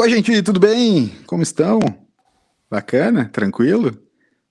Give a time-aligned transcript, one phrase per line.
[0.00, 1.12] Oi, gente, tudo bem?
[1.26, 1.80] Como estão?
[2.70, 3.28] Bacana?
[3.32, 3.98] Tranquilo?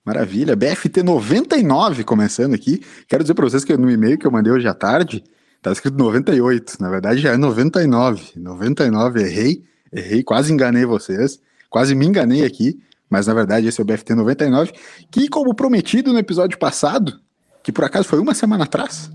[0.04, 0.58] Maravilha.
[0.58, 2.81] BFT 99 começando aqui.
[3.08, 5.23] Quero dizer para vocês que no e-mail que eu mandei hoje à tarde,
[5.62, 6.76] tá escrito 98.
[6.81, 8.33] Na verdade já é 99.
[8.36, 9.63] 99, errei.
[9.90, 11.40] Errei, quase enganei vocês.
[11.69, 12.77] Quase me enganei aqui.
[13.09, 14.73] Mas na verdade esse é o BFT 99.
[15.09, 17.22] Que, como prometido no episódio passado,
[17.64, 19.09] que por acaso foi uma semana atrás,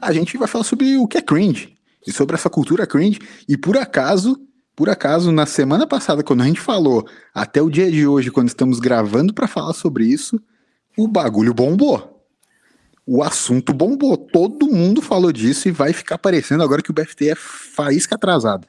[0.00, 1.74] a gente vai falar sobre o que é cringe.
[2.06, 3.18] E sobre essa cultura cringe.
[3.48, 4.38] E por acaso
[4.74, 8.48] por acaso, na semana passada, quando a gente falou, até o dia de hoje, quando
[8.48, 10.40] estamos gravando para falar sobre isso,
[10.96, 12.24] o bagulho bombou.
[13.06, 14.16] O assunto bombou.
[14.16, 18.66] Todo mundo falou disso e vai ficar parecendo agora que o BFT é faísca atrasada.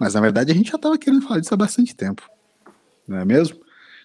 [0.00, 2.22] Mas na verdade a gente já estava querendo falar disso há bastante tempo.
[3.06, 3.58] Não é mesmo?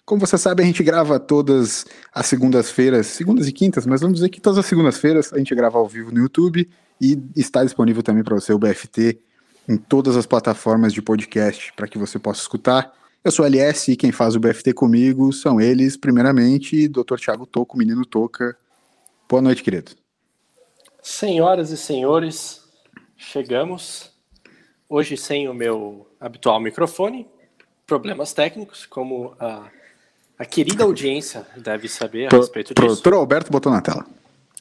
[0.04, 4.28] Como você sabe, a gente grava todas as segundas-feiras, segundas e quintas, mas vamos dizer
[4.28, 6.68] que todas as segundas-feiras a gente grava ao vivo no YouTube
[7.00, 9.20] e está disponível também para você o BFT
[9.70, 12.92] em todas as plataformas de podcast para que você possa escutar.
[13.22, 17.14] Eu sou LS e quem faz o BFT comigo são eles, primeiramente, Dr.
[17.16, 18.58] Thiago Toco, menino Toca.
[19.28, 19.92] Boa noite, querido.
[21.00, 22.64] Senhoras e senhores,
[23.16, 24.10] chegamos.
[24.88, 27.28] Hoje sem o meu habitual microfone,
[27.86, 29.70] problemas técnicos, como a,
[30.36, 32.88] a querida audiência deve saber a respeito disso.
[32.88, 34.04] Doutor Alberto botou na tela.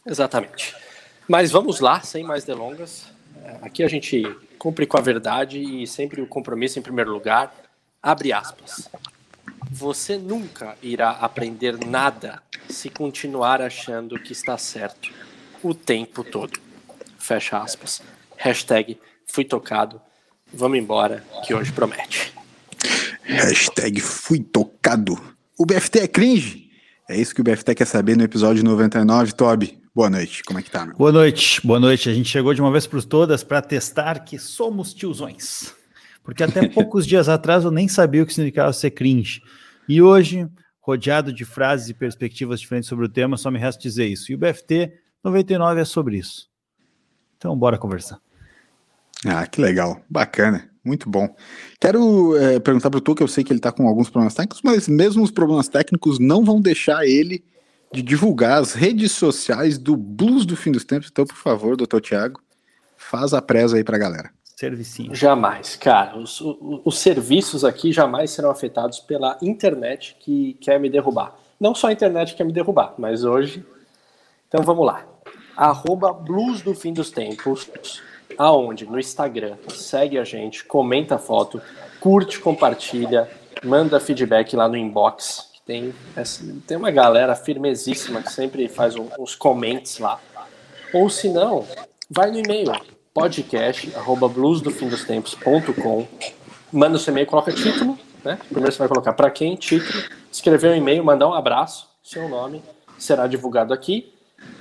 [0.05, 0.75] Exatamente.
[1.27, 3.07] Mas vamos lá, sem mais delongas.
[3.63, 4.23] Aqui a gente
[4.59, 7.51] cumpre com a verdade e sempre o compromisso em primeiro lugar.
[8.03, 8.89] Abre aspas.
[9.71, 15.11] Você nunca irá aprender nada se continuar achando que está certo
[15.63, 16.59] o tempo todo.
[17.17, 18.01] Fecha aspas.
[18.37, 20.01] Hashtag fui tocado.
[20.53, 22.33] Vamos embora, que hoje promete.
[23.23, 25.17] Hashtag fui tocado.
[25.57, 26.69] O BFT é cringe?
[27.07, 29.78] É isso que o BFT quer saber no episódio 99, Toby.
[29.93, 30.95] Boa noite, como é que tá, meu?
[30.95, 32.09] Boa noite, boa noite.
[32.09, 35.73] A gente chegou de uma vez por todas para testar que somos tiozões.
[36.23, 39.41] Porque até poucos dias atrás eu nem sabia o que significava ser cringe.
[39.87, 40.47] E hoje,
[40.79, 44.31] rodeado de frases e perspectivas diferentes sobre o tema, só me resta dizer isso.
[44.31, 46.47] E o BFT 99 é sobre isso.
[47.37, 48.19] Então, bora conversar.
[49.25, 51.35] Ah, que legal, bacana, muito bom.
[51.79, 54.35] Quero é, perguntar para o Tu, que eu sei que ele está com alguns problemas
[54.35, 57.43] técnicos, mas mesmo os problemas técnicos não vão deixar ele
[57.91, 61.09] de divulgar as redes sociais do Blues do Fim dos Tempos.
[61.11, 62.39] Então, por favor, doutor Tiago,
[62.95, 64.31] faz a presa aí para a galera.
[64.43, 65.15] Servicinho.
[65.15, 66.17] Jamais, cara.
[66.17, 71.35] Os, os, os, serviços aqui jamais serão afetados pela internet que quer me derrubar.
[71.59, 73.65] Não só a internet quer me derrubar, mas hoje.
[74.47, 75.05] Então vamos lá.
[75.55, 77.69] Arroba Blues do Fim dos Tempos.
[78.37, 78.85] Aonde?
[78.85, 79.55] No Instagram.
[79.69, 81.61] Segue a gente, comenta a foto,
[81.99, 83.29] curte, compartilha,
[83.63, 85.93] manda feedback lá no inbox tem,
[86.65, 90.19] tem uma galera firmezíssima que sempre faz uns comentários lá.
[90.91, 91.63] Ou se não,
[92.09, 92.71] vai no e-mail
[93.13, 96.07] podcast arroba bluesdofindostempos.com
[96.73, 98.39] manda o seu e-mail, coloca título, né?
[98.49, 102.63] Primeiro você vai colocar para quem, título, escrever um e-mail, mandar um abraço, seu nome
[102.97, 104.11] será divulgado aqui.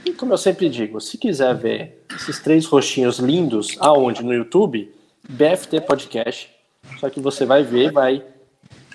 [0.04, 4.22] E como eu sempre digo, se quiser ver esses três rostinhos lindos, aonde?
[4.22, 4.94] No YouTube,
[5.26, 6.54] BFT Podcast.
[7.00, 8.22] Só que você vai ver, vai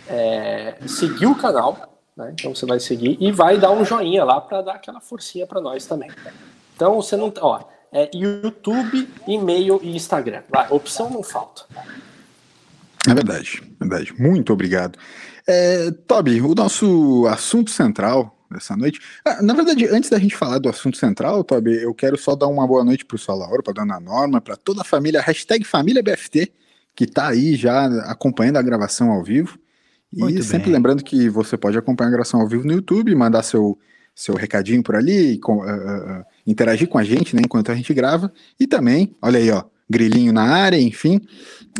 [0.07, 2.34] é, seguir o canal, né?
[2.34, 5.62] Então você vai seguir e vai dar um joinha lá para dar aquela forcinha para
[5.62, 6.09] nós também.
[6.75, 7.34] Então você não.
[7.41, 10.44] Ó, é YouTube, e-mail e Instagram.
[10.51, 11.63] Lá, opção não falta.
[13.07, 14.13] É verdade, é verdade.
[14.19, 14.97] Muito obrigado.
[15.46, 19.00] É, Toby, o nosso assunto central dessa noite.
[19.25, 22.47] Ah, na verdade, antes da gente falar do assunto central, Toby, eu quero só dar
[22.47, 26.03] uma boa noite para o Solauro, para Dona Norma, para toda a família, hashtag família
[26.03, 26.51] BFT,
[26.95, 29.59] que está aí já acompanhando a gravação ao vivo.
[30.16, 33.44] Muito e sempre lembrando que você pode acompanhar a gravação ao vivo no YouTube, mandar
[33.44, 33.78] seu,
[34.16, 37.94] seu recadinho por ali, com, uh, uh, interagir com a gente né, enquanto a gente
[37.94, 38.31] grava.
[38.59, 41.22] E também, olha aí, ó, grilinho na área, enfim,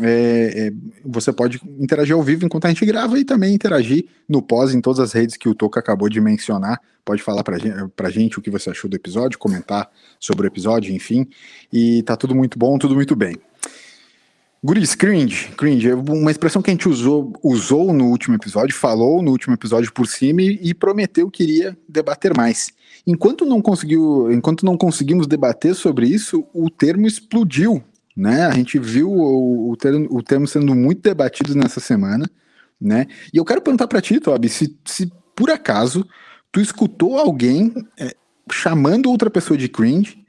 [0.02, 0.72] é, é,
[1.04, 4.80] você pode interagir ao vivo enquanto a gente grava e também interagir no pós em
[4.80, 6.80] todas as redes que o Toca acabou de mencionar.
[7.04, 10.48] Pode falar pra gente, pra gente o que você achou do episódio, comentar sobre o
[10.48, 11.26] episódio, enfim.
[11.72, 13.36] E tá tudo muito bom, tudo muito bem.
[14.66, 19.30] Guris, cringe, cringe, uma expressão que a gente usou, usou no último episódio, falou no
[19.30, 22.70] último episódio por cima e, prometeu que iria debater mais.
[23.06, 27.84] Enquanto não conseguiu, enquanto não conseguimos debater sobre isso, o termo explodiu,
[28.16, 28.46] né?
[28.46, 32.24] A gente viu o, o, termo, o termo sendo muito debatido nessa semana,
[32.80, 33.06] né?
[33.34, 36.08] E eu quero perguntar para ti, Tobi, se, se por acaso
[36.50, 38.14] tu escutou alguém é,
[38.50, 40.24] chamando outra pessoa de cringe,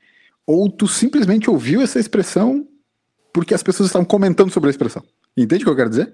[0.45, 2.67] ou tu simplesmente ouviu essa expressão
[3.35, 5.03] porque as pessoas estavam comentando sobre a expressão.
[5.35, 6.09] Entende o que eu quero dizer?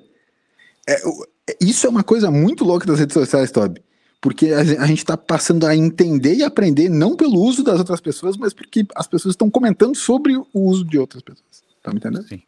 [0.89, 3.79] É, é isso é uma coisa muito louca das redes sociais, Toby.
[4.19, 8.01] Porque a, a gente está passando a entender e aprender não pelo uso das outras
[8.01, 11.63] pessoas, mas porque as pessoas estão comentando sobre o uso de outras pessoas.
[11.83, 12.27] Tá me entendendo?
[12.27, 12.41] Sim.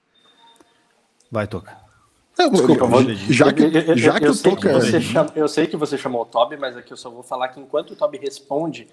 [1.32, 1.78] Vai, Toca.
[2.36, 5.78] Desculpa, vou, já que, já que eu, eu, sei que você chama, eu sei que
[5.78, 8.88] você chamou o Toby, mas aqui eu só vou falar que enquanto o Toby responde,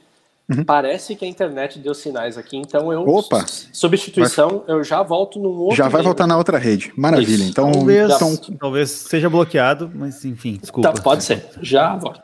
[0.50, 0.64] uhum.
[0.64, 3.06] parece que a internet deu sinais aqui, então eu.
[3.06, 3.44] Opa!
[3.46, 4.76] Substituição, vai...
[4.76, 5.76] eu já volto num outro.
[5.76, 6.92] Já vai voltar na outra rede.
[6.96, 7.42] Maravilha.
[7.42, 7.50] Isso.
[7.50, 8.36] Então talvez, então...
[8.58, 10.92] talvez seja bloqueado, mas enfim, desculpa.
[10.92, 11.48] Tá, pode ser.
[11.62, 12.20] Já volto.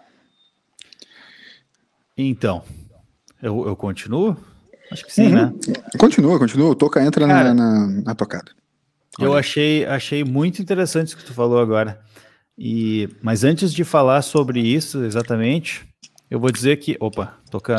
[2.16, 2.62] Então,
[3.42, 4.36] eu, eu continuo?
[4.90, 5.34] Acho que sim, uhum.
[5.34, 5.52] né?
[5.98, 6.70] Continua, continua.
[6.70, 8.52] O Toca entra Cara, na, na, na tocada.
[9.18, 12.00] Eu achei, achei muito interessante o que tu falou agora.
[12.58, 15.86] E, mas antes de falar sobre isso exatamente,
[16.30, 16.96] eu vou dizer que.
[17.00, 17.76] Opa, toca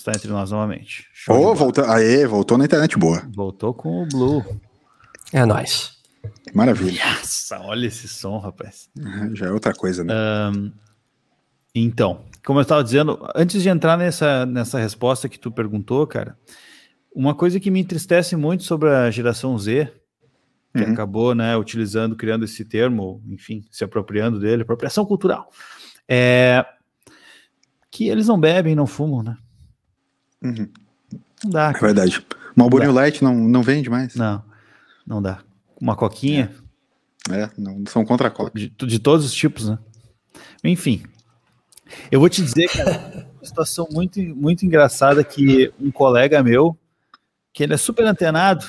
[0.00, 1.06] está entre nós novamente.
[1.12, 3.22] Show oh, voltou, aê, voltou na internet boa.
[3.34, 4.44] Voltou com o Blue.
[5.32, 5.92] É nóis.
[6.52, 7.04] Maravilha.
[7.04, 8.88] Nossa, olha esse som, rapaz.
[9.34, 10.14] Já é outra coisa, né?
[10.14, 10.72] Um,
[11.74, 16.36] então, como eu estava dizendo, antes de entrar nessa, nessa resposta que tu perguntou, cara,
[17.14, 19.92] uma coisa que me entristece muito sobre a geração Z
[20.74, 20.92] que uhum.
[20.92, 25.50] acabou né, utilizando, criando esse termo, enfim, se apropriando dele, apropriação cultural,
[26.08, 26.64] é
[27.90, 29.36] que eles não bebem, não fumam, né?
[30.42, 30.68] Uhum.
[31.44, 31.72] Não dá.
[31.74, 32.24] É verdade.
[32.56, 34.14] Malboro Light não, não vende mais.
[34.14, 34.42] Não,
[35.06, 35.42] não dá.
[35.80, 36.52] Uma coquinha.
[37.30, 38.58] É, é não, são contra coca.
[38.58, 39.78] De, de todos os tipos, né?
[40.62, 41.02] Enfim,
[42.10, 46.76] eu vou te dizer, cara, uma situação muito, muito engraçada que um colega meu,
[47.52, 48.64] que ele é super antenado,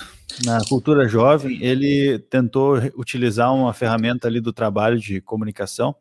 [0.45, 5.93] na cultura jovem, ele tentou utilizar uma ferramenta ali do trabalho de comunicação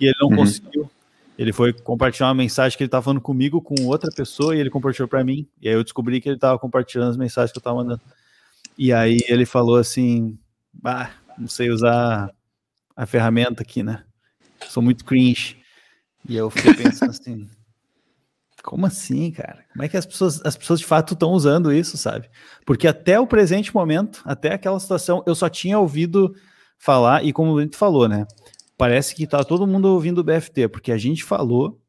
[0.00, 0.36] e ele não uhum.
[0.36, 0.90] conseguiu.
[1.36, 4.70] Ele foi compartilhar uma mensagem que ele estava falando comigo com outra pessoa e ele
[4.70, 5.48] compartilhou para mim.
[5.60, 8.00] E aí eu descobri que ele estava compartilhando as mensagens que eu estava mandando.
[8.78, 10.38] E aí ele falou assim:
[10.84, 12.30] "Ah, não sei usar
[12.96, 14.04] a ferramenta aqui, né?
[14.68, 15.56] Sou muito cringe".
[16.28, 17.48] E eu fiquei pensando assim:
[18.64, 19.62] como assim, cara?
[19.72, 22.30] Como é que as pessoas, as pessoas de fato estão usando isso, sabe?
[22.64, 26.34] Porque até o presente momento, até aquela situação, eu só tinha ouvido
[26.78, 28.26] falar, e como o Brito falou, né?
[28.76, 31.80] Parece que tá todo mundo ouvindo o BFT, porque a gente falou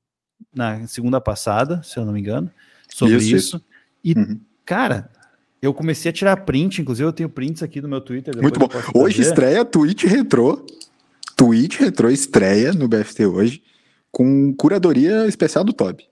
[0.53, 2.51] na segunda passada, se eu não me engano,
[2.87, 3.35] sobre isso.
[3.35, 3.65] isso
[4.03, 4.39] e, uhum.
[4.63, 5.09] cara,
[5.59, 8.39] eu comecei a tirar print, inclusive eu tenho prints aqui no meu Twitter.
[8.39, 8.69] Muito bom.
[8.93, 10.63] Hoje estreia Twitch Retro.
[11.35, 13.63] Twitch Retro estreia no BFT hoje,
[14.11, 16.05] com curadoria especial do Toby.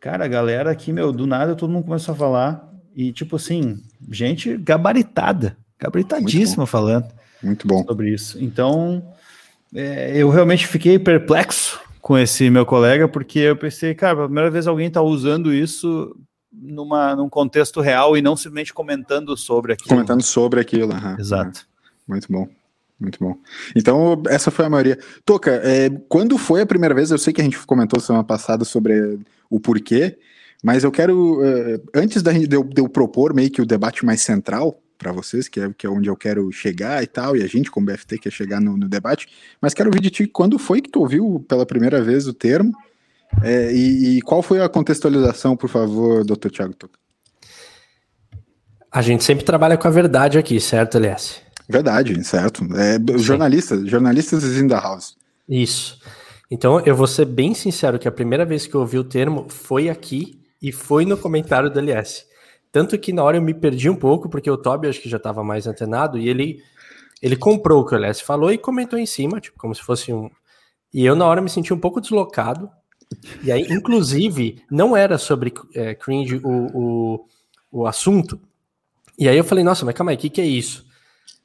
[0.00, 2.72] Cara, a galera aqui, meu, do nada todo mundo começou a falar.
[2.94, 7.12] E, tipo assim, gente gabaritada, gabaritadíssima Muito falando.
[7.42, 7.84] Muito bom.
[7.84, 8.42] Sobre isso.
[8.42, 9.04] Então,
[9.74, 14.50] é, eu realmente fiquei perplexo com esse meu colega, porque eu pensei, cara, pela primeira
[14.50, 16.14] vez alguém está usando isso
[16.52, 19.88] numa, num contexto real e não simplesmente comentando sobre aquilo.
[19.88, 20.92] Comentando sobre aquilo.
[20.92, 21.18] Uhum.
[21.18, 21.66] Exato.
[22.06, 22.48] Muito bom.
[23.00, 23.36] Muito bom.
[23.74, 24.98] Então, essa foi a maioria.
[25.24, 27.10] Toca, é, quando foi a primeira vez?
[27.10, 29.18] Eu sei que a gente comentou semana passada sobre
[29.50, 30.16] o porquê,
[30.62, 33.66] mas eu quero, uh, antes da gente, de, eu, de eu propor meio que o
[33.66, 37.36] debate mais central para vocês, que é, que é onde eu quero chegar e tal,
[37.36, 39.28] e a gente, como BFT, quer chegar no, no debate,
[39.60, 42.72] mas quero ouvir de ti quando foi que tu ouviu pela primeira vez o termo
[43.42, 46.98] é, e, e, qual foi a contextualização, por favor, doutor Tiago Toca?
[48.90, 51.40] A gente sempre trabalha com a verdade aqui, certo, Elias?
[51.68, 52.64] Verdade, certo.
[52.76, 55.16] É, jornalistas, jornalistas in the house.
[55.48, 55.98] Isso.
[56.50, 59.46] Então, eu vou ser bem sincero que a primeira vez que eu ouvi o termo
[59.48, 62.24] foi aqui e foi no comentário do LS.
[62.74, 65.16] Tanto que na hora eu me perdi um pouco, porque o Toby acho que já
[65.16, 66.60] estava mais antenado, e ele,
[67.22, 70.12] ele comprou o que o LS falou e comentou em cima, tipo, como se fosse
[70.12, 70.28] um.
[70.92, 72.68] E eu na hora me senti um pouco deslocado.
[73.44, 77.28] E aí, inclusive, não era sobre é, cringe o, o,
[77.70, 78.40] o assunto.
[79.16, 80.84] E aí eu falei, nossa, mas calma aí, o que, que é isso?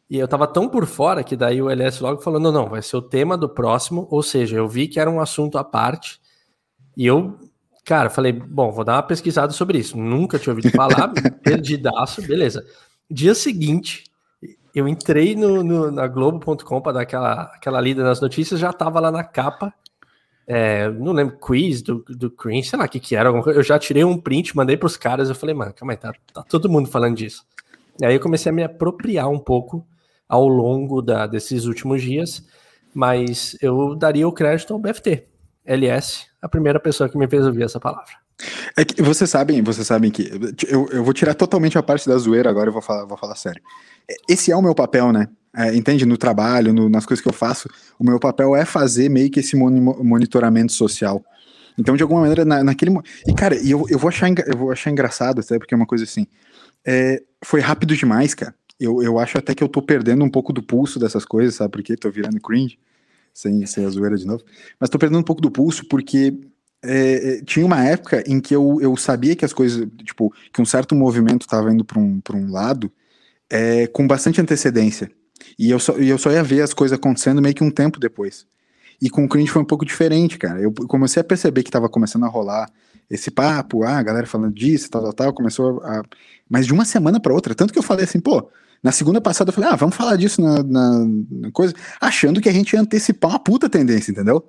[0.09, 2.81] E eu tava tão por fora que daí o LS logo falou: não, não, vai
[2.81, 4.07] ser o tema do próximo.
[4.09, 6.19] Ou seja, eu vi que era um assunto à parte.
[6.98, 7.38] E eu,
[7.89, 9.98] cara, falei: bom, vou dar uma pesquisada sobre isso.
[9.98, 12.63] Nunca tinha ouvido falar, perdidaço, beleza.
[13.10, 14.03] Dia seguinte,
[14.75, 19.00] eu entrei no, no na Globo.com para dar aquela, aquela lida nas notícias, já tava
[19.00, 19.74] lá na capa.
[20.46, 23.29] É, não lembro, quiz do, do Cream, sei lá o que que era.
[23.29, 25.27] Eu já tirei um print, mandei pros caras.
[25.27, 27.43] Eu falei, mano, calma aí, tá, tá todo mundo falando disso.
[28.00, 29.86] E aí eu comecei a me apropriar um pouco
[30.27, 32.48] ao longo da, desses últimos dias,
[32.93, 35.27] mas eu daria o crédito ao BFT,
[35.65, 38.12] LS, a primeira pessoa que me fez ouvir essa palavra.
[38.77, 40.31] É que vocês sabem, vocês sabem que
[40.67, 43.36] eu, eu vou tirar totalmente a parte da zoeira agora, eu vou falar, vou falar
[43.36, 43.62] sério.
[44.27, 45.27] Esse é o meu papel, né?
[45.55, 46.05] É, entende?
[46.05, 47.67] No trabalho, no, nas coisas que eu faço,
[47.98, 51.24] o meu papel é fazer meio que esse monitoramento social.
[51.77, 52.91] Então, de alguma maneira, na, naquele.
[53.27, 56.03] E, cara, eu, eu, vou achar, eu vou achar engraçado, até porque é uma coisa
[56.03, 56.27] assim.
[56.86, 60.53] É, foi rápido demais, cara eu, eu acho até que eu tô perdendo um pouco
[60.53, 61.98] do pulso dessas coisas, sabe por quê?
[61.98, 62.79] Tô virando cringe,
[63.33, 64.43] sem, sem a zoeira de novo.
[64.79, 66.33] Mas tô perdendo um pouco do pulso porque
[66.81, 70.62] é, é, tinha uma época em que eu, eu sabia que as coisas, tipo, que
[70.62, 72.91] um certo movimento estava indo para um, um lado
[73.50, 75.12] é, com bastante antecedência.
[75.57, 78.00] E eu só, e eu só ia ver as coisas acontecendo meio que um tempo
[78.00, 78.45] depois.
[79.01, 80.59] E com o cringe foi um pouco diferente, cara.
[80.62, 82.69] Eu comecei a perceber que tava começando a rolar
[83.09, 86.03] esse papo, ah, a galera falando disso, tal, tal, tal, começou a.
[86.50, 88.50] Mas de uma semana para outra, tanto que eu falei assim, pô,
[88.81, 92.50] na segunda passada eu falei, ah, vamos falar disso na, na, na, coisa, achando que
[92.50, 94.43] a gente ia antecipar uma puta tendência, entendeu?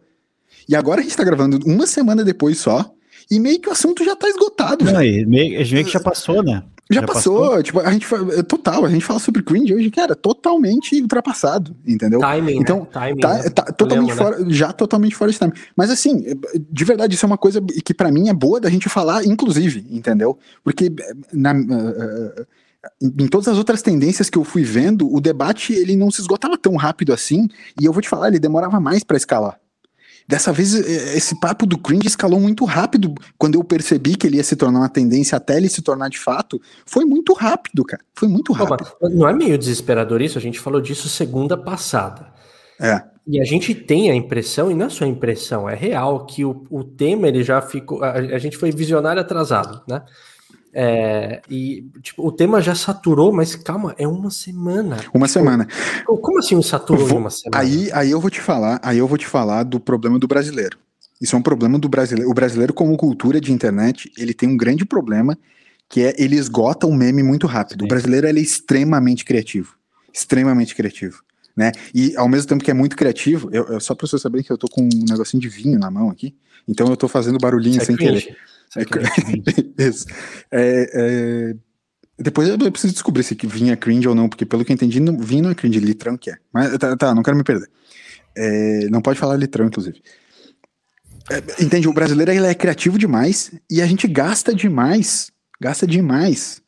[0.69, 2.95] E agora a gente tá gravando uma semana depois só,
[3.31, 4.85] e meio que o assunto já tá esgotado.
[4.85, 6.63] Não, e meio, meio que já passou, né?
[6.91, 8.07] Já, já passou, passou, tipo, a gente
[8.37, 12.19] é, total, a gente fala sobre cringe hoje, cara, totalmente ultrapassado, entendeu?
[12.19, 12.61] Timing, né?
[12.61, 12.87] então, né?
[12.93, 13.51] Timing, tá, né?
[13.51, 14.53] tá totalmente Problema, fora, né?
[14.53, 15.53] já totalmente fora de time.
[15.77, 16.25] Mas assim,
[16.69, 19.87] de verdade, isso é uma coisa que para mim é boa da gente falar, inclusive,
[19.89, 20.37] entendeu?
[20.65, 20.93] Porque
[21.33, 22.47] na, uh,
[23.01, 26.57] em todas as outras tendências que eu fui vendo, o debate ele não se esgotava
[26.57, 27.49] tão rápido assim,
[27.81, 29.59] e eu vou te falar, ele demorava mais para escalar.
[30.27, 33.13] Dessa vez, é, esse papo do cringe escalou muito rápido.
[33.37, 36.21] Quando eu percebi que ele ia se tornar uma tendência até ele se tornar de
[36.21, 38.01] fato, foi muito rápido, cara.
[38.15, 38.87] Foi muito rápido.
[39.01, 40.39] Opa, não é meio desesperador isso?
[40.39, 42.33] A gente falou disso segunda passada.
[42.81, 43.03] É.
[43.27, 46.65] E a gente tem a impressão, e não é só impressão, é real, que o,
[46.71, 48.03] o tema ele já ficou.
[48.03, 50.03] A, a gente foi visionário atrasado, né?
[50.73, 54.97] É, e tipo, o tema já saturou, mas calma, é uma semana.
[55.13, 55.67] Uma tipo, semana.
[56.07, 57.63] Como assim um saturou vou, uma semana?
[57.63, 60.79] Aí, aí eu vou te falar, aí eu vou te falar do problema do brasileiro.
[61.21, 62.31] Isso é um problema do brasileiro.
[62.31, 65.37] O brasileiro, como cultura de internet, ele tem um grande problema
[65.89, 67.81] que é ele esgota o meme muito rápido.
[67.81, 67.87] Sim.
[67.87, 69.75] O brasileiro é extremamente criativo.
[70.13, 71.23] Extremamente criativo.
[71.57, 71.73] Né?
[71.93, 74.53] E ao mesmo tempo que é muito criativo, eu, eu só para você saber que
[74.53, 76.35] eu tô com um negocinho de vinho na mão aqui,
[76.67, 78.37] então eu tô fazendo barulhinho Isso sem é querer.
[78.77, 78.83] É,
[79.89, 80.07] isso.
[80.51, 81.55] É, é,
[82.19, 85.19] depois eu preciso descobrir se vinha cringe ou não, porque pelo que eu entendi, não,
[85.19, 86.37] vinho não é cringe, litrão que é.
[86.53, 87.69] Mas tá, tá não quero me perder.
[88.37, 90.01] É, não pode falar litrão, inclusive.
[91.31, 91.89] É, entende?
[91.89, 96.61] O brasileiro ele é criativo demais e a gente gasta demais, gasta demais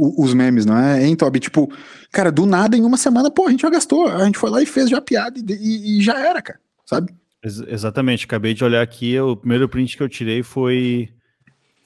[0.00, 1.40] o, os memes, não é, hein, Toby?
[1.40, 1.70] Tipo,
[2.10, 4.62] cara, do nada em uma semana, pô, a gente já gastou, a gente foi lá
[4.62, 7.12] e fez já piada e, e, e já era, cara, sabe?
[7.42, 11.10] Ex exatamente, acabei de olhar aqui, o primeiro print que eu tirei foi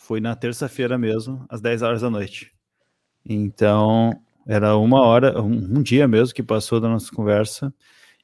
[0.06, 2.52] foi na terça-feira mesmo, às 10 horas da noite.
[3.24, 4.12] Então,
[4.46, 7.72] era uma hora, um, um, dia mesmo que passou da nossa conversa.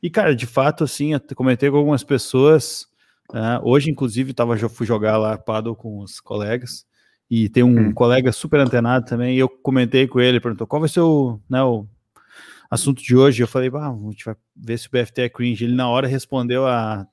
[0.02, 2.86] E, cara, de fato, assim, eu comentei com algumas pessoas.
[3.30, 6.84] Uh, hoje, inclusive, tava, fui jogar lá paddle com os colegas.
[7.30, 7.94] E tem um hum.
[7.94, 9.36] colega super antenado também.
[9.36, 11.86] E eu comentei com ele, perguntou qual vai ser o, né, o
[12.70, 13.42] assunto de hoje.
[13.42, 15.64] Eu falei, ah, a gente vai ver se o BFT é cringe.
[15.64, 17.06] Ele, na hora, respondeu a,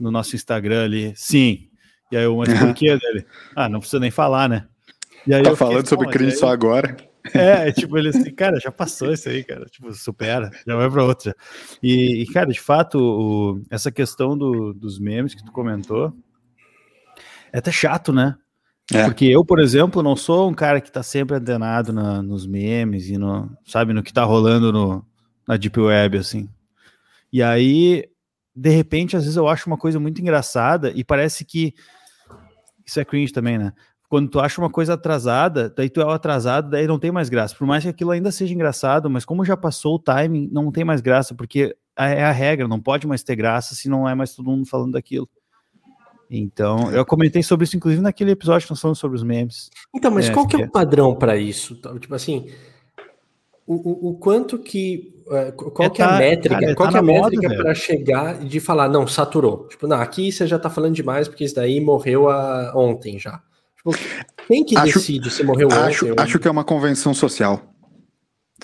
[0.00, 1.68] no nosso Instagram ali: sim,
[2.14, 3.26] e aí eu, mas por que dele?
[3.56, 4.66] Ah, não precisa nem falar, né?
[5.26, 6.96] E aí tá falando sobre cringe só agora.
[7.32, 9.64] É, tipo, ele assim, cara, já passou isso aí, cara.
[9.64, 11.34] Tipo, supera, já vai para outra.
[11.82, 16.12] E, e, cara, de fato, o, essa questão do, dos memes que tu comentou
[17.50, 18.36] é até chato, né?
[18.92, 19.04] É.
[19.04, 23.08] Porque eu, por exemplo, não sou um cara que tá sempre antenado na, nos memes
[23.08, 25.02] e no, sabe, no que tá rolando no,
[25.48, 26.46] na Deep Web, assim.
[27.32, 28.04] E aí,
[28.54, 31.74] de repente, às vezes eu acho uma coisa muito engraçada e parece que
[32.84, 33.72] isso é cringe também, né?
[34.08, 37.28] Quando tu acha uma coisa atrasada, daí tu é o atrasado, daí não tem mais
[37.28, 37.54] graça.
[37.56, 40.84] Por mais que aquilo ainda seja engraçado, mas como já passou o timing, não tem
[40.84, 44.34] mais graça, porque é a regra, não pode mais ter graça se não é mais
[44.34, 45.28] todo mundo falando daquilo.
[46.30, 49.70] Então, eu comentei sobre isso, inclusive, naquele episódio que nós falamos sobre os memes.
[49.94, 51.76] Então, mas é, qual que é o padrão para isso?
[51.98, 52.46] Tipo assim,
[53.66, 55.14] o, o, o, quanto que.
[55.30, 56.60] É, qual é que é a tá, métrica?
[56.60, 59.66] Cara, qual tá que é a métrica para chegar de falar, não, saturou?
[59.68, 63.40] Tipo, não, aqui você já tá falando demais, porque isso daí morreu a, ontem já.
[63.76, 63.92] Tipo,
[64.46, 66.22] quem que acho, decide se morreu acho, ontem?
[66.22, 67.62] Acho que é uma convenção social.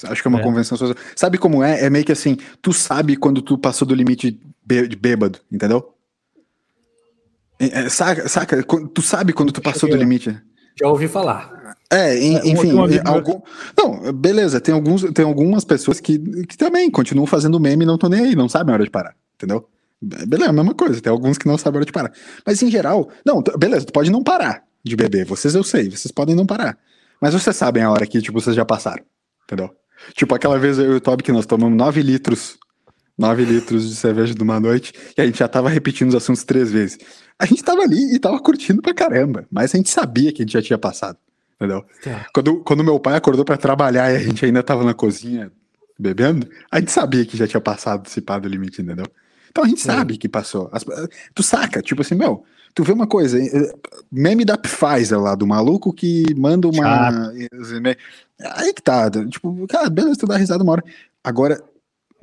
[0.04, 0.42] Acho que é uma é.
[0.42, 0.97] convenção social.
[1.16, 1.85] Sabe como é?
[1.85, 5.95] É meio que assim, tu sabe quando tu passou do limite de bêbado, entendeu?
[7.59, 8.62] É, saca, saca?
[8.62, 10.40] Tu sabe quando tu passou do limite.
[10.79, 11.77] Já ouvi falar.
[11.93, 12.73] É, enfim,
[13.05, 13.41] algum...
[13.77, 17.97] não, beleza, tem, alguns, tem algumas pessoas que, que também continuam fazendo meme e não
[17.97, 19.69] estão nem aí, não sabem a hora de parar, entendeu?
[20.00, 22.12] Beleza, é a mesma coisa, tem alguns que não sabem a hora de parar.
[22.47, 26.12] Mas em geral, não, beleza, tu pode não parar de beber, vocês eu sei, vocês
[26.12, 26.79] podem não parar.
[27.21, 29.03] Mas vocês sabem a hora que, tipo, vocês já passaram,
[29.45, 29.71] entendeu?
[30.15, 32.57] Tipo, aquela vez eu e o Toby que nós tomamos 9 litros,
[33.19, 36.45] 9 litros de cerveja de uma noite, e a gente já tava repetindo os assuntos
[36.45, 36.99] três vezes.
[37.41, 40.45] A gente tava ali e tava curtindo pra caramba, mas a gente sabia que a
[40.45, 41.19] gente já tinha passado
[41.61, 41.85] entendeu?
[42.03, 42.27] Tá.
[42.33, 45.53] Quando, quando meu pai acordou para trabalhar e a gente ainda tava na cozinha
[45.99, 49.05] bebendo, a gente sabia que já tinha passado esse pá do limite, entendeu?
[49.51, 50.71] Então a gente sabe que passou.
[50.73, 50.85] As,
[51.35, 52.45] tu saca, tipo assim, meu,
[52.75, 53.73] tu vê uma coisa, eh,
[54.11, 57.31] meme da Pfizer lá, do maluco que manda uma.
[58.55, 60.85] Aí que tá, tipo, cara, beleza, tu dá risada uma hora.
[61.23, 61.63] Agora,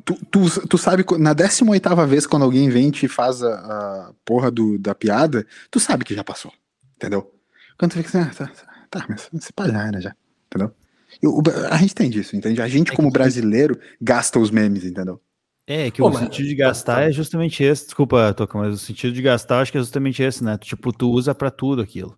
[0.08, 4.14] tu, tu, tu sabe, na 18 vez, quando alguém vem e te faz a, a
[4.24, 6.54] porra do, da piada, tu sabe que já passou,
[6.96, 7.30] entendeu?
[7.78, 8.52] Quando tu fica assim, ah, tá,
[8.90, 10.16] tá, mas se palhar, né, já,
[10.48, 10.74] entendeu?
[11.22, 12.62] Eu, a gente tem disso, entende?
[12.62, 15.22] A gente, é como brasileiro, gasta os memes, entendeu?
[15.66, 16.20] É, que Pô, o mas...
[16.20, 17.86] sentido de gastar é justamente esse.
[17.86, 20.58] Desculpa, Toca, mas o sentido de gastar acho que é justamente esse, né?
[20.58, 22.18] Tipo, tu usa para tudo aquilo.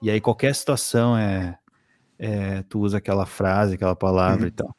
[0.00, 1.58] E aí qualquer situação é,
[2.16, 4.48] é, tu usa aquela frase, aquela palavra uhum.
[4.48, 4.76] e tal.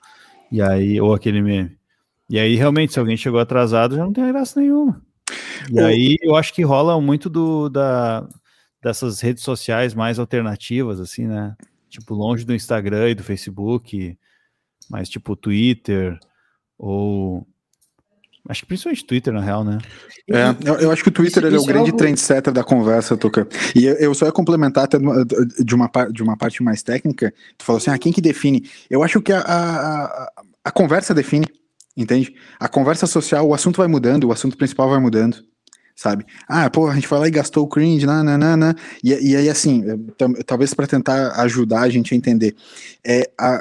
[0.49, 1.76] E aí, ou aquele meme.
[2.29, 5.01] E aí, realmente, se alguém chegou atrasado, já não tem graça nenhuma.
[5.71, 8.27] E aí eu acho que rola muito do da
[8.81, 11.55] dessas redes sociais mais alternativas, assim, né?
[11.89, 14.17] Tipo, longe do Instagram e do Facebook,
[14.89, 16.17] mas tipo Twitter,
[16.77, 17.45] ou.
[18.49, 19.77] Acho que principalmente Twitter, na real, né?
[20.29, 21.97] É, eu, eu acho que o Twitter isso, é o é grande é algo...
[21.97, 23.45] trendsetter da conversa, Tuca.
[23.75, 27.33] E eu só ia complementar até de uma, de uma parte mais técnica.
[27.57, 28.69] Tu falou assim, ah, quem que define?
[28.89, 30.31] Eu acho que a, a,
[30.63, 31.45] a conversa define,
[31.97, 32.33] entende?
[32.59, 35.43] A conversa social, o assunto vai mudando, o assunto principal vai mudando
[35.97, 36.25] sabe?
[36.47, 38.75] Ah, pô, a gente foi lá e gastou o cringe, nananana.
[39.03, 39.83] E, e aí, assim,
[40.45, 42.55] talvez para tentar ajudar a gente a entender,
[43.03, 43.59] é, a,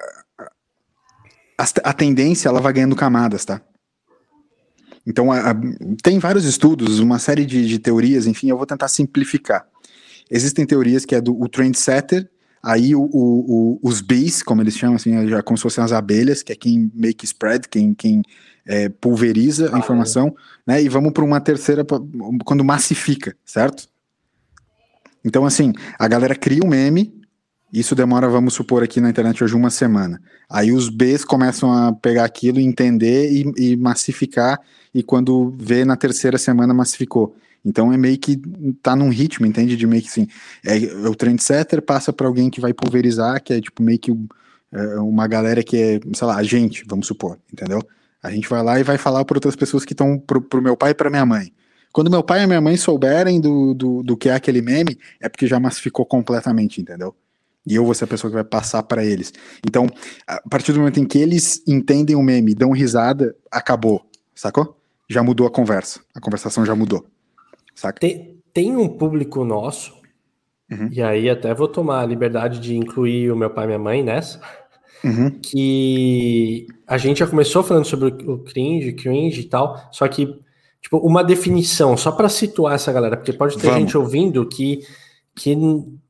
[1.58, 3.62] a, a tendência ela vai ganhando camadas, tá?
[5.06, 5.54] Então, a, a,
[6.02, 9.66] tem vários estudos, uma série de, de, teorias, enfim, eu vou tentar simplificar.
[10.30, 12.28] Existem teorias que é do o trendsetter,
[12.66, 15.92] aí o, o, o, os bees, como eles chamam, assim, já como se fossem as
[15.92, 18.22] abelhas, que é quem make spread, quem, quem
[18.66, 20.34] é, pulveriza a informação,
[20.66, 20.72] é.
[20.72, 20.82] né?
[20.82, 21.86] E vamos para uma terceira
[22.44, 23.88] quando massifica, certo?
[25.24, 27.14] Então, assim, a galera cria um meme,
[27.72, 30.20] isso demora, vamos supor, aqui na internet hoje uma semana.
[30.50, 34.60] Aí os Bs começam a pegar aquilo, entender e, e massificar,
[34.92, 37.36] e quando vê na terceira semana massificou.
[37.66, 38.40] Então é meio que
[38.80, 39.76] tá num ritmo, entende?
[39.76, 40.28] De meio que assim,
[40.64, 40.76] é,
[41.08, 44.12] o trendsetter passa para alguém que vai pulverizar, que é tipo meio que
[44.72, 47.82] é, uma galera que é, sei lá, a gente, vamos supor, entendeu?
[48.22, 50.76] A gente vai lá e vai falar para outras pessoas que estão pro, pro meu
[50.76, 51.52] pai e para minha mãe.
[51.92, 55.28] Quando meu pai e minha mãe souberem do, do, do que é aquele meme, é
[55.28, 57.16] porque já massificou completamente, entendeu?
[57.66, 59.32] E eu vou ser a pessoa que vai passar para eles.
[59.66, 59.88] Então,
[60.26, 64.78] a partir do momento em que eles entendem o meme, dão risada, acabou, sacou?
[65.08, 66.00] Já mudou a conversa.
[66.14, 67.04] A conversação já mudou.
[67.76, 68.00] Saca?
[68.00, 69.94] Tem, tem um público nosso,
[70.68, 70.88] uhum.
[70.90, 74.02] e aí até vou tomar a liberdade de incluir o meu pai e minha mãe
[74.02, 74.40] nessa
[75.06, 75.30] Uhum.
[75.30, 80.34] Que a gente já começou falando sobre o cringe, cringe e tal, só que,
[80.80, 83.80] tipo, uma definição, só para situar essa galera, porque pode ter Vamos.
[83.80, 84.80] gente ouvindo que,
[85.34, 85.56] que.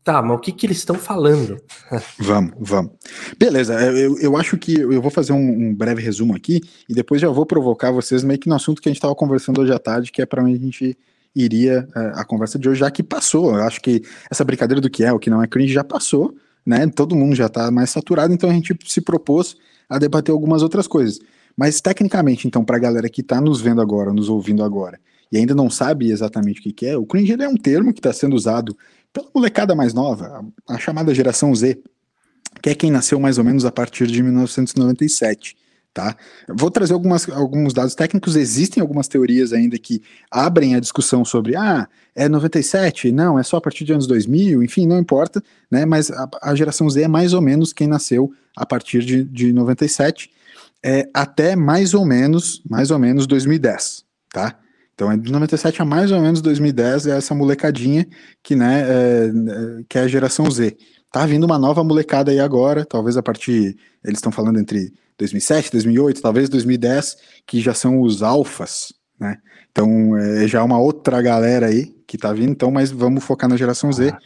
[0.03, 1.61] Tá, mas o que, que eles estão falando?
[2.19, 2.93] vamos, vamos.
[3.37, 5.37] Beleza, eu, eu acho que eu vou fazer um,
[5.69, 8.89] um, breve resumo aqui e depois já vou provocar vocês meio que no assunto que
[8.89, 10.97] a gente estava conversando hoje à tarde, que é para a gente
[11.37, 13.55] iria a, é, a conversa de hoje, já que passou.
[13.55, 16.35] Eu acho que essa brincadeira do que é, o que não é cringe já passou
[16.67, 16.87] né?
[16.89, 19.57] Todo mundo já está mais saturado, então a gente se propôs
[19.89, 21.21] a debater algumas outras coisas.
[21.57, 24.99] Mas tecnicamente, então, para a galera que está nos vendo agora, nos ouvindo agora,
[25.31, 28.01] e ainda não sabe exatamente o que, que é, o cringe é um termo que
[28.01, 28.77] está sendo usado
[29.13, 31.81] pela molecada mais nova, a, a chamada geração Z,
[32.61, 35.57] que é quem nasceu mais ou menos a partir de 1997.
[35.97, 36.15] Tá?
[36.47, 38.37] Vou trazer algumas, alguns dados técnicos.
[38.37, 43.11] Existem algumas teorias ainda que abrem a discussão sobre, ah, é 97?
[43.11, 45.87] Não, é só a partir de anos 2000, enfim, não importa, né?
[45.87, 49.55] Mas a, a geração Z é mais ou menos quem nasceu a partir de, de
[49.55, 50.31] 97
[50.85, 54.05] é, até mais ou menos, mais ou menos 2010,
[54.35, 54.55] tá?
[54.95, 58.07] Então é de 97 a mais ou menos 2010 é essa molecadinha
[58.43, 60.77] que, né, é, é, que é a geração Z.
[61.17, 63.75] Tá vindo uma nova molecada aí agora, talvez a partir,
[64.05, 69.39] eles estão falando entre 2007, 2008, talvez 2010, que já são os alfas, né?
[69.73, 73.57] Então é já uma outra galera aí que tá vindo, então, mas vamos focar na
[73.57, 74.19] geração Z, ah.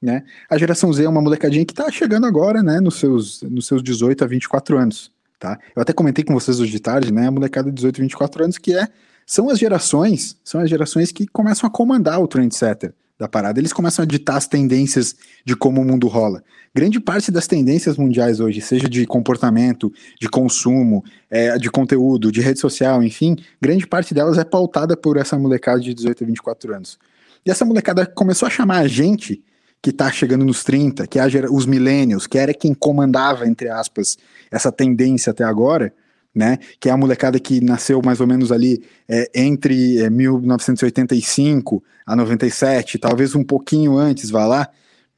[0.00, 0.22] né?
[0.48, 3.82] A geração Z é uma molecadinha que tá chegando agora, né, nos seus, nos seus
[3.82, 5.58] 18 a 24 anos, tá?
[5.74, 8.44] Eu até comentei com vocês hoje de tarde, né, a molecada de 18 a 24
[8.44, 8.86] anos, que é,
[9.26, 13.58] são as gerações, são as gerações que começam a comandar o trendsetter, da parada.
[13.58, 16.42] Eles começam a ditar as tendências de como o mundo rola.
[16.74, 22.40] Grande parte das tendências mundiais hoje, seja de comportamento, de consumo, é, de conteúdo, de
[22.40, 26.74] rede social, enfim, grande parte delas é pautada por essa molecada de 18 a 24
[26.74, 26.98] anos.
[27.44, 29.42] E essa molecada começou a chamar a gente
[29.80, 34.18] que está chegando nos 30, que é os millennials, que era quem comandava, entre aspas,
[34.50, 35.94] essa tendência até agora,
[36.36, 36.58] né?
[36.78, 42.14] Que é a molecada que nasceu mais ou menos ali é, entre é, 1985 a
[42.14, 44.68] 97, talvez um pouquinho antes, vá lá,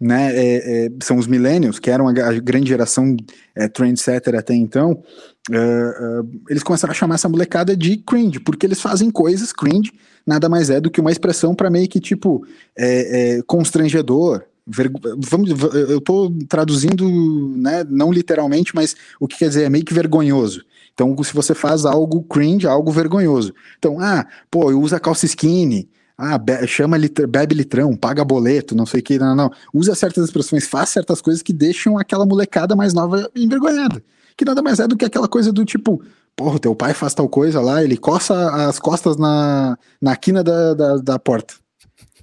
[0.00, 0.30] né?
[0.32, 3.16] É, é são os millennials, que eram a, grande geração
[3.56, 5.02] é, trendsetter até então.
[5.50, 9.90] Uh, uh, eles começaram a chamar essa molecada de cringe, porque eles fazem coisas cringe,
[10.24, 15.98] nada mais é do que uma expressão para meio que tipo é, constrangedor, vamos, eu
[15.98, 17.08] estou traduzindo,
[17.56, 20.62] né, não literalmente, mas o que quer dizer é meio que vergonhoso.
[20.98, 23.54] Então, se você faz algo cringe, algo vergonhoso.
[23.78, 25.88] Então, ah, pô, eu uso a calça skinny.
[26.18, 29.48] ah, be chama litr, bebe litrão, paga boleto, não sei o que, não, não.
[29.72, 34.02] Usa certas expressões, faz certas coisas que deixam aquela molecada mais nova envergonhada.
[34.36, 36.02] Que nada mais é do que aquela coisa do tipo,
[36.34, 40.74] porra, teu pai faz tal coisa lá, ele coça as costas na, na quina da,
[40.74, 41.54] da, da porta.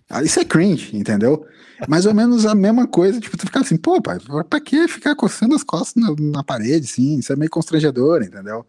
[0.09, 1.45] Ah, isso é cringe, entendeu?
[1.87, 4.17] Mais ou menos a mesma coisa, tipo, tu ficar assim, pô, pai,
[4.49, 7.17] pra que ficar coçando as costas na, na parede, sim?
[7.17, 8.65] Isso é meio constrangedor, entendeu?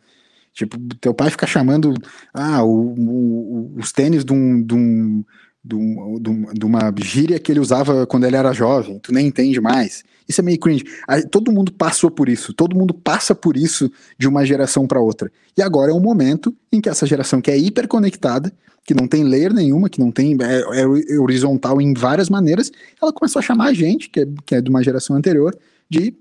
[0.53, 1.93] Tipo, teu pai fica chamando
[2.33, 5.25] ah, o, o, os tênis de, um, de, um,
[5.63, 10.03] de, uma gíria que ele usava quando ele era jovem, tu nem entende mais.
[10.29, 10.85] Isso é meio cringe.
[11.31, 15.31] Todo mundo passou por isso, todo mundo passa por isso de uma geração para outra.
[15.57, 18.53] E agora é um momento em que essa geração que é hiperconectada,
[18.85, 23.13] que não tem layer nenhuma, que não tem é, é horizontal em várias maneiras, ela
[23.13, 25.57] começou a chamar a gente, que é, que é de uma geração anterior,
[25.89, 26.15] de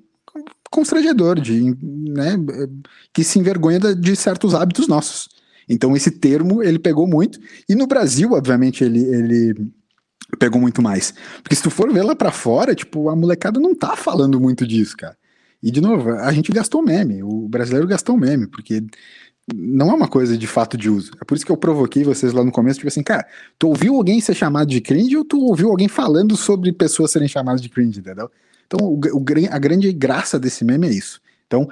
[0.69, 2.37] constrangedor, de, né,
[3.13, 5.29] que se envergonha de certos hábitos nossos.
[5.69, 9.55] Então esse termo ele pegou muito e no Brasil, obviamente, ele, ele
[10.39, 11.13] pegou muito mais.
[11.41, 14.65] Porque se tu for ver lá para fora, tipo, a molecada não tá falando muito
[14.65, 15.17] disso, cara.
[15.61, 18.83] E de novo, a gente gastou meme, o brasileiro gastou meme, porque
[19.53, 21.11] não é uma coisa de fato de uso.
[21.21, 23.25] É por isso que eu provoquei vocês lá no começo, tipo assim, cara,
[23.57, 27.27] tu ouviu alguém ser chamado de cringe ou tu ouviu alguém falando sobre pessoas serem
[27.27, 28.29] chamadas de cringe, entendeu?
[28.67, 31.21] Então, o, o, a grande graça desse meme é isso.
[31.47, 31.69] Então,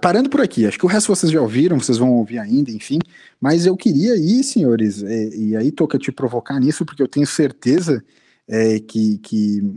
[0.00, 2.98] parando por aqui, acho que o resto vocês já ouviram, vocês vão ouvir ainda, enfim,
[3.40, 7.26] mas eu queria ir, senhores, é, e aí toca te provocar nisso, porque eu tenho
[7.26, 8.04] certeza
[8.46, 9.74] é, que, que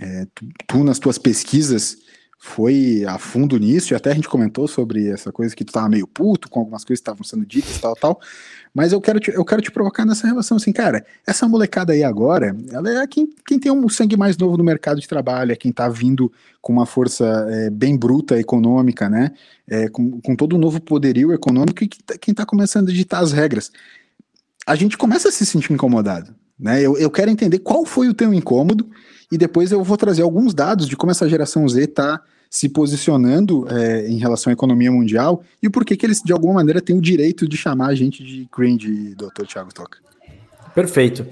[0.00, 1.98] é, tu, tu, nas tuas pesquisas,
[2.38, 5.88] foi a fundo nisso, e até a gente comentou sobre essa coisa que tu tava
[5.88, 8.20] meio puto com algumas coisas que estavam sendo ditas, tal, tal.
[8.74, 12.02] Mas eu quero, te, eu quero te provocar nessa relação, assim, cara, essa molecada aí
[12.02, 15.56] agora, ela é quem, quem tem um sangue mais novo no mercado de trabalho, é
[15.56, 19.30] quem tá vindo com uma força é, bem bruta econômica, né?
[19.68, 22.88] É, com, com todo o um novo poderio econômico e que, tá, quem tá começando
[22.88, 23.70] a ditar as regras.
[24.66, 26.82] A gente começa a se sentir incomodado, né?
[26.82, 28.90] Eu, eu quero entender qual foi o teu incômodo
[29.30, 32.20] e depois eu vou trazer alguns dados de como essa geração Z tá
[32.54, 36.80] se posicionando é, em relação à economia mundial e por que eles, de alguma maneira,
[36.80, 39.98] têm o direito de chamar a gente de cringe, doutor Thiago Toca.
[40.72, 41.26] Perfeito.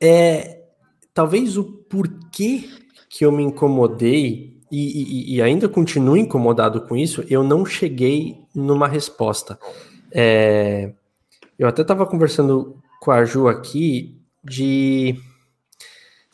[0.00, 0.60] É,
[1.12, 2.68] talvez o porquê
[3.08, 8.38] que eu me incomodei e, e, e, ainda continuo incomodado com isso, eu não cheguei
[8.54, 9.58] numa resposta.
[10.12, 10.92] É,
[11.58, 15.16] eu até estava conversando com a Ju aqui de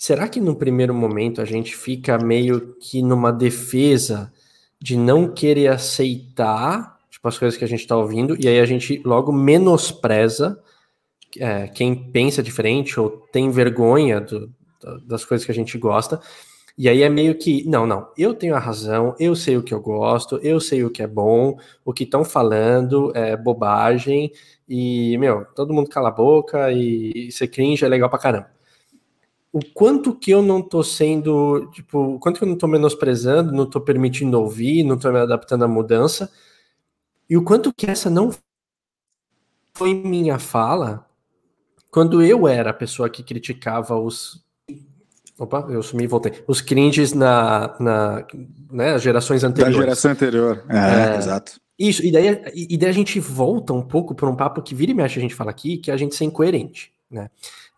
[0.03, 4.33] Será que no primeiro momento a gente fica meio que numa defesa
[4.81, 8.67] de não querer aceitar tipo, as coisas que a gente está ouvindo, e aí a
[8.67, 10.61] gente logo menospreza
[11.38, 14.53] é, quem pensa diferente ou tem vergonha do,
[15.07, 16.21] das coisas que a gente gosta.
[16.77, 19.73] E aí é meio que, não, não, eu tenho a razão, eu sei o que
[19.73, 24.33] eu gosto, eu sei o que é bom, o que estão falando é bobagem,
[24.69, 28.62] e, meu, todo mundo cala a boca e, e ser cringe é legal pra caramba
[29.53, 33.53] o quanto que eu não tô sendo, tipo, o quanto que eu não tô menosprezando,
[33.53, 36.33] não tô permitindo ouvir, não tô me adaptando à mudança,
[37.29, 38.31] e o quanto que essa não
[39.75, 41.07] foi minha fala
[41.91, 44.43] quando eu era a pessoa que criticava os.
[45.38, 46.43] Opa, eu sumi e voltei.
[46.47, 48.27] Os cringes na, na
[48.71, 49.77] né, gerações anteriores.
[49.77, 51.61] Da geração anterior, é, é, exato.
[51.79, 54.93] Isso, e daí, e daí a gente volta um pouco para um papo que vira
[54.93, 57.29] e mexe a gente fala aqui, que é a gente ser incoerente, né?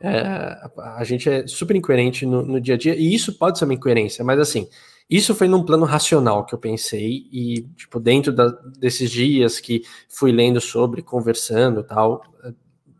[0.06, 3.64] É, a gente é super incoerente no, no, dia a dia, e isso pode ser
[3.64, 4.68] uma incoerência, mas assim,
[5.08, 9.82] isso foi num plano racional que eu pensei, e, tipo, dentro da, desses dias que
[10.06, 12.22] fui lendo sobre, conversando tal,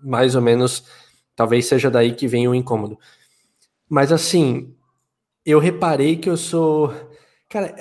[0.03, 0.85] mais ou menos,
[1.37, 2.99] talvez seja daí que vem o incômodo.
[3.87, 4.75] Mas assim,
[5.45, 6.90] eu reparei que eu sou.
[7.51, 7.75] Cara,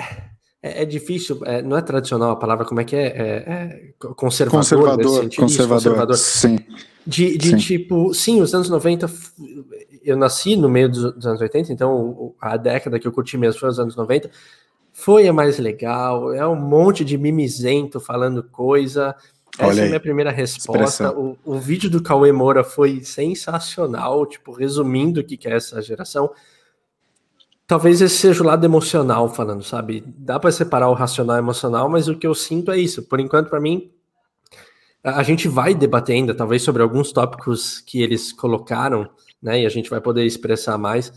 [0.64, 3.06] é, é difícil, é, não é tradicional a palavra, como é que é?
[3.06, 4.60] é, é conservador.
[4.60, 6.18] Conservador, conservador, Isso, conservador.
[6.18, 6.58] Sim.
[7.06, 7.58] De, de sim.
[7.58, 9.12] tipo, sim, os anos 90,
[10.06, 13.60] eu nasci no meio dos, dos, anos 80, então a década que eu curti mesmo
[13.60, 14.32] foi os anos 90,
[14.94, 19.14] foi a mais legal, é um monte de mimizento falando coisa.
[19.60, 21.12] Essa é a minha primeira resposta.
[21.12, 25.82] O, o, vídeo do Cauê Moura foi sensacional, tipo, resumindo o que, que é essa
[25.82, 26.32] geração.
[27.66, 30.04] Talvez esse seja o lado emocional falando, sabe?
[30.18, 33.04] Dá para separar o racional e o emocional, mas o que eu sinto é isso.
[33.04, 33.90] Por enquanto, para mim,
[35.04, 39.10] a gente vai debater ainda, talvez, sobre alguns tópicos que eles colocaram,
[39.42, 39.62] né?
[39.62, 41.12] E a gente vai poder expressar mais.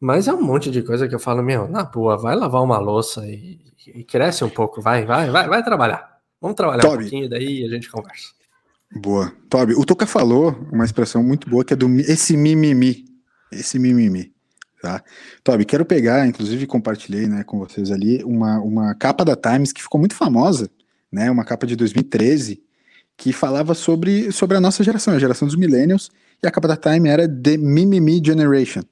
[0.00, 2.78] Mas é um monte de coisa que eu falo, meu, na boa, vai lavar uma
[2.78, 6.18] louça e, e cresce um pouco, vai, vai, vai, vai trabalhar.
[6.40, 6.94] Vamos trabalhar Toby.
[6.94, 8.28] um pouquinho, daí a gente conversa.
[8.94, 9.32] Boa.
[9.50, 13.04] Toby, o Toca falou uma expressão muito boa que é do esse mimimi.
[13.52, 14.32] Esse mimimi.
[14.80, 15.02] Tá?
[15.66, 19.98] Quero pegar, inclusive compartilhei né, com vocês ali, uma, uma capa da Times que ficou
[19.98, 20.70] muito famosa,
[21.10, 22.62] né, uma capa de 2013,
[23.16, 26.10] que falava sobre, sobre a nossa geração, a geração dos millennials,
[26.42, 28.82] e a capa da Time era The Mimimi Generation,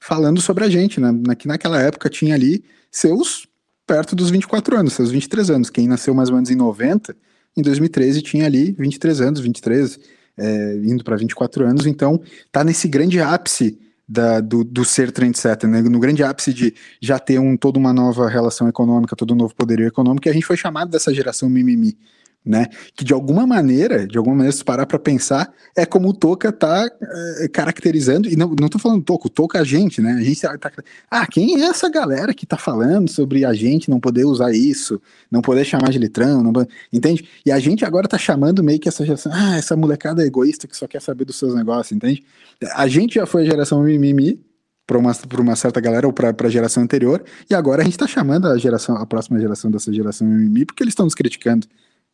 [0.00, 1.12] falando sobre a gente, né?
[1.38, 3.46] Que naquela época tinha ali seus
[3.86, 5.70] perto dos 24 anos, seus 23 anos.
[5.70, 7.14] Quem nasceu mais ou menos em 90,
[7.54, 10.00] em 2013 tinha ali 23 anos, 23,
[10.38, 12.20] é, indo para 24 anos, então
[12.50, 15.82] tá nesse grande ápice da, do, do, ser trendsetter, né?
[15.82, 19.54] no grande ápice de já ter um, toda uma nova relação econômica, todo um novo
[19.54, 21.98] poderio econômico, e a gente foi chamado dessa geração mimimi
[22.46, 22.66] né?
[22.94, 26.52] Que de alguma maneira, de alguma maneira, se parar para pensar, é como o Toca
[26.52, 26.88] tá
[27.40, 30.12] é, caracterizando, e não, não tô falando Toca, o Toca é a gente, né?
[30.12, 30.70] A gente tá, tá,
[31.10, 35.00] ah, quem é essa galera que tá falando sobre a gente não poder usar isso,
[35.30, 36.52] não poder chamar de litrão, não,
[36.92, 37.28] entende?
[37.44, 40.76] E a gente agora tá chamando meio que essa geração, ah, essa molecada egoísta que
[40.76, 42.22] só quer saber dos seus negócios, entende?
[42.74, 44.40] A gente já foi a geração mimimi,
[44.86, 48.06] para uma, uma certa galera ou para a geração anterior, e agora a gente está
[48.06, 51.66] chamando a geração, a próxima geração dessa geração mimimi porque eles estão nos criticando.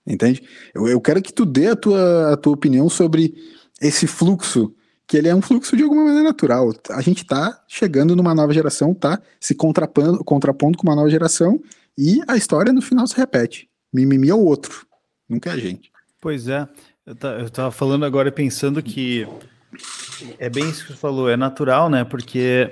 [0.07, 0.43] Entende?
[0.75, 3.35] Eu, eu quero que tu dê a tua, a tua opinião sobre
[3.81, 4.75] esse fluxo,
[5.07, 6.73] que ele é um fluxo de alguma maneira natural.
[6.91, 11.61] A gente tá chegando numa nova geração, tá se contrapondo, contrapondo com uma nova geração,
[11.97, 13.69] e a história no final se repete.
[13.93, 14.87] Mimimi é o outro,
[15.29, 15.91] nunca é a gente.
[16.21, 16.67] Pois é.
[17.05, 19.27] Eu, tá, eu tava falando agora pensando que
[20.39, 22.05] é bem isso que você falou, é natural, né?
[22.05, 22.71] Porque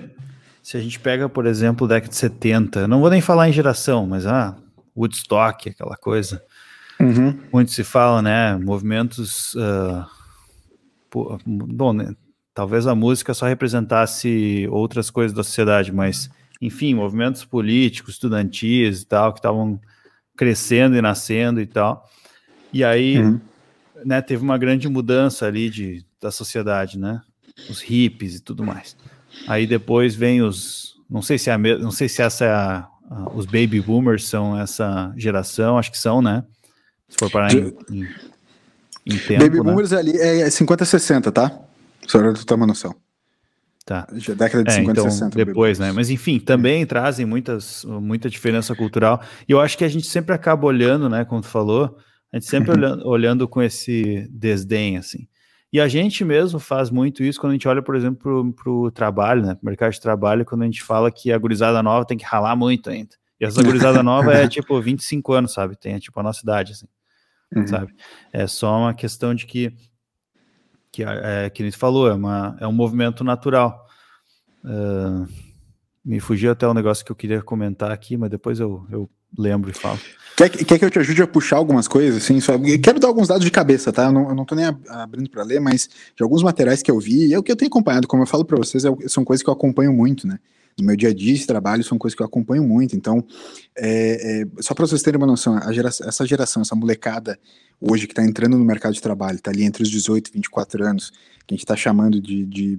[0.63, 4.07] se a gente pega, por exemplo, década de 70, não vou nem falar em geração,
[4.07, 4.57] mas ah,
[4.97, 6.43] Woodstock, aquela coisa.
[7.01, 7.39] Uhum.
[7.53, 8.57] Muito se fala, né?
[8.57, 9.55] Movimentos.
[9.55, 10.05] Uh,
[11.47, 12.15] bom, né?
[12.55, 19.07] talvez a música só representasse outras coisas da sociedade, mas, enfim, movimentos políticos, estudantis e
[19.07, 19.81] tal, que estavam
[20.37, 22.09] crescendo e nascendo e tal.
[22.73, 23.41] E aí, uhum.
[24.05, 27.21] né, teve uma grande mudança ali de, da sociedade, né?
[27.69, 28.97] Os hippies e tudo mais.
[29.47, 31.01] Aí depois vem os.
[31.09, 34.27] Não sei se é a, não sei se essa é a, a, os baby boomers
[34.27, 36.45] são essa geração, acho que são, né?
[37.11, 38.09] Se for parar em, em,
[39.05, 39.63] em tempo, Baby né?
[39.65, 41.61] Boomers ali é 50 60, tá?
[42.07, 42.95] Só para tu ter uma noção.
[43.85, 44.07] Tá.
[44.15, 45.45] Já década de é, 50 então, 60.
[45.45, 45.91] Depois, né?
[45.91, 46.87] Mas enfim, também é.
[46.87, 49.21] trazem muitas, muita diferença cultural.
[49.49, 51.25] E eu acho que a gente sempre acaba olhando, né?
[51.25, 51.97] Como tu falou,
[52.33, 52.77] a gente sempre uhum.
[52.77, 55.27] olhando, olhando com esse desdém, assim.
[55.73, 58.91] E a gente mesmo faz muito isso quando a gente olha, por exemplo, para o
[58.91, 59.55] trabalho, né?
[59.55, 62.55] Pro mercado de trabalho, quando a gente fala que a gurizada nova tem que ralar
[62.55, 63.17] muito ainda.
[63.41, 65.77] E essa gurizada nova é tipo 25 anos, sabe?
[65.77, 66.87] Tem tipo a nossa idade, assim
[67.55, 67.67] uhum.
[67.67, 67.95] sabe?
[68.33, 69.73] É só uma questão de que,
[70.93, 73.87] que, é, que ele falou, é, uma, é um movimento natural.
[74.65, 75.27] Uh,
[76.05, 79.71] me fugiu até um negócio que eu queria comentar aqui, mas depois eu, eu lembro
[79.71, 79.99] e falo.
[80.37, 82.23] Quer, quer que eu te ajude a puxar algumas coisas?
[82.23, 84.07] Assim, só, quero dar alguns dados de cabeça, tá?
[84.07, 86.99] Eu não, eu não tô nem abrindo para ler, mas de alguns materiais que eu
[86.99, 89.43] vi, é o que eu tenho acompanhado, como eu falo para vocês, é, são coisas
[89.43, 90.39] que eu acompanho muito, né?
[90.81, 92.97] No meu dia a dia de trabalho são coisas que eu acompanho muito.
[92.97, 93.25] Então,
[93.77, 97.39] é, é, só para vocês terem uma noção, essa geração, essa molecada
[97.81, 100.85] hoje que está entrando no mercado de trabalho, está ali entre os 18 e 24
[100.85, 101.11] anos,
[101.47, 102.79] que a gente está chamando de, de,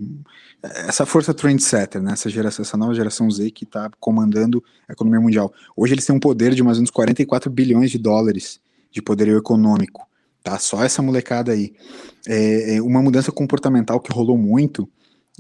[0.62, 2.14] essa força trendsetter, né?
[2.14, 5.52] essa, geração, essa nova geração Z que está comandando a economia mundial.
[5.76, 8.60] Hoje eles têm um poder de mais ou menos 44 bilhões de dólares
[8.92, 10.08] de poderio econômico.
[10.44, 10.58] Tá?
[10.60, 11.74] Só essa molecada aí.
[12.28, 14.88] É, é uma mudança comportamental que rolou muito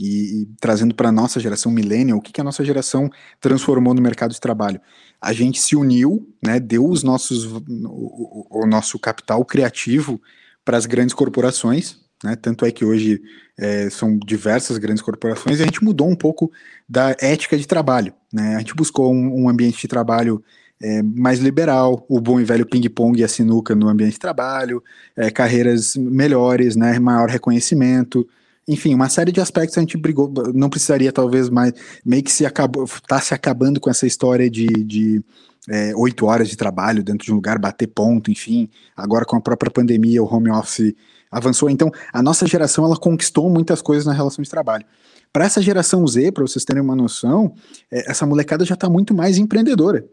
[0.01, 3.09] e, e trazendo para a nossa geração millennial, o que, que a nossa geração
[3.39, 4.81] transformou no mercado de trabalho?
[5.21, 10.19] A gente se uniu, né, deu os nossos, o, o nosso capital criativo
[10.65, 13.21] para as grandes corporações, né, tanto é que hoje
[13.59, 16.51] é, são diversas grandes corporações e a gente mudou um pouco
[16.89, 18.13] da ética de trabalho.
[18.33, 20.43] Né, a gente buscou um, um ambiente de trabalho
[20.81, 24.83] é, mais liberal, o bom e velho ping-pong e a sinuca no ambiente de trabalho,
[25.15, 28.27] é, carreiras melhores, né, maior reconhecimento,
[28.67, 31.73] enfim, uma série de aspectos a gente brigou, não precisaria talvez mais,
[32.05, 35.23] meio que se acabou, tá se acabando com essa história de, de
[35.69, 39.41] é, oito horas de trabalho dentro de um lugar, bater ponto, enfim, agora com a
[39.41, 40.93] própria pandemia, o home office
[41.31, 44.85] avançou, então a nossa geração, ela conquistou muitas coisas na relação de trabalho.
[45.33, 47.53] Para essa geração Z, para vocês terem uma noção,
[47.89, 50.05] é, essa molecada já está muito mais empreendedora,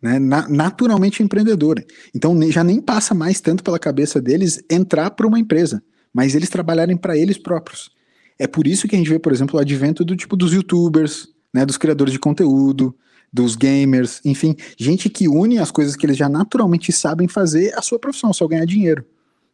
[0.00, 1.84] né, na, naturalmente empreendedora.
[2.14, 6.48] Então já nem passa mais tanto pela cabeça deles entrar para uma empresa mas eles
[6.48, 7.90] trabalharem para eles próprios.
[8.38, 11.28] É por isso que a gente vê, por exemplo, o advento do tipo dos youtubers,
[11.52, 12.94] né, dos criadores de conteúdo,
[13.32, 17.82] dos gamers, enfim, gente que une as coisas que eles já naturalmente sabem fazer a
[17.82, 19.04] sua profissão, só ganhar dinheiro,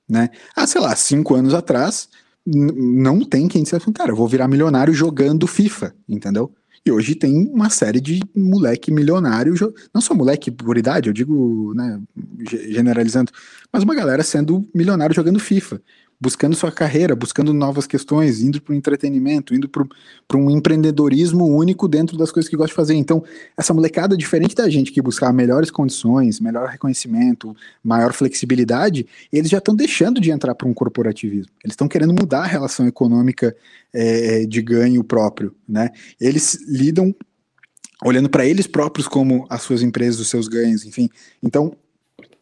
[0.09, 0.31] né?
[0.55, 2.09] Ah, sei lá, cinco anos atrás,
[2.47, 6.55] não tem quem dissesse, cara, eu vou virar milionário jogando FIFA, entendeu?
[6.87, 9.55] E hoje tem uma série de moleque milionário,
[9.93, 12.01] não só moleque por idade, eu digo, né,
[12.49, 13.33] generalizando,
[13.73, 15.83] mas uma galera sendo milionário jogando FIFA.
[16.21, 21.87] Buscando sua carreira, buscando novas questões, indo para o entretenimento, indo para um empreendedorismo único
[21.87, 22.95] dentro das coisas que gosta de fazer.
[22.95, 23.23] Então,
[23.57, 29.59] essa molecada, diferente da gente que buscar melhores condições, melhor reconhecimento, maior flexibilidade, eles já
[29.59, 31.53] estão deixando de entrar para um corporativismo.
[31.63, 33.55] Eles estão querendo mudar a relação econômica
[33.93, 35.55] é, de ganho próprio.
[35.69, 35.91] Né?
[36.21, 37.15] Eles lidam
[38.05, 41.09] olhando para eles próprios como as suas empresas, os seus ganhos, enfim.
[41.43, 41.75] Então,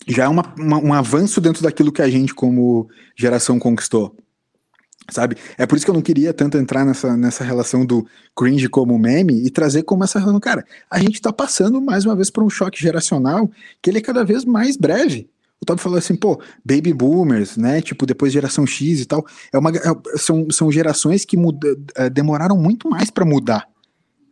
[0.07, 4.15] já é uma, uma, um avanço dentro daquilo que a gente, como geração, conquistou.
[5.11, 5.37] Sabe?
[5.59, 8.99] É por isso que eu não queria tanto entrar nessa, nessa relação do cringe como
[8.99, 10.41] meme e trazer como essa relação.
[10.41, 13.51] Cara, a gente tá passando mais uma vez por um choque geracional
[13.83, 15.29] que ele é cada vez mais breve.
[15.61, 17.81] O Todd falou assim, pô, baby boomers, né?
[17.83, 19.25] Tipo, depois geração X e tal.
[19.53, 19.83] É uma, é,
[20.17, 23.69] são, são gerações que muda, é, demoraram muito mais para mudar.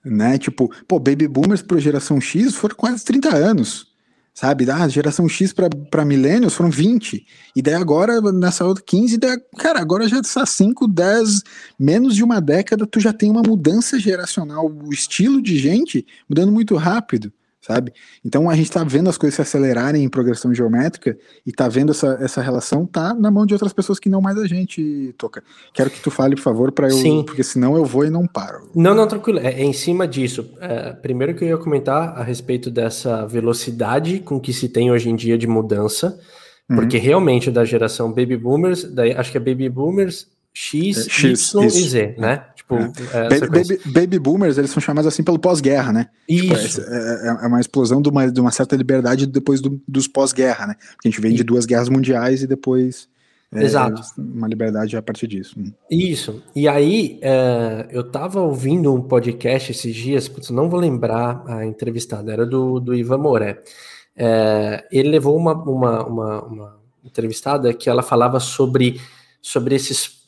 [0.04, 0.38] Né?
[0.38, 3.91] Tipo, pô, baby boomers para geração X foram quase 30 anos
[4.34, 4.70] sabe?
[4.70, 7.24] Ah, geração X para milênios foram 20.
[7.54, 11.42] E daí agora, nessa outra 15, daí, cara, agora já está 5, 10,
[11.78, 16.52] menos de uma década, tu já tem uma mudança geracional, o estilo de gente mudando
[16.52, 17.92] muito rápido sabe?
[18.24, 21.92] Então a gente está vendo as coisas se acelerarem em progressão geométrica e está vendo
[21.92, 25.42] essa, essa relação tá na mão de outras pessoas que não mais a gente toca.
[25.72, 27.22] Quero que tu fale, por favor, para eu, Sim.
[27.24, 28.68] porque senão eu vou e não paro.
[28.74, 29.38] Não, não, tranquilo.
[29.38, 30.50] É, é em cima disso.
[30.60, 35.08] É, primeiro que eu ia comentar a respeito dessa velocidade com que se tem hoje
[35.08, 36.18] em dia de mudança,
[36.68, 36.76] uhum.
[36.76, 41.66] porque realmente da geração baby boomers, daí acho que é baby boomers X, X Y
[41.66, 41.78] isso.
[41.78, 42.44] e Z, né?
[42.78, 43.28] Tipo, é.
[43.28, 46.08] baby, baby, baby, boomers, eles são chamados assim pelo pós-guerra, né?
[46.28, 46.80] Tipo, Isso.
[46.80, 50.68] Tipo, é, é, uma explosão de uma, de uma certa liberdade depois do, dos pós-guerra,
[50.68, 50.74] né?
[50.74, 53.08] Porque a gente vem de duas guerras mundiais e depois.
[53.54, 54.00] É, Exato.
[54.16, 55.54] Uma liberdade a partir disso.
[55.90, 56.42] Isso.
[56.56, 61.66] E aí, é, eu tava ouvindo um podcast esses dias, putz, não vou lembrar a
[61.66, 63.62] entrevistada, era do, do Ivan Moré.
[64.16, 69.00] É, ele levou uma, uma, uma, uma entrevistada que ela falava sobre,
[69.40, 70.21] sobre esses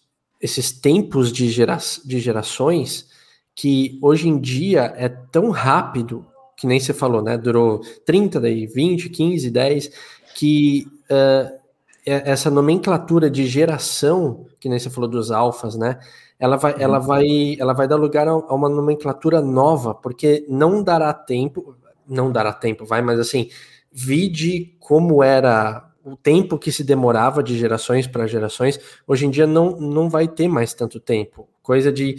[0.45, 3.09] esses tempos de, gera, de gerações
[3.55, 7.39] que hoje em dia é tão rápido, que nem você falou, né?
[7.39, 9.91] Durou 30, daí 20, 15, 10,
[10.35, 11.59] que uh,
[12.05, 15.99] essa nomenclatura de geração, que nem você falou dos alfas, né?
[16.39, 17.07] Ela vai, ela uhum.
[17.07, 21.75] vai, ela vai dar lugar a uma nomenclatura nova, porque não dará tempo,
[22.07, 23.49] não dará tempo, vai, mas assim,
[23.91, 29.47] vide como era o tempo que se demorava de gerações para gerações, hoje em dia
[29.47, 31.49] não, não vai ter mais tanto tempo.
[31.63, 32.17] Coisa de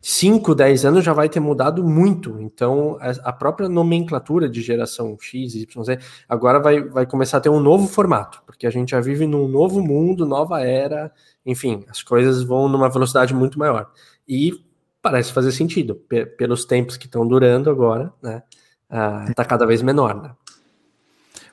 [0.00, 2.40] 5, 10 anos já vai ter mudado muito.
[2.40, 7.50] Então, a própria nomenclatura de geração X, Y, Z, agora vai, vai começar a ter
[7.50, 11.12] um novo formato, porque a gente já vive num novo mundo, nova era,
[11.44, 13.90] enfim, as coisas vão numa velocidade muito maior.
[14.26, 14.64] E
[15.02, 15.96] parece fazer sentido,
[16.38, 18.42] pelos tempos que estão durando agora, né?
[18.90, 20.34] Uh, cada vez menor, né?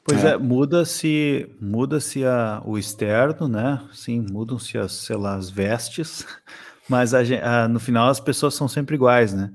[0.07, 2.21] Pois é, é muda-se muda-se
[2.63, 3.81] o externo, né?
[3.91, 6.25] Sim, mudam-se as, sei lá, as vestes,
[6.87, 9.51] mas a, a, no final as pessoas são sempre iguais, né?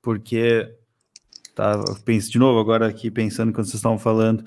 [0.00, 0.72] Porque
[1.52, 4.44] tá, penso de novo agora aqui pensando quando vocês estavam falando,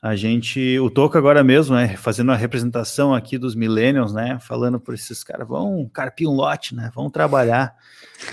[0.00, 4.80] a gente, o Toco agora mesmo, né, fazendo a representação aqui dos millennials, né, falando
[4.80, 7.74] por esses caras, vão carpir um lote, né, vão trabalhar.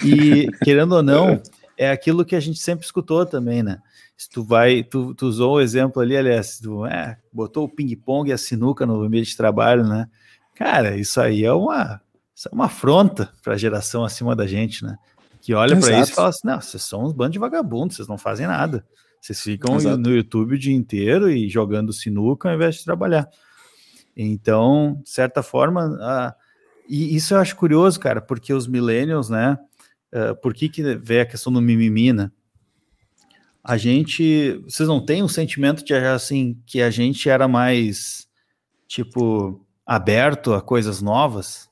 [0.04, 1.42] E querendo ou não,
[1.78, 3.80] é aquilo que a gente sempre escutou também, né?
[4.22, 8.30] Se tu vai, tu, tu usou o exemplo ali, aliás, tu é, botou o ping-pong
[8.30, 10.08] e a sinuca no ambiente de trabalho, né?
[10.54, 12.00] Cara, isso aí é uma,
[12.46, 14.96] é uma afronta para a geração acima da gente, né?
[15.42, 18.08] Que olha para isso e fala assim: não, vocês são uns bandos de vagabundos, vocês
[18.08, 18.86] não fazem nada.
[19.20, 19.98] Vocês ficam Exato.
[19.98, 23.28] no YouTube o dia inteiro e jogando sinuca ao invés de trabalhar.
[24.16, 26.36] Então, de certa forma, a,
[26.88, 29.58] e isso eu acho curioso, cara, porque os millennials, né?
[30.14, 32.30] Uh, por que, que vê a questão do mimimi, né?
[33.64, 38.28] A gente, vocês não têm um sentimento de assim que a gente era mais
[38.88, 41.70] tipo aberto a coisas novas?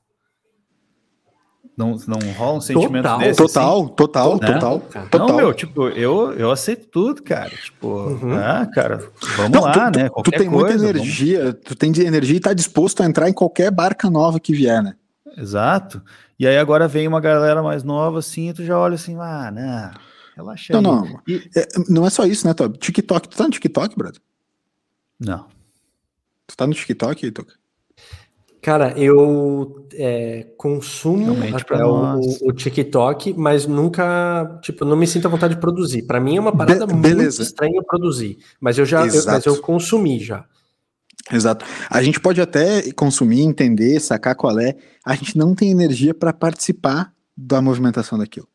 [1.75, 3.38] Não, não rola um sentimento total, desse?
[3.38, 3.93] Total, assim?
[3.95, 4.54] total, né?
[4.54, 5.28] total, total.
[5.30, 7.52] Não, meu, tipo, eu, eu aceito tudo, cara.
[7.52, 8.36] Tipo, uhum.
[8.36, 8.97] ah, cara,
[9.38, 10.10] vamos não, lá, tu, né?
[10.10, 11.60] Qualquer tu tem coisa, muita energia, vamos...
[11.63, 14.93] tu tem energia e tá disposto a entrar em qualquer barca nova que vier, né?
[15.38, 16.02] Exato.
[16.38, 19.49] E aí agora vem uma galera mais nova assim, e tu já olha assim, ah,
[19.49, 19.91] né?
[20.39, 21.21] Relaxa Não, não.
[21.28, 21.49] E...
[21.56, 22.78] É, não é só isso, né, Tob?
[22.78, 23.28] TikTok.
[23.28, 24.21] Tu tá no TikTok, brother?
[25.19, 25.45] Não.
[26.47, 27.54] Tu tá no TikTok, Toca?
[28.62, 32.19] Cara, eu é, consumo até o,
[32.50, 36.04] o, TikTok, mas nunca, tipo, não me sinto à vontade de produzir.
[36.04, 39.62] Para mim é uma parada Be muito estranha produzir, mas eu já, eu, mas eu
[39.62, 40.46] consumi já.
[41.31, 41.65] Exato.
[41.90, 44.75] A gente pode até consumir, entender, sacar qual é.
[45.06, 48.48] A gente não tem energia para participar da movimentação daquilo.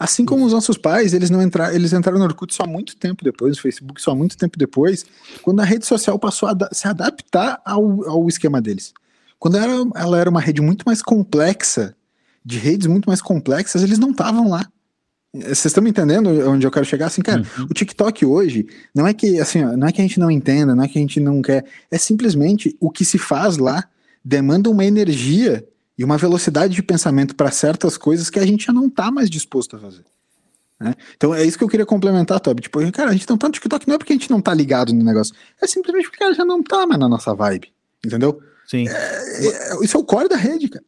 [0.00, 3.22] Assim como os nossos pais, eles não entraram, eles entraram no Orkut só muito tempo
[3.22, 5.04] depois, no Facebook só muito tempo depois,
[5.42, 8.94] quando a rede social passou a se adaptar ao, ao esquema deles.
[9.38, 11.94] Quando ela, ela era uma rede muito mais complexa,
[12.42, 14.66] de redes muito mais complexas, eles não estavam lá.
[15.34, 17.08] Vocês estão me entendendo onde eu quero chegar?
[17.08, 17.66] Assim, cara, uhum.
[17.70, 20.82] o TikTok hoje não é que assim, não é que a gente não entenda, não
[20.82, 23.84] é que a gente não quer, é simplesmente o que se faz lá
[24.24, 25.62] demanda uma energia
[26.00, 29.28] e uma velocidade de pensamento para certas coisas que a gente já não está mais
[29.28, 30.02] disposto a fazer.
[30.80, 30.94] Né?
[31.14, 32.62] Então é isso que eu queria complementar, Toby.
[32.62, 34.54] Tipo, cara, a gente não tá no TikTok não é porque a gente não tá
[34.54, 37.70] ligado no negócio, é simplesmente porque ela já não tá mais na nossa vibe,
[38.02, 38.40] entendeu?
[38.66, 38.88] Sim.
[38.88, 40.84] É, é, isso é o core da rede, cara.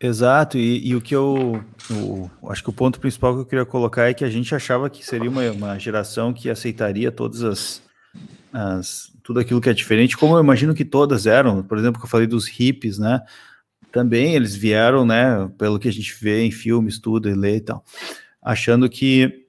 [0.00, 3.66] Exato, e, e o que eu o, acho que o ponto principal que eu queria
[3.66, 7.82] colocar é que a gente achava que seria uma, uma geração que aceitaria todas as,
[8.50, 12.06] as, tudo aquilo que é diferente, como eu imagino que todas eram, por exemplo, que
[12.06, 13.20] eu falei dos hippies, né?
[13.94, 17.60] Também eles vieram, né, pelo que a gente vê em filmes, tudo, e lê e
[17.60, 17.84] tal,
[18.42, 19.46] achando que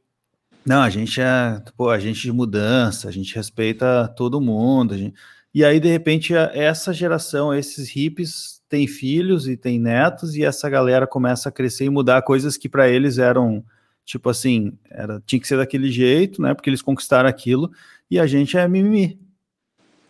[0.63, 5.15] não, a gente é, pô, a gente de mudança, a gente respeita todo mundo, gente...
[5.51, 10.69] e aí de repente essa geração, esses hippies tem filhos e tem netos, e essa
[10.69, 13.65] galera começa a crescer e mudar coisas que para eles eram,
[14.05, 16.53] tipo assim, era, tinha que ser daquele jeito, né?
[16.53, 17.71] Porque eles conquistaram aquilo,
[18.11, 19.19] e a gente é mimimi.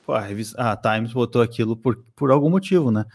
[0.05, 3.05] Pô, a, revista, a Times botou aquilo por, por algum motivo, né?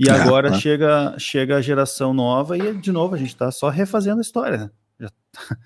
[0.00, 3.68] E é, agora chega, chega a geração nova e, de novo, a gente tá só
[3.68, 4.70] refazendo a história, né?
[4.98, 5.56] Já tá...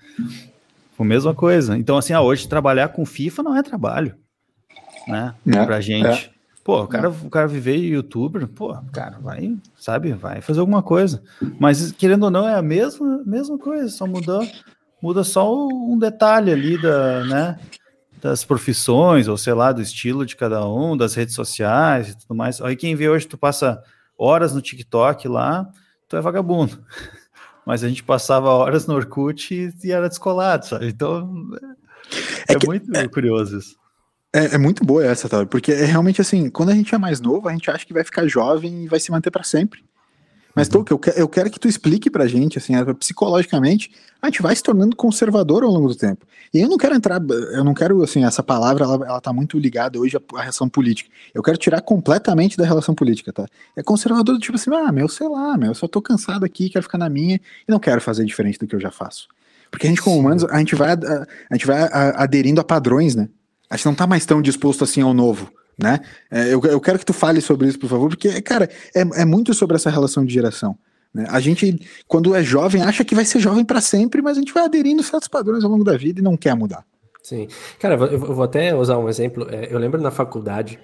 [0.99, 1.77] a mesma coisa.
[1.77, 4.13] Então, assim, ah, hoje trabalhar com FIFA não é trabalho,
[5.07, 5.33] né?
[5.47, 6.05] É, pra gente.
[6.05, 6.29] É.
[6.65, 11.23] Pô, o cara, o cara viver youtuber, pô, cara, vai, sabe, vai fazer alguma coisa.
[11.57, 14.39] Mas querendo ou não, é a mesma, mesma coisa, só muda,
[15.01, 17.59] muda só um detalhe ali da, né,
[18.19, 22.35] das profissões, ou sei lá, do estilo de cada um, das redes sociais e tudo
[22.35, 22.59] mais.
[22.59, 23.81] Aí quem vê hoje, tu passa
[24.17, 25.69] horas no TikTok lá,
[26.07, 26.83] tu é vagabundo.
[27.65, 30.87] Mas a gente passava horas no Orkut e, e era descolado, sabe?
[30.87, 31.49] Então,
[32.47, 33.75] é, é que, muito é, curioso isso.
[34.33, 35.45] É, é, muito boa essa, tá?
[35.45, 38.03] Porque é realmente assim, quando a gente é mais novo, a gente acha que vai
[38.03, 39.83] ficar jovem e vai se manter para sempre.
[40.55, 40.85] Mas, uhum.
[40.89, 43.91] eu, eu quero que tu explique pra gente, assim, psicologicamente,
[44.21, 46.25] a gente vai se tornando conservador ao longo do tempo.
[46.53, 49.59] E eu não quero entrar, eu não quero, assim, essa palavra, ela, ela tá muito
[49.59, 51.09] ligada hoje à, à relação política.
[51.33, 53.45] Eu quero tirar completamente da relação política, tá?
[53.75, 56.69] É conservador do tipo assim, ah, meu, sei lá, meu, eu só tô cansado aqui,
[56.69, 59.27] quero ficar na minha e não quero fazer diferente do que eu já faço.
[59.69, 63.13] Porque a gente, como humanos, a gente vai, a, a gente vai aderindo a padrões,
[63.13, 63.27] né?
[63.69, 65.99] A gente não tá mais tão disposto assim ao novo, né?
[66.31, 69.25] É, eu, eu quero que tu fale sobre isso, por favor, porque, cara, é, é
[69.25, 70.77] muito sobre essa relação de geração.
[71.13, 71.25] Né?
[71.29, 74.53] A gente, quando é jovem, acha que vai ser jovem para sempre, mas a gente
[74.53, 76.85] vai aderindo certos padrões ao longo da vida e não quer mudar.
[77.23, 77.47] Sim.
[77.79, 79.47] Cara, eu vou até usar um exemplo.
[79.49, 80.79] É, eu lembro na faculdade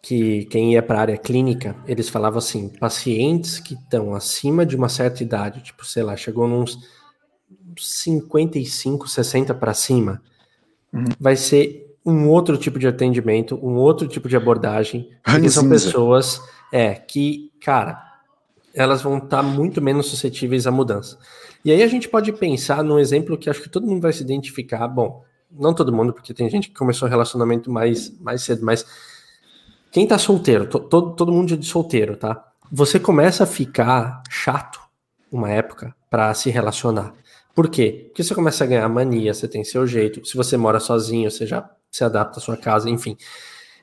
[0.00, 4.76] que quem ia para a área clínica, eles falavam assim: pacientes que estão acima de
[4.76, 6.78] uma certa idade, tipo, sei lá, chegou nos
[7.78, 10.22] 55, 60 para cima,
[10.92, 11.04] uhum.
[11.18, 15.10] vai ser um outro tipo de atendimento, um outro tipo de abordagem.
[15.22, 16.40] Porque são pessoas
[16.72, 18.02] é, que, cara,
[18.74, 21.18] elas vão estar tá muito menos suscetíveis à mudança.
[21.64, 24.22] E aí a gente pode pensar num exemplo que acho que todo mundo vai se
[24.22, 24.86] identificar.
[24.86, 28.84] Bom, não todo mundo, porque tem gente que começou o relacionamento mais, mais cedo, mas
[29.90, 32.52] quem tá solteiro, to, todo, todo mundo de solteiro, tá?
[32.70, 34.80] Você começa a ficar chato
[35.30, 37.14] uma época para se relacionar.
[37.54, 38.06] Por quê?
[38.08, 40.26] Porque você começa a ganhar mania, você tem seu jeito.
[40.26, 43.16] Se você mora sozinho, você já se adapta à sua casa, enfim.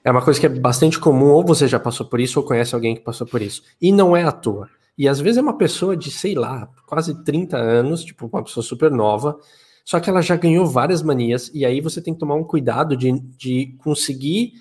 [0.03, 2.75] É uma coisa que é bastante comum, ou você já passou por isso, ou conhece
[2.75, 3.63] alguém que passou por isso.
[3.81, 4.67] E não é à toa.
[4.97, 8.63] E às vezes é uma pessoa de, sei lá, quase 30 anos, tipo, uma pessoa
[8.63, 9.37] super nova,
[9.85, 12.97] só que ela já ganhou várias manias, e aí você tem que tomar um cuidado
[12.97, 14.53] de, de conseguir,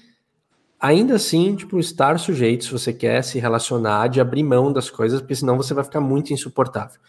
[0.78, 5.20] ainda assim, tipo, estar sujeito, se você quer se relacionar, de abrir mão das coisas,
[5.20, 7.01] porque senão você vai ficar muito insuportável.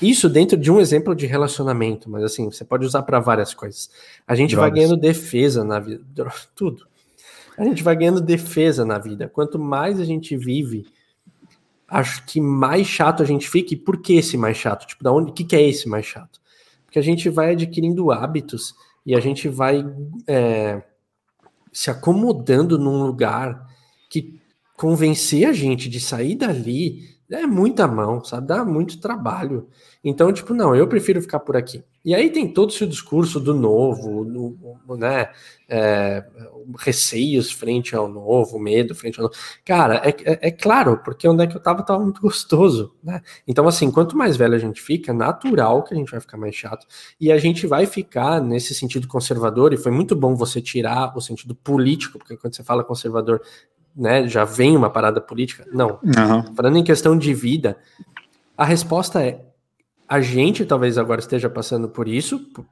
[0.00, 3.90] Isso dentro de um exemplo de relacionamento, mas assim, você pode usar para várias coisas.
[4.26, 4.70] A gente Drogas.
[4.70, 6.02] vai ganhando defesa na vida,
[6.54, 6.86] tudo.
[7.58, 9.28] A gente vai ganhando defesa na vida.
[9.28, 10.86] Quanto mais a gente vive,
[11.86, 13.74] acho que mais chato a gente fica.
[13.74, 14.86] E por que esse mais chato?
[14.86, 15.30] Tipo, da onde?
[15.30, 16.40] O que, que é esse mais chato?
[16.86, 18.74] Porque a gente vai adquirindo hábitos
[19.04, 19.84] e a gente vai
[20.26, 20.82] é,
[21.72, 23.66] se acomodando num lugar
[24.08, 24.40] que
[24.76, 28.48] convencer a gente de sair dali é muita mão, sabe?
[28.48, 29.68] Dá muito trabalho.
[30.02, 31.84] Então, tipo, não, eu prefiro ficar por aqui.
[32.04, 35.30] E aí tem todo esse discurso do novo, no, né?
[35.68, 36.24] É,
[36.78, 39.36] receios frente ao novo, medo frente ao novo.
[39.64, 43.20] Cara, é, é, é, claro, porque onde é que eu tava, tava muito gostoso, né?
[43.46, 46.54] Então, assim, quanto mais velho a gente fica, natural que a gente vai ficar mais
[46.54, 46.86] chato.
[47.20, 51.20] E a gente vai ficar nesse sentido conservador, e foi muito bom você tirar o
[51.20, 53.42] sentido político, porque quando você fala conservador,
[53.96, 55.66] né, já vem uma parada política.
[55.72, 55.98] Não.
[56.02, 56.54] Uhum.
[56.54, 57.76] Falando em questão de vida,
[58.56, 59.44] a resposta é:
[60.08, 62.66] a gente talvez agora esteja passando por isso, por,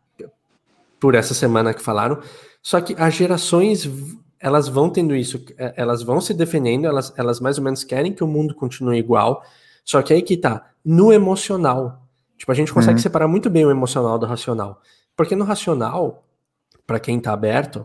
[0.99, 2.21] por essa semana que falaram,
[2.63, 3.89] só que as gerações
[4.41, 8.13] elas vão tendo isso, é, elas vão se defendendo, elas, elas mais ou menos querem
[8.13, 9.43] que o mundo continue igual,
[9.85, 12.07] só que aí que tá, no emocional.
[12.37, 13.03] Tipo, a gente consegue uhum.
[13.03, 14.81] separar muito bem o emocional do racional.
[15.17, 16.25] Porque no racional,
[16.87, 17.85] para quem tá aberto,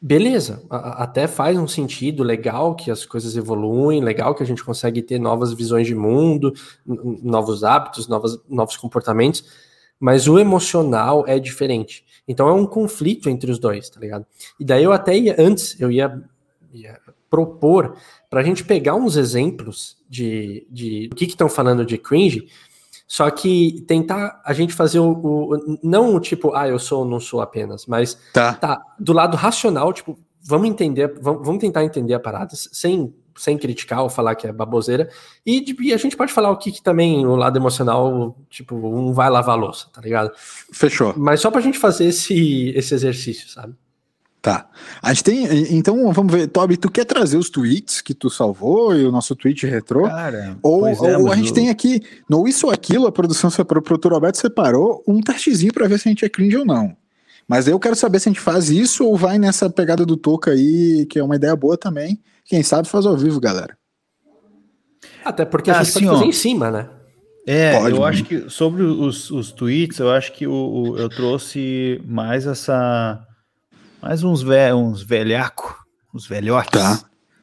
[0.00, 5.02] beleza, até faz um sentido legal que as coisas evoluem, legal que a gente consegue
[5.02, 6.52] ter novas visões de mundo,
[6.86, 9.44] novos hábitos, novos, novos comportamentos,
[9.98, 12.04] mas o emocional é diferente.
[12.26, 14.24] Então é um conflito entre os dois, tá ligado?
[14.58, 16.22] E daí eu até ia, antes, eu ia,
[16.72, 17.96] ia propor
[18.30, 22.48] para a gente pegar uns exemplos de, de do que estão falando de cringe,
[23.08, 27.04] só que tentar a gente fazer o, o, não o tipo, ah, eu sou ou
[27.06, 28.52] não sou apenas, mas tá.
[28.52, 33.56] tá do lado racional, tipo, vamos entender, vamos, vamos tentar entender a parada sem sem
[33.56, 35.08] criticar ou falar que é baboseira.
[35.46, 39.12] E, e a gente pode falar o que, que, também o lado emocional, tipo, um
[39.12, 40.32] vai lavar a louça, tá ligado?
[40.72, 41.14] Fechou.
[41.16, 43.74] Mas só pra gente fazer esse, esse exercício, sabe?
[44.48, 44.66] Tá.
[45.02, 45.76] A gente tem.
[45.76, 46.46] Então, vamos ver.
[46.46, 50.04] Toby, tu quer trazer os tweets que tu salvou e o nosso tweet retrô?
[50.04, 51.54] Cara, ou, é, ou a gente eu...
[51.54, 55.70] tem aqui, no Isso ou Aquilo, a produção separou, o produtor Roberto separou um testezinho
[55.70, 56.96] para ver se a gente é cringe ou não.
[57.46, 60.52] Mas eu quero saber se a gente faz isso ou vai nessa pegada do Toca
[60.52, 62.18] aí, que é uma ideia boa também.
[62.46, 63.76] Quem sabe faz ao vivo, galera.
[65.22, 66.88] Até porque a gente assim, pode fazer ó, em cima, né?
[67.46, 71.10] É, pode, eu acho que sobre os, os tweets, eu acho que o, o eu
[71.10, 73.27] trouxe mais essa.
[74.00, 75.84] Mais uns, ve, uns velhaco,
[76.14, 76.70] uns velhotes.
[76.70, 77.00] Tá,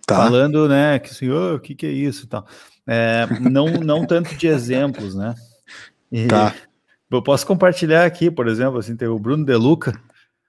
[0.08, 0.16] tá.
[0.16, 2.46] Falando, né, que assim, oh, o que, que é isso e tal.
[2.88, 5.36] É, não, não tanto de exemplos, né?
[6.12, 6.54] E tá.
[7.12, 10.00] Eu posso compartilhar aqui, por exemplo, assim, tem o Bruno Deluca.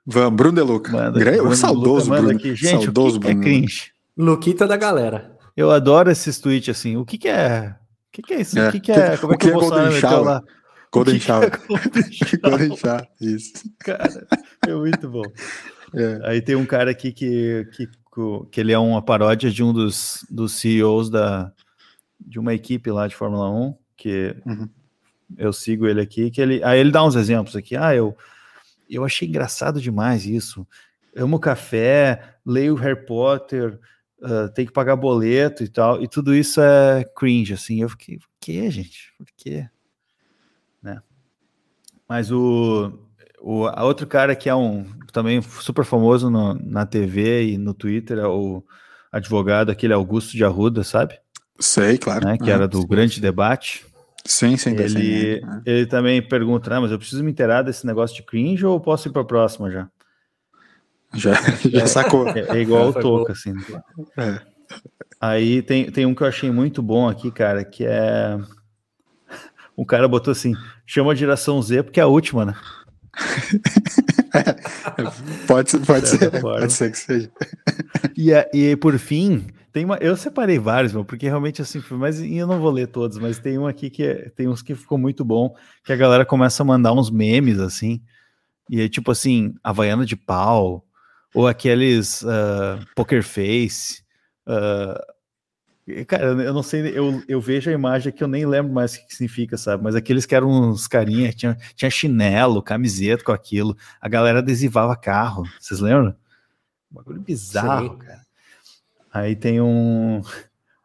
[0.04, 0.92] Vamos, Bruno Deluca.
[0.92, 2.30] Manda, Bruno saudoso Bruno.
[2.30, 2.54] Aqui.
[2.54, 3.92] Gente, saudoso o que, que é cringe?
[4.16, 5.36] Luquita da galera.
[5.56, 6.96] Eu adoro esses tweets assim.
[6.96, 7.74] O que, que é?
[8.08, 8.58] O que, que é isso?
[8.58, 8.68] É.
[8.68, 9.16] O que, que é?
[9.16, 10.40] Como é que, que é Golden Shower?
[10.92, 11.60] Golden Shower.
[12.42, 13.52] Golden Shower, isso.
[13.80, 14.26] Cara,
[14.66, 15.24] é muito bom.
[15.94, 16.20] É.
[16.24, 17.88] Aí tem um cara aqui que, que,
[18.50, 21.52] que ele é uma paródia de um dos, dos CEOs da,
[22.20, 24.68] de uma equipe lá de Fórmula 1, que uhum.
[25.36, 27.76] eu sigo ele aqui, que ele, aí ele dá uns exemplos aqui.
[27.76, 28.16] Ah, eu,
[28.88, 30.66] eu achei engraçado demais isso.
[31.16, 33.78] Amo café, leio Harry Potter,
[34.20, 37.80] uh, tem que pagar boleto e tal, e tudo isso é cringe, assim.
[37.80, 39.14] Eu fiquei, por quê, gente?
[39.16, 39.68] Por quê?
[40.82, 41.00] Né?
[42.08, 42.98] Mas o,
[43.40, 44.84] o a outro cara que é um
[45.16, 48.62] também super famoso no, na TV e no Twitter é o
[49.10, 51.18] advogado, aquele Augusto de Arruda, sabe?
[51.58, 52.26] Sei, claro.
[52.26, 52.36] Né?
[52.36, 53.86] Que era do grande debate.
[54.26, 54.76] Sim, sim.
[54.78, 55.62] Ele, né?
[55.64, 59.08] ele também pergunta, ah, mas eu preciso me inteirar desse negócio de cringe ou posso
[59.08, 59.88] ir para a próxima já?
[61.14, 61.32] Já,
[61.72, 62.28] já sacou.
[62.28, 63.54] É, é igual o Toca, assim.
[64.18, 64.38] É.
[65.18, 68.38] Aí tem, tem um que eu achei muito bom aqui, cara, que é.
[69.78, 70.54] Um cara botou assim:
[70.86, 72.54] chama a geração Z porque é a última, né?
[74.36, 77.30] é, pode, pode ser, pode ser que seja.
[78.16, 82.46] E, e por fim, tem uma, eu separei vários, meu, porque realmente assim, mas eu
[82.46, 85.24] não vou ler todos, mas tem um aqui que é, tem uns que ficou muito
[85.24, 88.00] bom, que a galera começa a mandar uns memes assim,
[88.70, 90.84] e é tipo assim, Havaiana de pau,
[91.34, 94.02] ou aqueles uh, Poker Face.
[94.46, 94.98] Uh,
[96.06, 99.06] cara, eu não sei, eu, eu vejo a imagem que eu nem lembro mais o
[99.06, 99.84] que significa, sabe?
[99.84, 104.96] Mas aqueles que eram uns carinhas, tinha, tinha chinelo, camiseta com aquilo, a galera adesivava
[104.96, 106.14] carro, vocês lembram?
[106.90, 107.98] Um bagulho bizarro, Sim.
[107.98, 108.26] cara.
[109.12, 110.20] Aí tem um.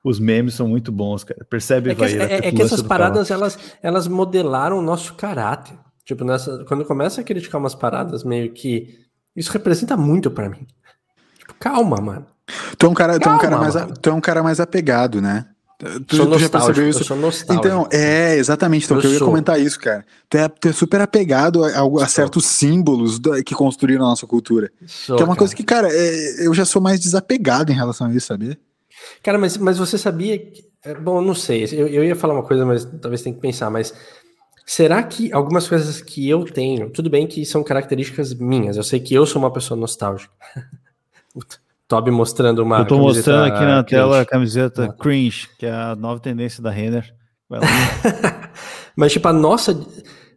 [0.03, 1.45] Os memes são muito bons, cara.
[1.45, 5.77] Percebe, é que, é, é, é que essas paradas elas, elas modelaram o nosso caráter.
[6.05, 8.99] Tipo, nessa, quando começa a criticar umas paradas meio que
[9.35, 10.65] isso representa muito para mim.
[11.37, 12.25] Tipo, calma, mano.
[12.77, 14.59] Tu é um cara, calma, tu é um cara, mais, tu é um cara mais
[14.59, 15.45] apegado, né?
[16.05, 16.99] Tu, sou tu já percebeu isso?
[16.99, 17.67] Eu sou nostálgico.
[17.67, 18.85] Então, é, exatamente.
[18.85, 20.05] Então, eu, eu ia comentar isso, cara.
[20.29, 24.09] Tu é, tu é super apegado a, a, a certos símbolos da, que construíram a
[24.09, 24.71] nossa cultura.
[24.85, 25.39] Sou, que é uma cara.
[25.39, 28.57] coisa que, cara, é, eu já sou mais desapegado em relação a isso, sabia?
[29.23, 30.69] Cara, mas, mas você sabia que.
[30.83, 31.63] É, bom, não sei.
[31.71, 33.93] Eu, eu ia falar uma coisa, mas talvez tenha que pensar, mas
[34.65, 39.01] Será que algumas coisas que eu tenho, tudo bem que são características minhas, eu sei
[39.01, 40.33] que eu sou uma pessoa nostálgica.
[41.91, 42.79] Toby mostrando uma.
[42.79, 44.01] Eu tô mostrando aqui na cringe.
[44.01, 44.93] tela a camiseta ah.
[44.93, 47.13] cringe, que é a nova tendência da Renner.
[48.95, 49.77] Mas, tipo, a nossa.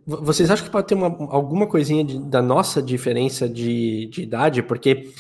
[0.07, 4.63] Vocês acham que pode ter uma, alguma coisinha de, da nossa diferença de, de idade?
[4.63, 5.11] Porque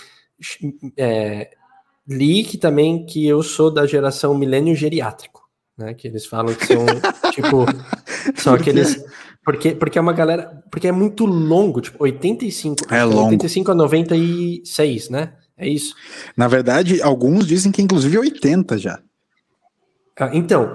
[0.98, 1.50] é,
[2.06, 5.44] li que também que eu sou da geração milênio geriátrico
[5.76, 5.94] né?
[5.94, 6.86] Que eles falam que são,
[7.32, 7.66] tipo,
[8.36, 9.04] são aqueles.
[9.44, 10.62] Porque, porque é uma galera.
[10.70, 12.94] Porque é muito longo, tipo, 85.
[12.94, 13.30] É longo.
[13.30, 15.34] 85 a 96, né?
[15.56, 15.94] É isso.
[16.36, 19.00] Na verdade, alguns dizem que inclusive 80 já.
[20.18, 20.74] Ah, então,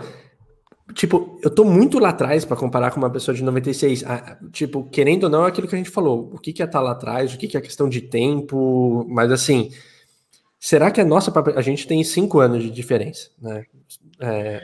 [0.93, 4.03] tipo, eu tô muito lá atrás para comparar com uma pessoa de 96.
[4.05, 6.29] Ah, tipo, querendo ou não, é aquilo que a gente falou.
[6.33, 9.05] O que, que é estar tá lá atrás, o que, que é questão de tempo,
[9.09, 9.71] mas assim.
[10.59, 13.65] será que a nossa a gente tem cinco anos de diferença, né?
[14.19, 14.61] É,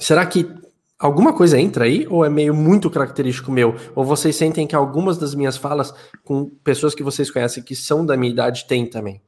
[0.00, 0.48] será que
[0.98, 3.76] alguma coisa entra aí ou é meio muito característico meu?
[3.94, 5.94] Ou vocês sentem que algumas das minhas falas
[6.24, 9.20] com pessoas que vocês conhecem que são da minha idade têm também?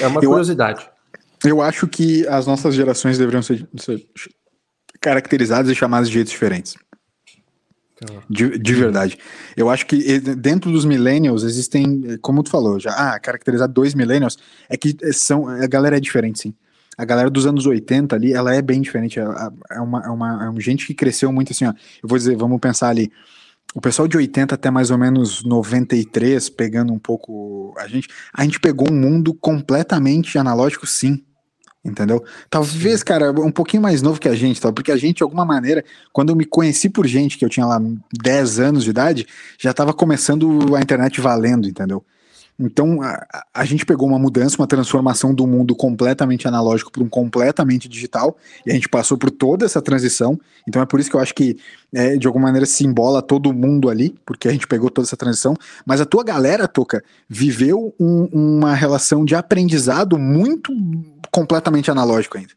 [0.00, 0.88] É uma eu, curiosidade.
[1.44, 4.06] Eu acho que as nossas gerações deveriam ser, ser
[5.00, 6.74] caracterizadas e chamadas de jeitos diferentes.
[8.28, 9.18] De, de, verdade.
[9.56, 14.36] Eu acho que dentro dos millennials existem, como tu falou, já, ah, caracterizar dois millennials,
[14.68, 16.54] é que são, a galera é diferente, sim.
[16.96, 19.18] A galera dos anos 80 ali, ela é bem diferente.
[19.18, 19.24] É,
[19.72, 21.70] é, uma, é, uma, é uma gente que cresceu muito assim, ó.
[22.02, 23.10] Eu vou dizer, vamos pensar ali.
[23.74, 28.44] O pessoal de 80 até mais ou menos 93, pegando um pouco a gente, a
[28.44, 31.24] gente pegou um mundo completamente analógico, sim
[31.84, 32.24] entendeu?
[32.48, 33.04] Talvez, Sim.
[33.04, 34.72] cara, um pouquinho mais novo que a gente, tá?
[34.72, 37.66] porque a gente, de alguma maneira, quando eu me conheci por gente, que eu tinha
[37.66, 37.78] lá
[38.22, 39.26] 10 anos de idade,
[39.58, 42.02] já estava começando a internet valendo, entendeu?
[42.58, 47.08] Então, a, a, gente pegou uma mudança, uma transformação do mundo completamente analógico para um
[47.08, 50.38] completamente digital, e a gente passou por toda essa transição.
[50.68, 51.56] Então, é por isso que eu acho que,
[51.92, 55.16] é, de alguma maneira, se embola todo mundo ali, porque a gente pegou toda essa
[55.16, 55.56] transição.
[55.84, 60.72] Mas a tua galera, Toca, viveu um, uma relação de aprendizado muito
[61.32, 62.52] completamente analógico ainda.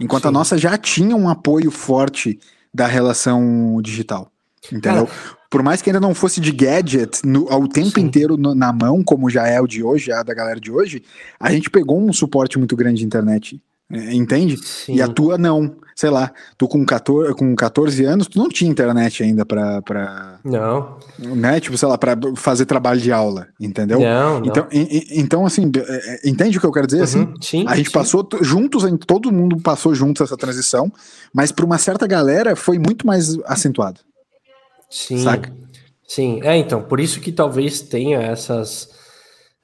[0.00, 0.28] Enquanto Sim.
[0.28, 2.38] a nossa já tinha um apoio forte
[2.72, 4.30] da relação digital.
[4.72, 5.06] Entendeu?
[5.06, 8.06] Cara, por mais que ainda não fosse de gadget no, ao tempo sim.
[8.06, 11.02] inteiro no, na mão, como já é o de hoje, já da galera de hoje,
[11.40, 13.60] a gente pegou um suporte muito grande de internet.
[13.92, 14.56] É, entende?
[14.56, 14.94] Sim.
[14.94, 15.74] E a tua não.
[15.96, 19.82] Sei lá, tu com 14, com 14 anos, tu não tinha internet ainda pra.
[19.82, 20.96] pra não.
[21.18, 21.58] Né?
[21.58, 23.98] Tipo, sei lá, pra fazer trabalho de aula, entendeu?
[23.98, 24.80] Não, então, não.
[25.10, 26.98] então assim, é, é, entende o que eu quero dizer?
[26.98, 27.92] Uhum, assim, sim, a gente sim.
[27.92, 30.90] passou juntos, todo mundo passou juntos essa transição,
[31.34, 34.00] mas para uma certa galera foi muito mais acentuado.
[34.90, 35.18] Sim.
[35.18, 35.52] Saca?
[36.06, 38.98] Sim, é, então, por isso que talvez tenha essas.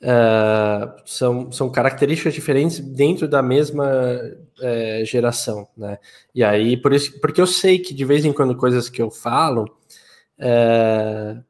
[0.00, 5.98] Uh, são, são características diferentes dentro da mesma uh, geração, né?
[6.32, 9.10] E aí, por isso, porque eu sei que de vez em quando coisas que eu
[9.10, 9.64] falo,
[10.38, 11.42] uh,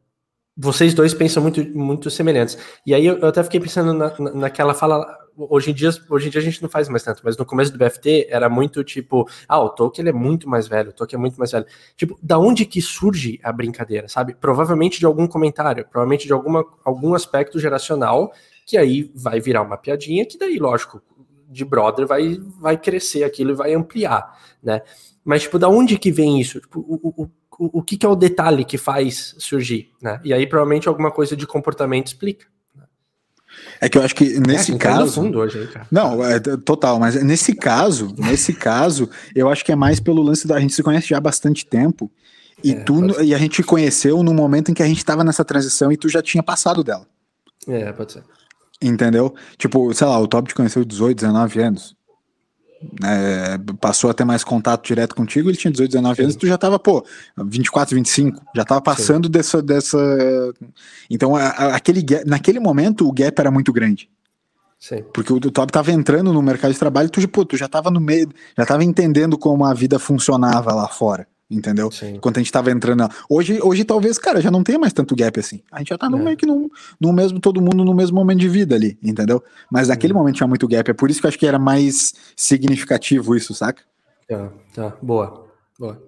[0.56, 2.56] vocês dois pensam muito, muito semelhantes.
[2.86, 5.06] E aí eu, eu até fiquei pensando na, naquela fala
[5.36, 7.72] hoje em dia, hoje em dia a gente não faz mais tanto, mas no começo
[7.72, 11.18] do BFT era muito tipo, ah, o Tolkien ele é muito mais velho, o Tolkien
[11.18, 11.66] é muito mais velho.
[11.96, 14.34] Tipo, da onde que surge a brincadeira, sabe?
[14.34, 18.32] Provavelmente de algum comentário, provavelmente de alguma, algum aspecto geracional,
[18.66, 21.00] que aí vai virar uma piadinha, que daí, lógico,
[21.48, 24.82] de brother vai, vai crescer aquilo e vai ampliar, né?
[25.24, 26.60] Mas, tipo, da onde que vem isso?
[26.60, 30.20] Tipo, o, o, o, o que, que é o detalhe que faz surgir, né?
[30.24, 32.46] E aí, provavelmente, alguma coisa de comportamento explica.
[33.80, 35.12] É que eu acho que nesse é, caso.
[35.22, 35.86] Fundo hoje, aí, cara.
[35.90, 40.46] Não, é, total, mas nesse caso, nesse caso, eu acho que é mais pelo lance
[40.46, 40.56] da.
[40.56, 42.10] A gente se conhece já há bastante tempo.
[42.64, 45.44] E, é, tu, e a gente conheceu no momento em que a gente estava nessa
[45.44, 47.06] transição e tu já tinha passado dela.
[47.68, 48.22] É, pode ser.
[48.80, 49.34] Entendeu?
[49.58, 51.95] Tipo, sei lá, o Top te conheceu 18, 19 anos
[53.04, 56.22] é, passou a ter mais contato direto contigo, ele tinha 18, 19 Sim.
[56.22, 57.04] anos, tu já tava, pô,
[57.36, 59.98] 24, 25, já tava passando dessa, dessa.
[61.10, 64.08] Então, a, a, aquele naquele momento, o gap era muito grande.
[64.78, 65.02] Sim.
[65.12, 67.90] Porque o, o Top tava entrando no mercado de trabalho, tu, pô, tu já tava
[67.90, 71.90] no meio, já tava entendendo como a vida funcionava lá fora entendeu?
[71.90, 72.16] Sim.
[72.16, 73.08] Enquanto a gente tava entrando.
[73.28, 75.62] Hoje, hoje talvez, cara, já não tenha mais tanto gap assim.
[75.70, 76.22] A gente já tá no é.
[76.22, 79.42] meio que no, mesmo, todo mundo no mesmo momento de vida ali, entendeu?
[79.70, 80.16] Mas naquele hum.
[80.16, 80.90] momento tinha muito gap.
[80.90, 83.82] É por isso que eu acho que era mais significativo isso, saca?
[84.28, 84.96] Tá, tá.
[85.00, 85.46] Boa.
[85.78, 86.02] Boa.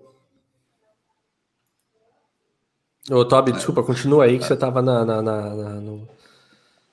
[3.10, 6.06] Ô, Toby, desculpa, continua aí que você tava na, na, na, na no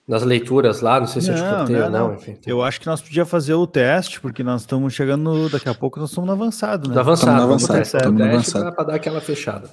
[0.08, 2.38] nas leituras lá, não sei se não, eu te contei ou não, enfim.
[2.45, 5.99] Eu acho que nós podíamos fazer o teste, porque nós estamos chegando, daqui a pouco
[5.99, 6.93] nós estamos no avançado, né?
[6.93, 8.76] No avançado, avançado, estamos no avançado.
[8.76, 9.70] Para dar aquela fechada.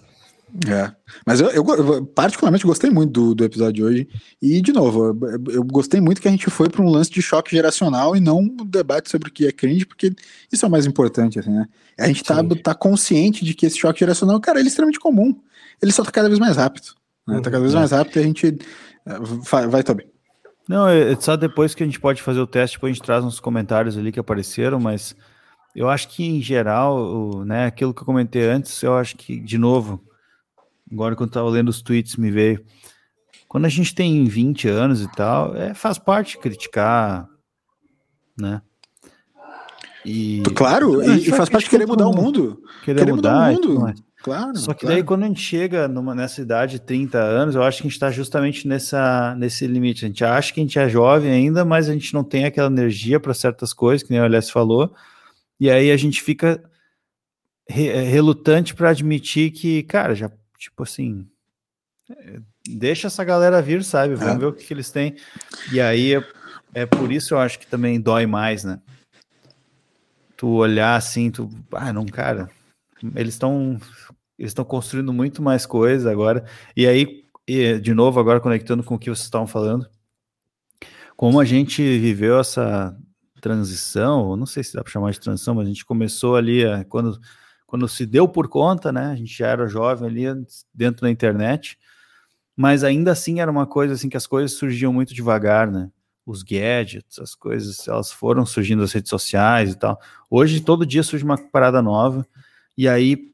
[0.68, 0.92] É,
[1.26, 4.08] mas eu, eu, eu, particularmente gostei muito do, do episódio de hoje,
[4.40, 7.22] e de novo, eu, eu gostei muito que a gente foi para um lance de
[7.22, 10.12] choque geracional e não um debate sobre o que é cringe, porque
[10.52, 11.66] isso é o mais importante, assim, né?
[11.98, 15.34] A gente tá, tá consciente de que esse choque geracional, cara, ele é extremamente comum,
[15.80, 16.88] ele só tá cada vez mais rápido,
[17.26, 17.36] né?
[17.40, 17.78] Tá cada vez uhum.
[17.78, 18.58] mais rápido e a gente
[19.06, 19.18] é,
[19.50, 20.11] vai, vai também.
[20.68, 23.04] Não, é, é só depois que a gente pode fazer o teste, depois a gente
[23.04, 25.16] traz uns comentários ali que apareceram, mas
[25.74, 29.58] eu acho que em geral, né, aquilo que eu comentei antes, eu acho que, de
[29.58, 30.02] novo,
[30.90, 32.64] agora quando eu estava lendo os tweets me veio,
[33.48, 37.28] quando a gente tem 20 anos e tal, é, faz parte criticar,
[38.38, 38.62] né?
[40.04, 42.60] E, claro, e, e faz parte de querer mudar o mundo.
[42.84, 43.94] Querer, querer mudar, mudar o mundo.
[44.22, 44.56] Claro.
[44.56, 44.94] Só que claro.
[44.94, 47.88] daí, quando a gente chega numa, nessa idade de 30 anos, eu acho que a
[47.88, 50.04] gente está justamente nessa, nesse limite.
[50.04, 52.68] A gente acha que a gente é jovem ainda, mas a gente não tem aquela
[52.68, 54.94] energia para certas coisas, que nem o Alessio falou.
[55.58, 56.62] E aí a gente fica
[57.68, 61.26] re, é, relutante para admitir que, cara, já, tipo assim,
[62.08, 64.14] é, deixa essa galera vir, sabe?
[64.14, 64.38] Vamos é.
[64.38, 65.16] ver o que, que, eles têm.
[65.72, 66.14] E aí
[66.72, 68.80] é por isso eu acho que também dói mais, né?
[70.36, 72.48] Tu olhar assim, tu, ah, não, cara,
[73.14, 73.78] eles estão
[74.38, 76.44] eles estão construindo muito mais coisa agora.
[76.76, 77.24] E aí,
[77.80, 79.86] de novo, agora conectando com o que vocês estavam falando,
[81.16, 82.96] como a gente viveu essa
[83.40, 86.84] transição, não sei se dá para chamar de transição, mas a gente começou ali a,
[86.84, 87.20] quando
[87.66, 89.06] quando se deu por conta, né?
[89.06, 90.24] A gente já era jovem ali
[90.74, 91.78] dentro da internet,
[92.54, 95.90] mas ainda assim era uma coisa assim que as coisas surgiam muito devagar, né?
[96.26, 99.98] Os gadgets, as coisas, elas foram surgindo das redes sociais e tal.
[100.28, 102.26] Hoje todo dia surge uma parada nova
[102.76, 103.32] e aí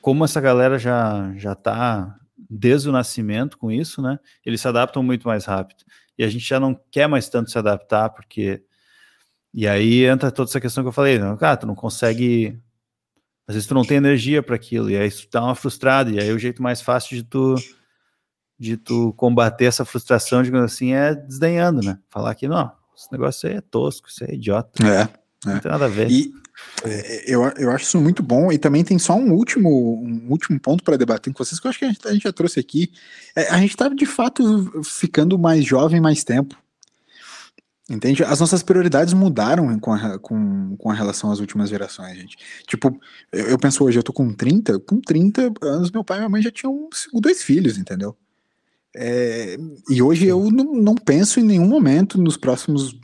[0.00, 2.16] como essa galera já já tá
[2.48, 4.18] desde o nascimento com isso, né?
[4.44, 5.84] Eles se adaptam muito mais rápido.
[6.18, 8.62] E a gente já não quer mais tanto se adaptar porque
[9.52, 11.36] e aí entra toda essa questão que eu falei, né?
[11.36, 12.58] cara, tu não consegue
[13.46, 16.20] às vezes tu não tem energia para aquilo, e aí isso dá uma frustrada, e
[16.20, 17.56] aí o jeito mais fácil de tu
[18.56, 21.98] de tu combater essa frustração, digamos assim, é desdenhando, né?
[22.10, 24.86] Falar que não, esse negócio aí é tosco, isso aí é idiota.
[24.86, 25.08] É.
[25.44, 26.10] Não tem nada a ver.
[26.10, 26.30] E
[26.84, 28.50] é, eu, eu acho isso muito bom.
[28.50, 31.70] E também tem só um último, um último ponto para debater com vocês, que eu
[31.70, 32.92] acho que a gente, a gente já trouxe aqui.
[33.36, 36.56] É, a gente está de fato ficando mais jovem mais tempo.
[37.88, 38.22] Entende?
[38.22, 42.36] As nossas prioridades mudaram com a, com, com a relação às últimas gerações, gente.
[42.64, 42.96] Tipo,
[43.32, 46.28] eu, eu, penso hoje, eu tô com 30, com 30 anos meu pai e minha
[46.28, 48.16] mãe já tinham dois filhos, entendeu?
[48.94, 49.56] É,
[49.88, 52.96] e hoje eu não, não, penso em nenhum momento nos próximos,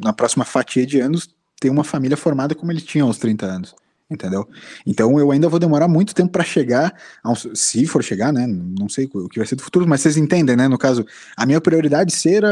[0.00, 1.28] na próxima fatia de anos,
[1.60, 3.74] ter uma família formada como ele tinha aos 30 anos
[4.10, 4.48] entendeu?
[4.86, 6.94] Então eu ainda vou demorar muito tempo para chegar,
[7.24, 8.46] um, se for chegar, né?
[8.46, 10.66] Não sei o que vai ser do futuro, mas vocês entendem, né?
[10.66, 11.04] No caso,
[11.36, 12.48] a minha prioridade ser a,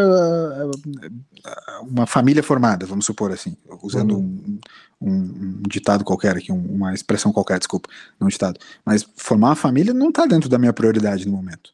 [1.44, 4.58] a, uma família formada, vamos supor assim, usando uhum.
[5.00, 7.88] um, um, um, ditado qualquer aqui, uma expressão qualquer, desculpa,
[8.20, 8.60] não ditado.
[8.84, 11.70] Mas formar uma família não está dentro da minha prioridade no momento.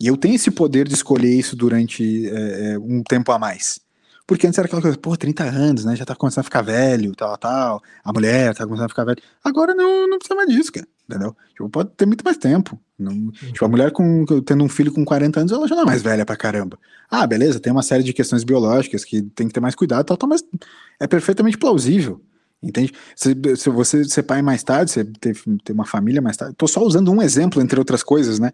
[0.00, 3.80] E eu tenho esse poder de escolher isso durante é, um tempo a mais.
[4.30, 5.96] Porque antes era aquela coisa, pô, 30 anos, né?
[5.96, 7.82] Já tá começando a ficar velho, tal, tal.
[8.04, 9.20] A mulher tá começando a ficar velha.
[9.42, 10.86] Agora não, não precisa mais disso, cara.
[11.08, 11.36] Entendeu?
[11.48, 12.80] Tipo, pode ter muito mais tempo.
[12.96, 13.32] Não, uhum.
[13.32, 16.00] Tipo, a mulher com, tendo um filho com 40 anos, ela já não é mais
[16.00, 16.78] velha pra caramba.
[17.10, 20.16] Ah, beleza, tem uma série de questões biológicas que tem que ter mais cuidado, tal,
[20.16, 20.44] tal, mas
[21.00, 22.22] é perfeitamente plausível.
[22.62, 22.92] Entende?
[23.16, 26.54] Se, se você ser pai mais tarde, você ter, ter uma família mais tarde.
[26.56, 28.52] Tô só usando um exemplo, entre outras coisas, né?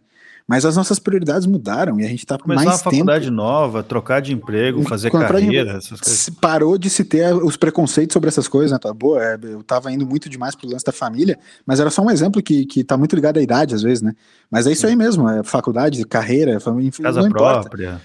[0.48, 2.70] Mas as nossas prioridades mudaram e a gente está com mais tempo.
[2.70, 5.78] Começar uma faculdade nova, trocar de emprego, fazer carreira, de...
[5.78, 6.30] essas coisas.
[6.40, 8.78] Parou de se ter os preconceitos sobre essas coisas, né?
[8.78, 11.36] Tá, boa, é, eu estava indo muito demais pro lance da família,
[11.66, 14.14] mas era só um exemplo que, que tá muito ligado à idade, às vezes, né?
[14.48, 18.00] Mas é isso aí mesmo, é faculdade, carreira, família, Casa própria.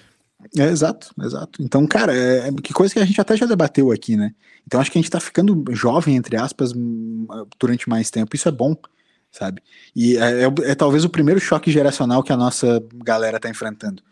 [0.58, 1.62] É, exato, exato.
[1.62, 4.32] Então, cara, é, é, que coisa que a gente até já debateu aqui, né?
[4.66, 6.74] Então acho que a gente tá ficando jovem, entre aspas,
[7.60, 8.36] durante mais tempo.
[8.36, 8.76] Isso é bom
[9.32, 9.62] sabe?
[9.96, 14.04] E é, é, é, talvez o primeiro choque geracional que a nossa galera tá enfrentando.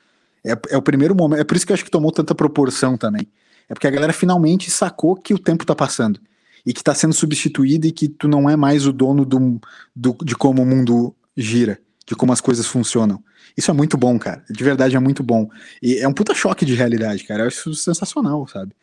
[0.44, 2.98] É, é o primeiro momento, é por isso que eu acho que tomou tanta proporção
[2.98, 3.28] também.
[3.68, 6.20] É porque a galera finalmente sacou que o tempo tá passando
[6.66, 9.60] e que tá sendo substituído e que tu não é mais o dono do,
[9.96, 13.22] do, de como o mundo gira, de como as coisas funcionam.
[13.56, 14.44] Isso é muito bom, cara.
[14.50, 15.50] De verdade é muito bom.
[15.82, 17.44] E é um puta choque de realidade, cara.
[17.44, 18.74] Eu acho sensacional, sabe?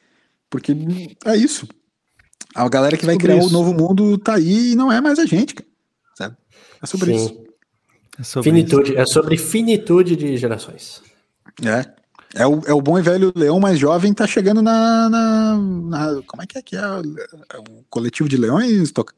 [0.48, 0.72] Porque
[1.24, 1.66] é isso.
[2.54, 5.26] A galera que vai criar o novo mundo tá aí e não é mais a
[5.26, 5.75] gente, cara.
[6.82, 7.24] É sobre Sim.
[7.24, 7.46] isso.
[8.18, 9.00] É sobre finitude, isso.
[9.00, 11.02] é sobre finitude de gerações.
[11.64, 12.06] É.
[12.34, 16.22] É o, é o bom e velho leão mais jovem tá chegando na, na, na
[16.26, 19.14] como é que é que é, é o coletivo de leões, Toca?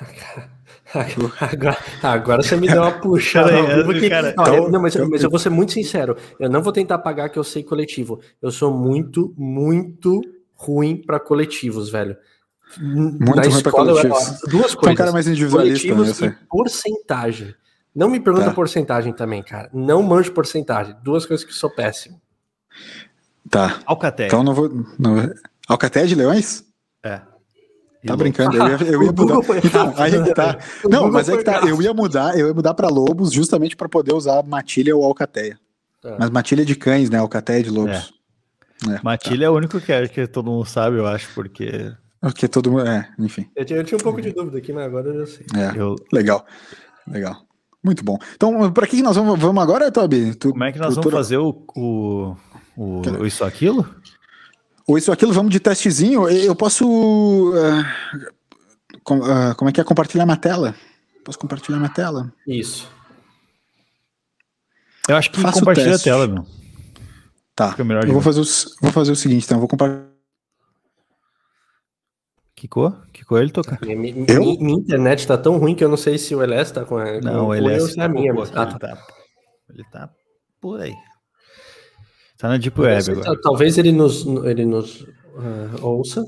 [0.94, 3.50] Agora, agora, você me deu uma puxada.
[3.50, 6.16] Aí, cara, não, então, não, mas, eu, mas eu vou ser muito sincero.
[6.38, 8.20] Eu não vou tentar pagar que eu sei coletivo.
[8.40, 10.22] Eu sou muito, muito
[10.54, 12.16] ruim para coletivos, velho.
[12.78, 14.10] Muito Na escola, eu,
[14.48, 14.92] duas coisas.
[14.92, 15.88] um cara mais individualista.
[15.88, 17.54] Coletivos né, e porcentagem.
[17.94, 18.52] Não me pergunta tá.
[18.52, 19.70] porcentagem também, cara.
[19.72, 20.94] Não manjo porcentagem.
[21.02, 22.20] Duas coisas que sou péssimo.
[23.48, 23.80] Tá.
[23.86, 24.26] Alcaté.
[24.26, 24.68] Então não vou.
[24.98, 25.32] Não...
[25.68, 26.64] Alcaté de leões?
[27.02, 27.22] É.
[28.06, 29.36] Tá brincando, eu ia, eu ia mudar.
[29.64, 30.58] Então, aí que tá.
[30.88, 31.60] Não, mas é que tá.
[31.66, 35.58] Eu ia mudar, eu ia mudar para lobos justamente para poder usar matilha ou alcateia.
[36.00, 36.16] Tá.
[36.18, 37.18] Mas matilha de cães, né?
[37.18, 38.12] Alcateia de lobos.
[38.86, 38.94] É.
[38.94, 39.44] É, matilha tá.
[39.46, 41.92] é o único que, é, que todo mundo sabe, eu acho, porque
[42.32, 42.86] porque todo mundo.
[42.86, 43.48] É, enfim.
[43.54, 45.46] Eu tinha, eu tinha, um pouco de dúvida aqui, mas agora eu já sei.
[45.54, 45.96] É, eu...
[46.12, 46.44] Legal.
[47.06, 47.46] Legal.
[47.82, 48.18] Muito bom.
[48.34, 50.34] Então, para que nós vamos, vamos agora, Toby?
[50.34, 51.16] Tu, Como é que nós tu, vamos tu...
[51.16, 52.36] fazer o, o,
[52.76, 53.88] o, o, Isso Aquilo?
[54.88, 56.28] O Isso Aquilo, vamos de testezinho.
[56.28, 56.84] Eu posso.
[56.84, 57.84] Uh,
[59.04, 59.84] com, uh, como é que é?
[59.84, 60.74] Compartilhar minha tela?
[61.24, 62.32] Posso compartilhar minha tela?
[62.46, 62.90] Isso.
[65.08, 66.44] Eu acho que Faço compartilha a tela, meu.
[67.54, 67.74] Tá.
[67.78, 68.44] Eu vou fazer, o,
[68.82, 69.56] vou fazer o seguinte, então.
[69.56, 70.15] Eu vou compartilhar
[72.56, 72.96] Kiko?
[73.12, 73.78] Kiko ele toca.
[73.82, 74.14] Minha, minha,
[74.58, 77.20] minha, internet tá tão ruim que eu não sei se o LS tá com a.
[77.20, 78.32] Não, o LS tá, a minha.
[78.32, 78.50] Mas...
[78.56, 78.98] Ah, tá.
[79.68, 80.08] Ele tá
[80.58, 80.94] por aí.
[82.38, 83.40] Tá na Deep Web agora.
[83.42, 86.24] Talvez ele nos, ele nos uh, ouça.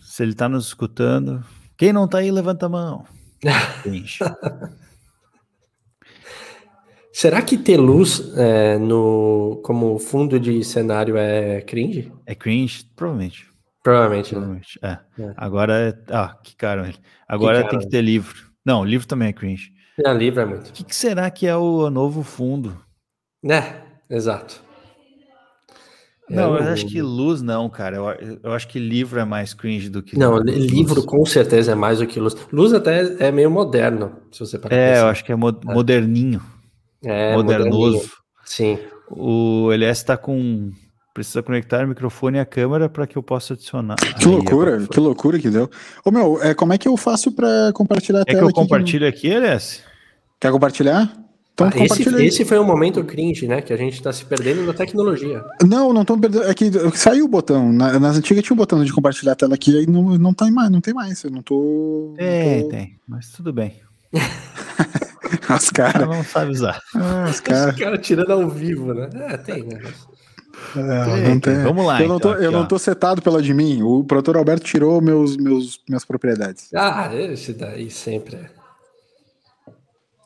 [0.00, 1.44] Se ele tá nos escutando.
[1.76, 3.04] Quem não tá aí, levanta a mão.
[7.12, 12.12] Será que ter luz é, no, como fundo de cenário é cringe?
[12.24, 12.84] É cringe?
[12.94, 13.48] Provavelmente.
[13.82, 14.40] Provavelmente, né?
[14.40, 14.78] Provavelmente.
[14.82, 14.98] É.
[15.22, 15.34] é.
[15.36, 15.98] Agora é.
[16.10, 16.98] Ah, que caro ele.
[17.28, 18.48] Agora que tem que ter livro.
[18.64, 19.72] Não, livro também é cringe.
[19.98, 20.68] Não, livro é muito.
[20.68, 22.78] O que, que será que é o novo fundo?
[23.42, 24.62] Né, exato.
[26.28, 27.96] Não, eu, eu acho que luz não, cara.
[27.96, 30.18] Eu, eu, acho que livro é mais cringe do que.
[30.18, 30.54] Não, luz.
[30.54, 32.36] livro com certeza é mais do que luz.
[32.52, 34.76] Luz até é meio moderno, se você parar.
[34.76, 35.74] É, eu acho que é, mo é.
[35.74, 36.42] moderninho.
[37.02, 37.70] É, modernoso.
[37.70, 38.10] Moderninho.
[38.44, 38.78] Sim.
[39.10, 40.70] O LS está com.
[41.18, 43.96] Precisa conectar o microfone e a câmera para que eu possa adicionar.
[43.96, 45.68] Que Aí, loucura, que loucura que deu.
[46.04, 48.38] Ô meu, é, como é que eu faço para compartilhar a tela?
[48.38, 49.80] É que eu compartilho aqui, LS?
[50.38, 51.12] Quer compartilhar?
[51.52, 53.60] Então, ah, esse, esse, foi um momento cringe, né?
[53.60, 55.44] Que a gente está se perdendo na tecnologia.
[55.66, 56.44] Não, não estamos perdendo.
[56.44, 57.72] É que saiu o botão.
[57.72, 60.32] Na, nas antigas tinha o um botão de compartilhar a tela aqui, aí não, não
[60.32, 61.24] tem mais, não tem mais.
[61.24, 62.14] Eu não tô.
[62.16, 62.68] Tem, tô...
[62.68, 63.74] tem, mas tudo bem.
[65.52, 66.06] Os caras.
[66.06, 66.80] não sabe usar.
[66.94, 69.08] Ah, os caras cara tirando ao vivo, né?
[69.14, 69.80] É, tem, né?
[70.76, 71.62] É, não tem.
[71.62, 72.02] Vamos lá.
[72.02, 73.82] Eu, não, tô, então, aqui, eu não tô setado pela de mim.
[73.82, 76.68] O produtor Alberto tirou meus, meus, minhas propriedades.
[76.74, 78.50] Ah, esse daí sempre é.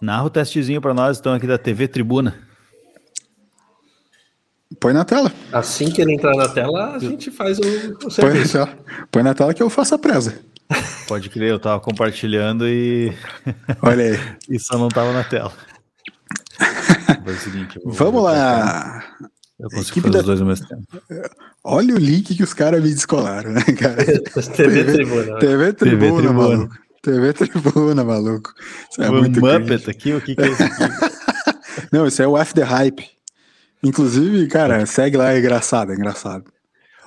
[0.00, 2.34] Narra o testezinho para nós, então, aqui da TV Tribuna.
[4.80, 5.32] Põe na tela.
[5.52, 8.58] Assim que ele entrar na tela, a gente faz o, o serviço.
[8.58, 8.76] Põe,
[9.12, 10.40] Põe na tela que eu faço a presa.
[11.06, 13.12] Pode crer, eu tava compartilhando e.
[13.82, 14.18] Olha aí.
[14.48, 15.52] e só não tava na tela.
[17.24, 19.04] É seguinte, Vamos lá.
[19.62, 20.18] Eu consigo fazer da...
[20.18, 20.86] os dois ao mesmo tempo.
[21.62, 24.04] Olha o link que os caras me descolaram, né, cara?
[24.56, 25.38] TV, Tribuna.
[25.38, 26.32] TV Tribuna, TV Tribuna.
[26.32, 26.78] maluco.
[27.00, 28.52] TV Tribuna, maluco.
[28.90, 30.82] Isso é o muito Muppet aqui, o que, que é isso aqui?
[31.92, 33.08] Não, isso é o F The Hype.
[33.84, 36.44] Inclusive, cara, segue lá, é engraçado, é engraçado.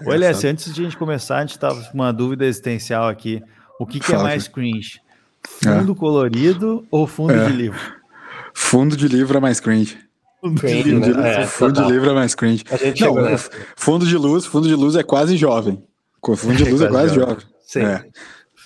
[0.01, 3.43] É Olha, antes de a gente começar, a gente tava com uma dúvida existencial aqui.
[3.79, 5.01] O que, que é mais cringe?
[5.45, 5.95] Fundo é.
[5.95, 7.47] colorido ou fundo é.
[7.47, 7.79] de livro?
[8.53, 10.04] Fundo de livro é mais cringe.
[10.45, 11.41] Fundo, cringe, de, livro, né?
[11.41, 12.63] é, fundo de livro é mais cringe.
[13.01, 13.15] Não,
[13.75, 15.83] fundo de luz, fundo de luz é quase jovem.
[16.35, 17.37] Fundo de luz é quase jovem.
[17.65, 17.81] Sim.
[17.81, 18.05] É.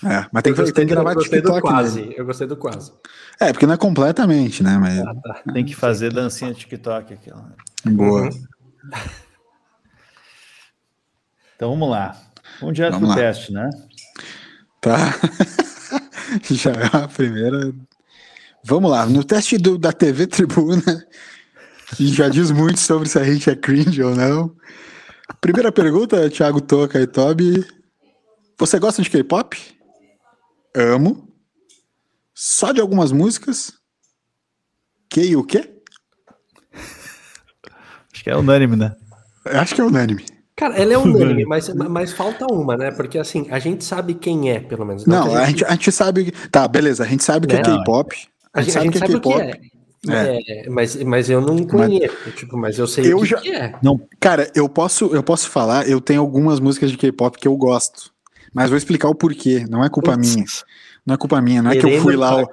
[0.02, 1.60] É, mas tem, que, tem que gravar eu TikTok.
[1.60, 2.14] quase, né?
[2.16, 2.90] Eu gostei do quase.
[3.38, 4.78] É, porque não é completamente, né?
[4.78, 4.98] Mas...
[4.98, 5.52] Ah, tá.
[5.52, 7.30] Tem que fazer dancinha TikTok aqui.
[7.30, 7.90] Ó.
[7.90, 8.22] Boa.
[8.22, 8.30] Uhum.
[11.54, 12.18] Então vamos lá.
[12.60, 13.26] Vamos direto vamos pro lá.
[13.26, 13.68] teste, né?
[14.80, 14.96] Tá.
[16.50, 17.72] Já é a primeira.
[18.64, 19.04] Vamos lá.
[19.04, 21.06] No teste do, da TV Tribuna,
[21.96, 24.54] que já diz muito sobre se a gente é cringe ou não.
[25.40, 27.64] Primeira pergunta, Thiago Toca e Toby.
[28.58, 29.56] Você gosta de K-pop?
[30.74, 31.28] Amo.
[32.34, 33.72] Só de algumas músicas?
[35.08, 35.70] Que e o quê?
[38.12, 38.94] Acho que é unânime, né?
[39.46, 40.24] Acho que é unânime.
[40.54, 42.90] Cara, ela é unânime, mas, mas falta uma, né?
[42.90, 45.06] Porque assim, a gente sabe quem é, pelo menos.
[45.06, 45.64] Não, não a, gente...
[45.64, 46.30] A, gente, sabe.
[46.52, 48.14] Tá, beleza, a gente sabe que é, é K-pop.
[48.52, 49.79] A, gente sabe, que é K-pop.
[50.08, 50.62] É.
[50.64, 50.70] é.
[50.70, 53.74] mas, mas eu não conheço, mas, tipo, mas eu sei eu que, já, que é.
[53.82, 57.56] Não, cara, eu posso, eu posso falar, eu tenho algumas músicas de K-pop que eu
[57.56, 58.10] gosto.
[58.52, 60.44] Mas vou explicar o porquê, não é culpa minha.
[61.04, 62.44] Não é culpa minha, não é que eu fui lá.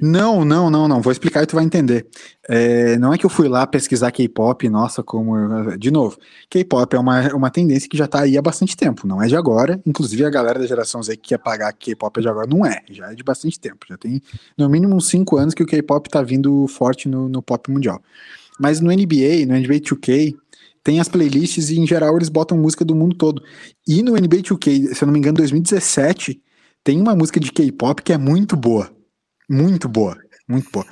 [0.00, 1.02] Não, não, não, não.
[1.02, 2.06] Vou explicar e tu vai entender.
[2.48, 5.76] É, não é que eu fui lá pesquisar K-pop, nossa, como.
[5.76, 6.16] De novo,
[6.48, 9.36] K-pop é uma, uma tendência que já tá aí há bastante tempo, não é de
[9.36, 9.80] agora.
[9.84, 12.82] Inclusive a galera da geração Z que quer pagar K-pop é de agora, não é,
[12.90, 13.86] já é de bastante tempo.
[13.88, 14.22] Já tem
[14.56, 18.00] no mínimo uns 5 anos que o K-pop tá vindo forte no, no pop mundial.
[18.58, 20.34] Mas no NBA, no NBA 2K,
[20.82, 23.42] tem as playlists e em geral eles botam música do mundo todo.
[23.86, 26.40] E no NBA 2K, se eu não me engano, 2017,
[26.86, 28.88] tem uma música de K-pop que é muito boa.
[29.50, 30.16] Muito boa.
[30.48, 30.86] Muito boa.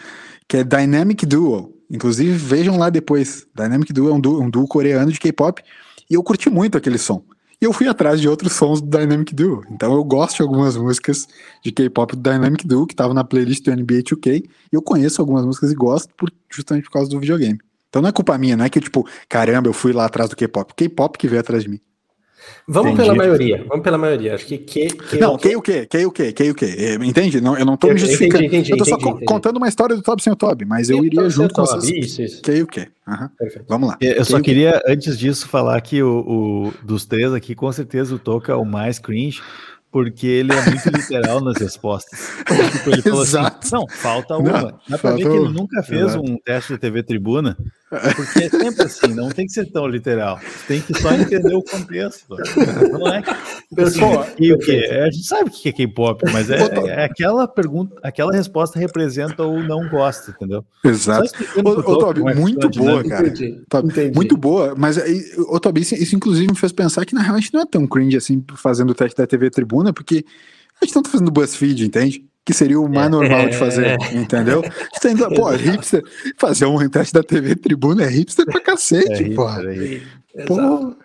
[0.49, 1.73] Que é Dynamic Duo.
[1.89, 3.47] Inclusive, vejam lá depois.
[3.55, 5.63] Dynamic Duo é um duo, um duo coreano de K-pop.
[6.11, 7.25] E eu curti muito aquele som.
[7.63, 9.63] E eu fui atrás de outros sons do Dynamic Duo.
[9.71, 11.29] Então eu gosto de algumas músicas
[11.63, 14.43] de K-pop do Dynamic Duo, que estavam na playlist do NBA 2K.
[14.43, 17.61] E eu conheço algumas músicas e gosto por, justamente por causa do videogame.
[17.89, 20.35] Então não é culpa minha, não é que tipo, caramba, eu fui lá atrás do
[20.35, 20.75] K-pop.
[20.75, 21.81] K-pop que veio atrás de mim.
[22.67, 23.09] Vamos Entendi.
[23.09, 24.35] pela maioria, vamos pela maioria.
[24.35, 25.87] Acho que que, que não, que o quê?
[25.87, 26.33] Que o quê?
[26.33, 26.97] Que o quê?
[27.03, 27.41] Entende?
[27.41, 28.45] Não, eu não tô eu, me justificando.
[28.45, 30.89] Entendi, entendi, eu tô só entendi, contando uma história do Tob sem o Tob, mas
[30.89, 31.85] eu, eu iria junto com vocês.
[31.85, 32.43] Isso, isso.
[32.43, 32.89] Que o quê?
[33.07, 33.29] Uhum.
[33.69, 33.97] Vamos lá.
[34.01, 38.15] Eu que só queria, antes disso, falar que o, o, dos três aqui, com certeza
[38.15, 39.43] o Toca é o mais cringe,
[39.95, 42.19] porque ele é muito literal nas respostas.
[42.73, 43.59] Tipo, ele falou assim, Exato.
[43.63, 44.63] assim: não, falta uma.
[44.63, 46.29] Não, Dá pra ver que ele nunca fez Exato.
[46.29, 47.57] um teste de TV Tribuna.
[48.17, 50.41] Porque é sempre assim, não tem que ser tão literal.
[50.67, 52.37] Tem que só entender o contexto.
[52.93, 54.01] Não é que, assim,
[54.39, 54.89] e o quê?
[55.03, 59.43] A gente sabe o que é K-pop, mas é, é, aquela pergunta, aquela resposta representa
[59.43, 60.65] ou não gosta, entendeu?
[60.85, 61.31] Exato.
[61.65, 63.29] Ô, ô Tobi, muito boa, cara.
[63.29, 64.99] Entendi, muito boa, mas
[65.49, 67.67] ô Tobi, isso, isso, inclusive me fez pensar que na real a gente não é
[67.67, 70.25] tão cringe assim fazendo o teste da TV Tribuna, porque
[70.81, 72.25] a gente não tá fazendo BuzzFeed, entende?
[72.45, 74.15] Que seria o mais é, normal de fazer, é.
[74.15, 74.63] entendeu?
[75.05, 76.03] Ainda, pô, hipster,
[76.39, 79.47] fazer um teste da TV Tribuna é hipster pra cacete, é pô.
[80.47, 80.97] pô.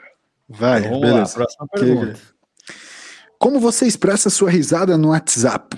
[0.49, 1.19] Vai, Vamos beleza.
[1.19, 2.13] Lá, próxima pergunta.
[2.13, 2.73] Que...
[3.37, 5.77] Como você expressa sua risada no WhatsApp?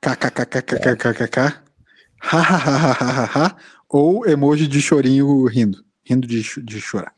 [0.00, 1.60] KKKKKKKK,
[2.20, 3.56] hahaha,
[3.88, 7.12] ou emoji de chorinho rindo, rindo de, de chorar.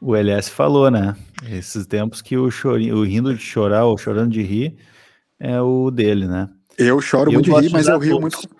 [0.00, 1.16] O LS falou, né?
[1.50, 4.76] Esses tempos que o chorinho, o rindo de chorar ou chorando de rir
[5.40, 6.48] é o dele, né?
[6.78, 8.36] Eu choro eu muito de rir, mas eu rio todos.
[8.36, 8.56] muito.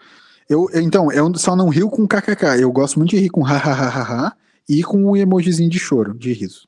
[0.48, 2.60] Eu, então, eu só não rio com kkk.
[2.60, 4.34] Eu gosto muito de rir com hahaha
[4.68, 6.66] e com o um emojizinho de choro, de riso.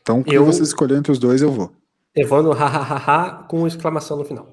[0.00, 0.44] Então, quando eu...
[0.46, 1.72] você escolher entre os dois, eu vou.
[2.14, 4.48] Eu vou no hahaha com exclamação no final.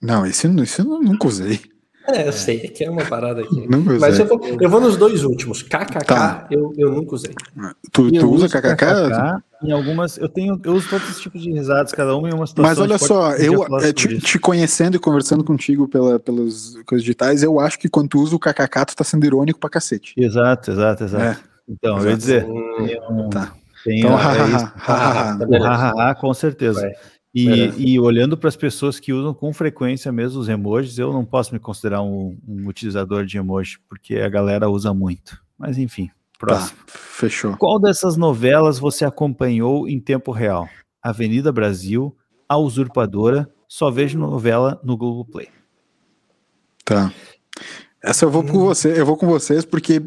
[0.00, 1.60] Não, esse, esse eu nunca usei.
[2.08, 3.66] É, eu sei, é que é uma parada aqui.
[3.68, 3.98] Nunca usei.
[3.98, 5.62] Mas eu vou, eu vou nos dois últimos.
[5.62, 6.46] KKK tá.
[6.50, 7.32] eu, eu nunca usei.
[7.92, 8.76] Tu, tu usa KKK?
[8.76, 9.42] KKK?
[9.62, 12.46] Em algumas, eu tenho, eu uso todos os tipos de risadas, cada uma em uma
[12.46, 12.70] situação.
[12.70, 17.44] Mas olha só, eu é, te, te, conhecendo e conversando contigo pela, pelas coisas digitais,
[17.44, 20.14] eu acho que quando tu usa o KKK, tu tá sendo irônico pra cacete.
[20.16, 21.24] Exato, exato, exato.
[21.24, 21.36] É.
[21.68, 22.06] Então, exato.
[22.06, 22.44] eu ia dizer.
[22.44, 23.52] Hum, tá.
[23.84, 26.80] Tem, então, hahaha, é com certeza.
[26.80, 26.92] Vai.
[27.34, 27.74] E, é.
[27.78, 31.54] e olhando para as pessoas que usam com frequência mesmo os emojis, eu não posso
[31.54, 35.42] me considerar um, um utilizador de emoji, porque a galera usa muito.
[35.56, 36.78] Mas enfim, próximo.
[36.86, 37.56] Tá, fechou.
[37.56, 40.68] Qual dessas novelas você acompanhou em tempo real?
[41.02, 42.14] Avenida Brasil,
[42.48, 45.48] A Usurpadora, só vejo novela no Google Play.
[46.84, 47.12] Tá.
[48.02, 48.64] Essa eu vou com hum.
[48.66, 50.02] você, eu vou com vocês porque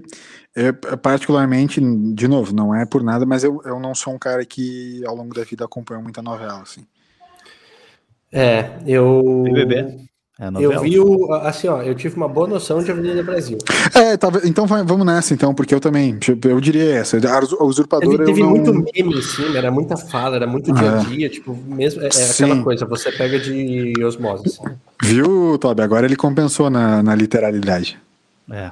[0.55, 1.81] é, particularmente,
[2.13, 5.15] de novo, não é por nada, mas eu, eu não sou um cara que ao
[5.15, 6.85] longo da vida acompanhou muita novela, assim.
[8.35, 9.43] É, eu.
[9.45, 10.05] BBB.
[10.37, 11.31] É eu vi o.
[11.31, 13.57] Assim, ó, eu tive uma boa noção de Avenida Brasil.
[13.93, 16.19] É, tá, então vai, vamos nessa, então, porque eu também.
[16.19, 17.17] Tipo, eu diria essa.
[17.17, 18.17] A usurpadora.
[18.17, 18.49] Teve, teve não...
[18.49, 21.05] muito meme em cima, era muita fala, era muito dia a é.
[21.05, 22.01] dia, tipo, mesmo.
[22.01, 24.47] É, é aquela coisa, você pega de osmose.
[24.47, 24.75] Assim.
[25.01, 25.81] Viu, Toby?
[25.81, 27.97] Agora ele compensou na, na literalidade.
[28.51, 28.71] É.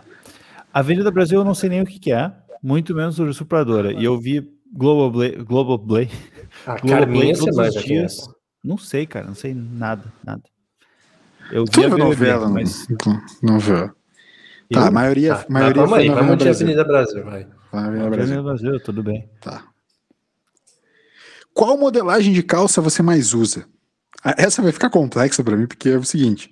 [0.73, 2.29] Avenida Brasil eu não sei nem o que, que é,
[2.61, 3.93] muito menos usurpadora.
[3.93, 5.31] E eu vi Global Play.
[5.37, 6.09] Global Play.
[6.67, 8.32] Ah, Global Play todos os dias.
[8.63, 10.41] Não sei, cara, não sei nada, nada.
[11.51, 12.87] Eu vi a novela, mas
[13.41, 13.91] não viu.
[14.71, 17.47] Tá, a maioria, tá, maioria tá, vamos aí, vamos de Avenida Brasil, vai.
[17.71, 18.43] Avenida Brasil.
[18.43, 19.29] Brasil, tudo bem.
[19.41, 19.67] Tá.
[21.53, 23.65] Qual modelagem de calça você mais usa?
[24.23, 26.49] Ah, essa vai ficar complexa para mim, porque é o seguinte: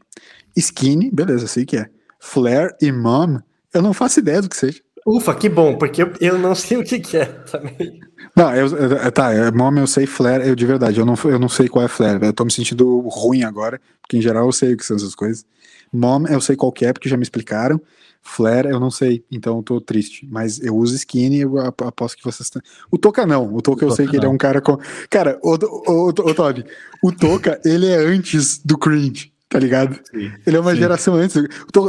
[0.56, 1.90] skinny, beleza, sei que é.
[2.20, 3.40] Flare e mom,
[3.74, 4.82] eu não faço ideia do que seja.
[5.06, 8.00] Ufa, que bom, porque eu, eu não sei o que, que é também.
[8.36, 11.40] Não, eu, eu, tá, é, mom eu sei flare, eu de verdade, eu não, eu
[11.40, 14.52] não sei qual é flare, eu tô me sentindo ruim agora, porque em geral eu
[14.52, 15.44] sei o que são essas coisas.
[15.92, 17.82] Mom eu sei qual é, porque já me explicaram.
[18.24, 20.28] Flare eu não sei, então eu tô triste.
[20.30, 22.62] Mas eu uso skinny e eu aposto que vocês estão.
[22.92, 24.78] O Toca não, o Toca eu sei que ele é um cara com.
[25.10, 26.64] Cara, o, o, o, o Toby,
[27.04, 30.00] o Toca, ele é antes do cringe tá ligado?
[30.10, 30.78] Sim, ele é uma sim.
[30.78, 31.44] geração antes.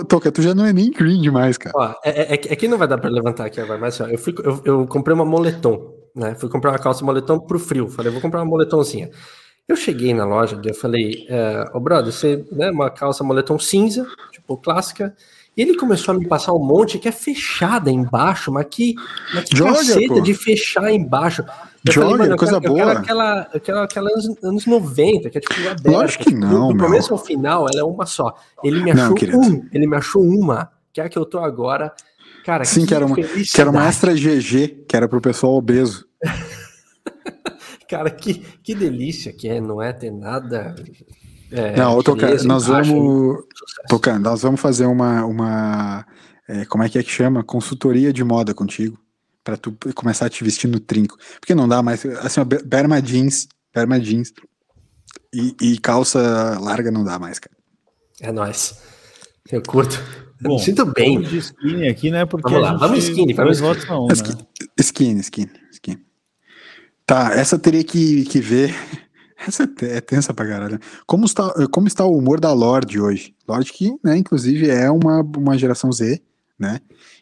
[0.08, 1.72] Toca, tu já não é nem cringe mais, cara.
[1.76, 4.18] Ó, é, é, é, que não vai dar pra levantar aqui agora, mas ó, eu,
[4.18, 6.34] fui, eu, eu, comprei uma moletom, né?
[6.34, 7.88] Fui comprar uma calça moletom pro frio.
[7.88, 9.10] Falei, vou comprar uma moletomzinha.
[9.68, 13.56] Eu cheguei na loja, eu falei, é, ô oh, brother, você, né, uma calça moletom
[13.60, 15.14] cinza, tipo, clássica,
[15.56, 18.96] e ele começou a me passar um monte que é fechada embaixo, mas que,
[19.32, 21.44] mas que Georgia, de fechar embaixo.
[21.85, 22.93] Eu falei, coisa boa.
[22.93, 25.91] Aquela, aquela, aquela anos, anos 90, que é tipo aberta.
[25.91, 28.35] Lógico que não, Do, do começo ao final, ela é uma só.
[28.62, 31.41] Ele me achou não, um, ele me achou uma, que é a que eu tô
[31.41, 31.93] agora.
[32.45, 35.55] Cara, Sim, que, que era uma, que era uma extra GG, que era pro pessoal
[35.55, 36.07] obeso.
[37.89, 40.74] Cara, que, que delícia que é, não é ter nada.
[41.51, 43.45] É, não, tocar, nós vamos.
[43.89, 45.24] Tocando, nós vamos fazer uma.
[45.24, 46.07] uma
[46.49, 47.45] é, como é que é que chama?
[47.45, 48.99] Consultoria de moda contigo
[49.45, 51.16] para tu começar a te vestir no trinco.
[51.40, 52.05] Porque não dá mais.
[52.07, 54.32] Assim, ó, Berma jeans, Berma jeans
[55.32, 57.57] e, e, calça larga não dá mais, cara.
[58.20, 58.78] É nóis.
[59.51, 59.99] Eu curto.
[60.40, 61.14] Bom, sinto bem.
[61.16, 62.26] Vamos de skinny aqui, né?
[62.26, 63.86] Porque vamos lá, vamos skinny, vamos skinny.
[63.88, 64.14] Não, né?
[64.80, 66.07] skinny, skinny, skinny.
[67.07, 68.74] Tá, essa teria que, que ver.
[69.45, 70.78] Essa é, é tensa pra caralho.
[71.05, 73.34] Como está, como está o humor da Lorde hoje?
[73.49, 76.22] Lorde que, né, inclusive é uma, uma geração Z,
[76.57, 76.78] né?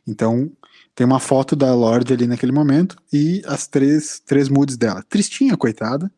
[0.07, 0.53] Então,
[0.95, 5.03] tem uma foto da Lorde ali naquele momento e as três, três moods dela.
[5.09, 6.11] Tristinha, coitada.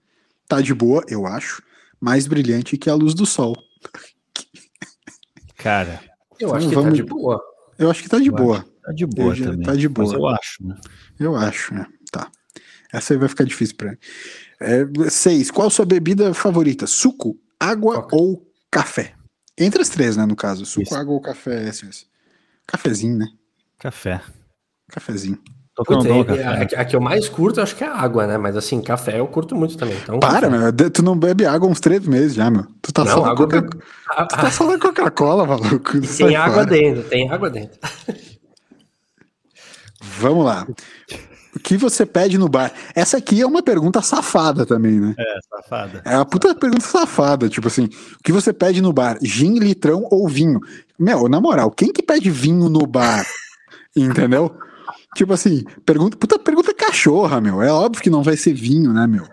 [0.48, 1.62] Tá de boa, eu acho.
[2.00, 3.54] Mais brilhante que a luz do sol.
[5.56, 6.00] Cara.
[6.40, 6.98] Eu então, acho que tá vamos...
[6.98, 7.40] tá de boa.
[7.78, 8.64] Eu acho que tá de eu boa.
[8.84, 9.62] Tá de boa Eu já- também.
[9.66, 10.08] tá de boa.
[10.08, 10.76] Mas eu acho, né?
[11.20, 11.86] Eu acho, né?
[12.10, 12.30] Tá.
[12.92, 13.98] Essa aí vai ficar difícil pra mim.
[14.60, 15.50] É, seis.
[15.50, 16.86] Qual sua bebida favorita?
[16.86, 18.16] Suco, água Coca.
[18.16, 19.14] ou café?
[19.56, 20.26] Entre as três, né?
[20.26, 20.66] No caso.
[20.66, 20.94] Suco, Isso.
[20.94, 21.68] água ou café.
[21.68, 22.06] Esse.
[22.66, 23.28] Cafezinho, né?
[23.78, 24.20] Café.
[24.92, 25.38] Cafezinho.
[25.74, 26.44] Tomo é- café.
[26.46, 28.36] a, que- a que eu mais curto, acho que é água, né?
[28.36, 29.96] Mas assim, café eu curto muito também.
[30.02, 30.50] Então, Para, café.
[30.50, 30.90] meu.
[30.90, 32.66] Tu não bebe água há uns três meses já, meu.
[32.82, 33.56] Tu tá Não, água Coca...
[33.56, 33.82] eu.
[34.10, 35.92] Ah, Tu tá falando Coca-Cola, maluco.
[35.96, 36.66] ah, Sai tem água fora.
[36.66, 37.78] dentro, tem água dentro.
[40.18, 40.66] Vamos lá.
[41.54, 42.72] O que você pede no bar?
[42.94, 45.14] Essa aqui é uma pergunta safada também, né?
[45.18, 46.02] É, safada.
[46.04, 49.18] É uma puta pergunta safada, tipo assim, o que você pede no bar?
[49.22, 50.60] Gin, litrão ou vinho?
[50.98, 53.24] Meu, na moral, quem que pede vinho no bar?
[53.96, 54.54] Entendeu?
[55.14, 57.60] Tipo assim, pergunta, puta pergunta cachorra, meu.
[57.62, 59.26] É óbvio que não vai ser vinho, né, meu?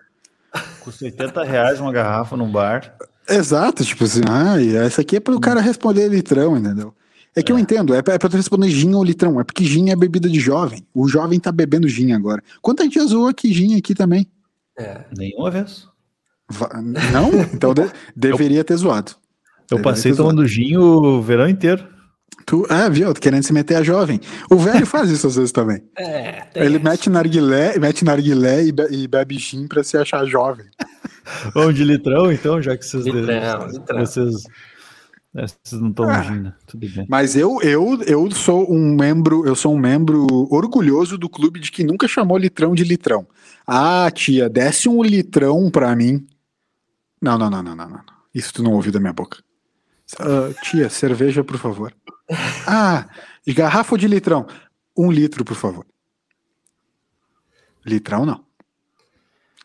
[0.81, 2.95] Custa 80 reais uma garrafa num bar.
[3.29, 4.55] Exato, tipo assim, ah,
[4.85, 6.93] essa aqui é para o cara responder litrão, entendeu?
[7.35, 9.63] É que eu entendo, é pra, é pra tu responder gin ou litrão, é porque
[9.63, 10.85] gin é bebida de jovem.
[10.93, 12.43] O jovem tá bebendo gin agora.
[12.61, 14.27] Quanta gente já zoou aqui gin aqui também?
[14.77, 15.01] É.
[15.15, 15.87] Nenhuma vez.
[16.49, 16.71] Va-
[17.13, 17.29] Não?
[17.53, 19.11] Então de- deveria ter zoado.
[19.69, 20.29] Eu Deveria passei zoado.
[20.31, 21.87] tomando gin o verão inteiro.
[22.49, 23.13] Tu, ah, viu?
[23.13, 24.19] Querendo se meter a jovem.
[24.49, 25.83] O velho faz isso às vezes também.
[25.95, 30.65] É, Ele mete narguilé, mete narguilé e, be- e bebe gin pra se achar jovem.
[31.53, 33.99] Vamos de litrão, então, já que vocês, Litrão, litrão.
[34.03, 34.35] vocês,
[35.35, 36.23] é, vocês não tomam Ah.
[36.23, 36.53] gin, né?
[36.65, 37.05] Tudo bem.
[37.07, 41.71] Mas eu, eu, eu sou um membro, eu sou um membro orgulhoso do clube de
[41.71, 43.27] que nunca chamou litrão de litrão.
[43.67, 46.25] Ah, tia, desce um litrão pra mim.
[47.21, 48.01] Não, não, não, não, não, não.
[48.33, 49.37] Isso tu não ouviu da minha boca.
[50.19, 51.93] Ah, tia, cerveja, por favor.
[52.67, 53.07] Ah,
[53.45, 54.47] de garrafa ou de litrão?
[54.95, 55.85] Um litro, por favor.
[57.85, 58.45] Litrão não.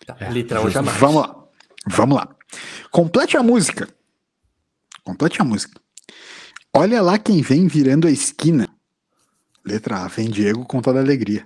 [0.07, 0.97] Tá, litrão jamais.
[0.99, 1.45] Vamos lá.
[1.87, 2.37] Vamos lá.
[2.91, 3.89] Complete a música.
[5.03, 5.81] Complete a música.
[6.73, 8.69] Olha lá quem vem virando a esquina.
[9.65, 10.09] Letra A.
[10.09, 11.45] Vem Diego com toda alegria.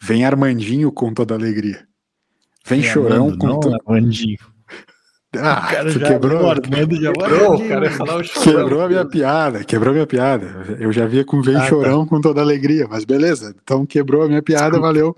[0.00, 1.86] Vem Armandinho com toda alegria.
[2.66, 3.76] Vem Chorão Armando, com toda.
[3.86, 4.53] Armandinho.
[5.38, 8.62] Ah, O cara tu já quebrou, o Armando já Quebrou, o cara falar o chorão.
[8.62, 9.64] quebrou a minha piada.
[9.64, 10.76] Quebrou a minha piada.
[10.78, 11.66] Eu já via com Vem Ah, tá.
[11.66, 12.86] Chorão com toda alegria.
[12.88, 13.54] Mas beleza.
[13.62, 14.78] Então quebrou a minha piada.
[14.80, 15.16] Valeu.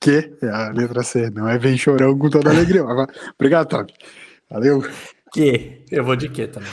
[0.00, 1.30] Que é a letra C.
[1.30, 2.84] Não é Vem Chorão com toda alegria.
[2.84, 3.08] Mas
[3.38, 3.92] Obrigado, Tobi.
[4.50, 4.84] Valeu.
[5.32, 5.82] Que?
[5.90, 6.68] Eu vou de que também?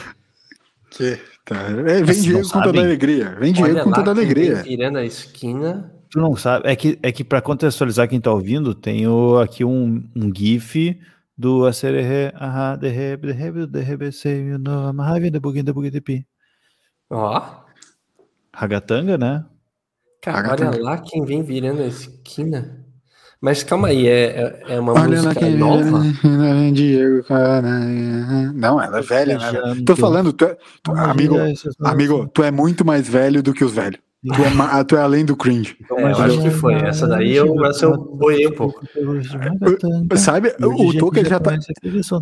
[0.89, 1.17] Que?
[1.45, 1.55] Tá.
[1.87, 3.35] É, vem Diego não com toda alegria.
[3.39, 4.55] Vem Diego Olha com lá toda quem alegria.
[4.63, 5.91] Virando a esquina.
[6.11, 9.63] Tu não sabe, é que, é que para contextualizar quem tá ouvindo, tem o- aqui
[9.63, 10.99] um, um GIF
[11.41, 15.89] do Acererê, ahá, derrebe, derrebe, derrebe, sei, you know, I'm having the boogie, the boogie,
[15.91, 16.23] the pi.
[17.09, 17.41] Ó.
[18.53, 19.43] Ragatanga, né?
[20.21, 22.85] Cara, olha lá quem vem virando a esquina.
[23.41, 25.99] Mas calma aí, é, é- é uma Olha música quem nova?
[25.99, 27.23] vem Diego.
[27.23, 27.63] cara.
[28.53, 29.83] Não, ela é velha, né?
[29.83, 31.37] Tô falando, tu é- tu- amigo,
[31.79, 33.99] amigo, tu é muito mais velho do que os velhos.
[34.23, 35.75] Tu é, tu é além do cringe.
[35.97, 36.75] É, eu acho que foi.
[36.75, 38.79] Essa daí eu, essa eu boiei um pouco.
[40.17, 41.57] Sabe, o Toca já tá.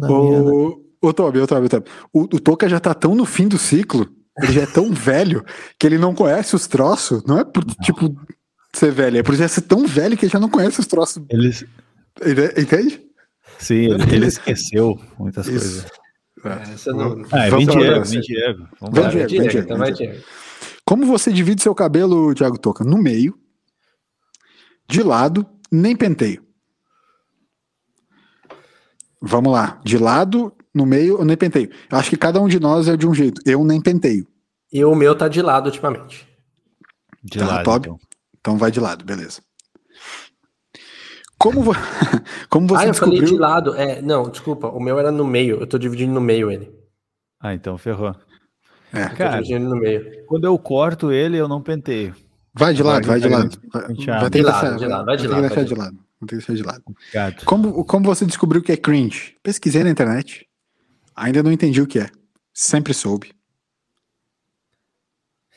[0.10, 1.86] O, o Tobi, o Tobi, o Tobi.
[2.14, 4.08] O, o Toca já tá tão no fim do ciclo,
[4.42, 5.44] ele já é tão velho,
[5.78, 7.24] que ele não conhece os troços.
[7.26, 8.16] Não é por, tipo,
[8.74, 11.22] ser velho, é por já ser tão velho que ele já não conhece os troços.
[11.30, 13.02] Ele, Ente- Entende?
[13.60, 15.86] sim, ele, ele esqueceu muitas Isso.
[16.42, 16.72] coisas.
[16.74, 17.26] Essa não.
[17.32, 18.22] Ah, é Vamos vem pra Diego, próxima.
[18.22, 18.68] vem Diego.
[18.80, 19.10] Vamos Vem lá.
[19.10, 19.68] Diego, Diego,
[20.90, 22.84] Como você divide seu cabelo, Thiago Toca?
[22.84, 23.38] No meio,
[24.90, 26.44] de lado, nem penteio.
[29.22, 29.80] Vamos lá.
[29.86, 31.70] De lado, no meio ou nem penteio?
[31.92, 33.40] Eu acho que cada um de nós é de um jeito.
[33.46, 34.28] Eu nem penteio.
[34.74, 36.28] E o meu tá de lado ultimamente.
[37.24, 37.90] De Tá, lado, Toby?
[37.90, 38.00] então.
[38.40, 39.44] Então vai de lado, beleza.
[41.38, 41.74] Como, vo...
[42.50, 43.28] Como você ah, eu falei descobriu...
[43.28, 43.76] de lado.
[43.76, 44.68] É, não, desculpa.
[44.70, 45.60] O meu era no meio.
[45.60, 46.74] Eu tô dividindo no meio ele.
[47.40, 48.16] Ah, então ferrou.
[48.94, 49.06] É.
[49.10, 50.26] Cara, no meio.
[50.26, 52.16] quando eu corto ele, eu não penteio.
[52.54, 53.58] Vai de lado, vai de lado.
[53.72, 55.98] Vai, ter De que lado, deixar, de lado, vai de lado, vai de lado.
[56.20, 56.84] Vai ter que deixar de lado.
[57.14, 57.46] Gato.
[57.46, 59.36] Como, como você descobriu que é cringe?
[59.44, 60.48] Pesquisei na internet.
[61.16, 62.10] Ainda não entendi o que é.
[62.54, 63.32] Sempre soube.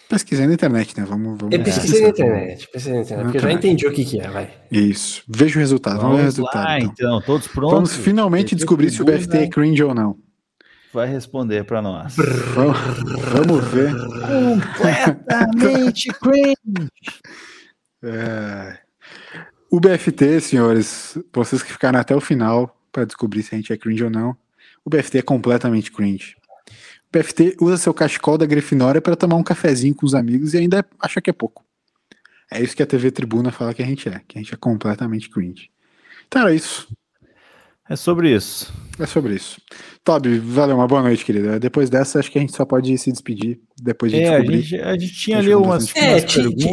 [0.09, 1.06] Pesquisei na internet, né?
[1.09, 2.68] Vamos, vamos Eu pesquisei na internet.
[2.68, 3.24] Pesquisei na internet.
[3.24, 4.50] Porque eu já entendi o que, que é, vai.
[4.70, 5.22] Isso.
[5.26, 6.00] Veja o resultado.
[6.00, 6.64] Vamos, ver o Vamos resultado.
[6.64, 6.92] lá, então.
[6.92, 7.22] então.
[7.22, 7.72] Todos prontos?
[7.72, 10.18] Vamos finalmente descobrir se o BFT é cringe ou não.
[10.93, 12.16] Vai responder pra nós.
[12.55, 12.78] Vamos,
[13.32, 13.93] vamos ver.
[14.77, 16.90] Completamente cringe.
[18.02, 18.78] É,
[19.70, 23.77] O BFT, senhores, vocês que ficaram até o final para descobrir se a gente é
[23.77, 24.36] cringe ou não,
[24.85, 26.36] o BFT é completamente cringe.
[26.69, 30.59] O BFT usa seu cachecol da Grifinória para tomar um cafezinho com os amigos e
[30.59, 31.64] ainda acha que é pouco.
[32.51, 34.59] É isso que a TV Tribuna fala que a gente é, que a gente é
[34.59, 35.70] completamente cringe.
[36.28, 36.86] Então era isso.
[37.89, 38.73] É sobre isso.
[38.98, 39.60] É sobre isso.
[40.04, 41.60] Toby, valeu, uma boa noite, querida.
[41.60, 44.58] Depois dessa, acho que a gente só pode se despedir depois de é, descobrir.
[44.58, 46.64] A gente, a gente tinha ali umas, é, umas perguntas.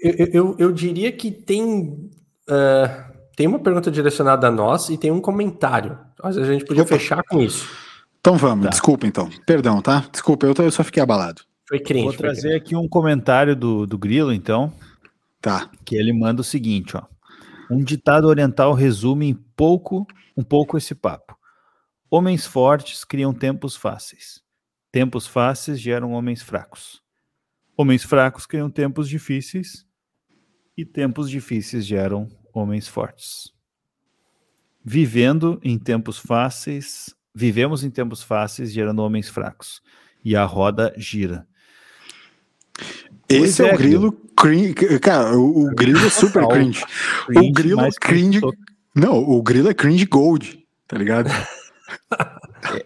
[0.00, 2.08] Eu, eu, eu, diria que tem,
[2.48, 5.98] uh, tem uma pergunta direcionada a nós e tem um comentário.
[6.22, 6.96] Às vezes a gente podia Opa.
[6.96, 7.68] fechar com isso.
[8.20, 8.70] Então vamos, tá.
[8.70, 9.28] desculpa então.
[9.44, 10.04] Perdão, tá?
[10.12, 11.42] Desculpa, eu, eu só fiquei abalado.
[11.68, 12.04] Foi crente.
[12.04, 14.72] Vou trazer aqui um comentário do, do Grilo, então.
[15.40, 15.68] Tá.
[15.84, 17.02] Que ele manda o seguinte, ó.
[17.70, 20.06] Um ditado oriental resume em pouco,
[20.36, 21.37] um pouco esse papo.
[22.10, 24.42] Homens fortes criam tempos fáceis.
[24.90, 27.02] Tempos fáceis geram homens fracos.
[27.76, 29.86] Homens fracos criam tempos difíceis.
[30.76, 33.52] E tempos difíceis geram homens fortes.
[34.82, 39.82] Vivendo em tempos fáceis, vivemos em tempos fáceis gerando homens fracos.
[40.24, 41.46] E a roda gira.
[43.28, 44.74] Esse é, é, o grilo cringe.
[45.00, 46.82] Cara, o, o grilo é super cringe.
[47.26, 47.48] cringe.
[47.48, 48.40] O grilo é cringe.
[48.94, 51.28] Não, o grilo é cringe gold, tá ligado?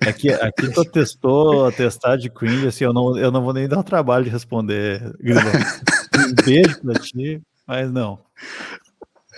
[0.06, 3.68] Aqui, é aqui tu testou testar de cringe, assim, eu não, eu não vou nem
[3.68, 5.02] dar o trabalho de responder.
[5.20, 8.20] Um beijo pra ti, mas não.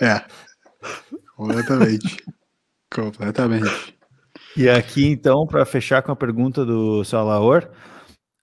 [0.01, 0.21] É.
[1.35, 2.23] Completamente.
[2.93, 3.95] Completamente.
[4.55, 7.69] E aqui, então, para fechar com a pergunta do Salaor,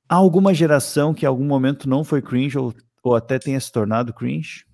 [0.09, 3.71] há alguma geração que em algum momento não foi cringe ou, ou até tenha se
[3.71, 4.67] tornado cringe?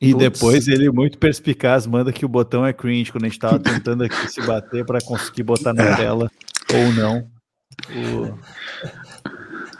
[0.00, 0.18] E Puts.
[0.18, 4.04] depois ele, muito perspicaz, manda que o botão é cringe quando a gente estava tentando
[4.04, 5.96] aqui se bater para conseguir botar na é.
[5.96, 6.30] tela
[6.72, 7.28] ou não.
[7.90, 8.38] O...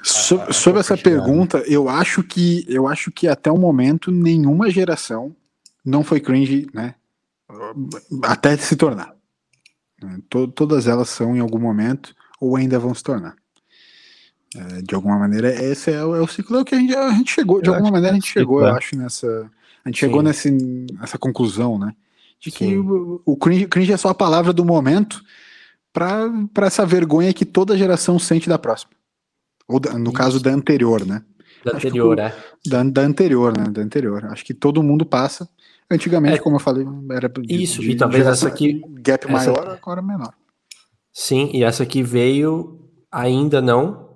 [0.03, 4.71] So, ah, sobre essa pergunta, eu acho que eu acho que até o momento nenhuma
[4.71, 5.35] geração
[5.85, 6.95] não foi cringe, né?
[8.23, 9.15] Até se tornar.
[10.55, 13.37] todas elas são em algum momento ou ainda vão se tornar.
[14.57, 17.11] É, de alguma maneira, esse é o, é o ciclo é que a gente, a
[17.11, 17.61] gente chegou.
[17.61, 18.73] De eu alguma maneira, a gente chegou, eu é.
[18.73, 19.51] acho, nessa
[19.85, 20.07] a gente Sim.
[20.07, 20.51] chegou nesse,
[20.99, 21.95] nessa conclusão, né?
[22.39, 25.23] De que o, o cringe, cringe, é só a palavra do momento
[25.93, 28.93] para essa vergonha que toda geração sente da próxima.
[29.69, 30.13] Ou da, no Isso.
[30.13, 31.23] caso da anterior, né?
[31.65, 32.35] Da Acho anterior, é.
[32.67, 33.65] Da, da anterior, né?
[33.65, 34.25] Da anterior.
[34.27, 35.49] Acho que todo mundo passa.
[35.91, 38.81] Antigamente, é, como eu falei, era de, Isso, de, e talvez essa aqui.
[39.01, 40.33] Gap essa, maior, agora menor.
[41.13, 42.81] Sim, e essa aqui veio
[43.11, 44.10] ainda não,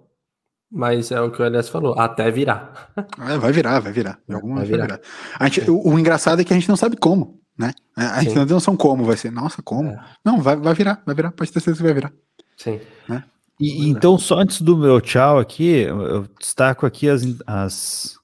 [0.75, 2.91] mas é o que o Elias falou, até virar.
[3.31, 4.19] É, vai virar, vai virar.
[4.29, 4.89] De alguma vai virar.
[4.89, 5.01] Vai virar.
[5.39, 7.73] A gente, o, o, engraçado é que a gente não sabe como, né?
[7.97, 8.39] A gente Sim.
[8.39, 9.31] não tem noção como vai ser.
[9.31, 9.91] Nossa, como?
[9.91, 10.05] É.
[10.25, 12.13] Não, vai, vai virar, vai virar, pode ter certeza que vai virar.
[12.57, 12.81] Sim.
[13.09, 13.23] Né?
[13.61, 18.17] E, então, só antes do meu tchau aqui, eu destaco aqui as, as,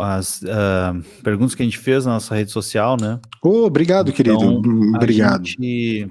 [0.00, 3.20] as uh, perguntas que a gente fez na nossa rede social, né?
[3.40, 4.96] Oh, obrigado, então, querido.
[4.96, 5.42] Obrigado.
[5.42, 6.10] A gente,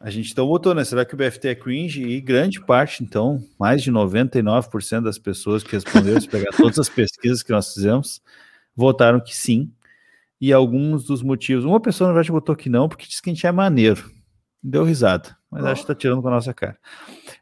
[0.00, 0.84] a gente então votou, né?
[0.84, 2.02] Será que o BFT é cringe?
[2.04, 6.88] E grande parte, então, mais de 99% das pessoas que responderam, se pegar todas as
[6.88, 8.22] pesquisas que nós fizemos,
[8.76, 9.72] votaram que sim.
[10.40, 11.64] E alguns dos motivos.
[11.64, 14.08] Uma pessoa, na verdade, votou que não, porque disse que a gente é maneiro.
[14.62, 15.66] Deu risada, mas oh.
[15.66, 16.78] acho que tá tirando com a nossa cara.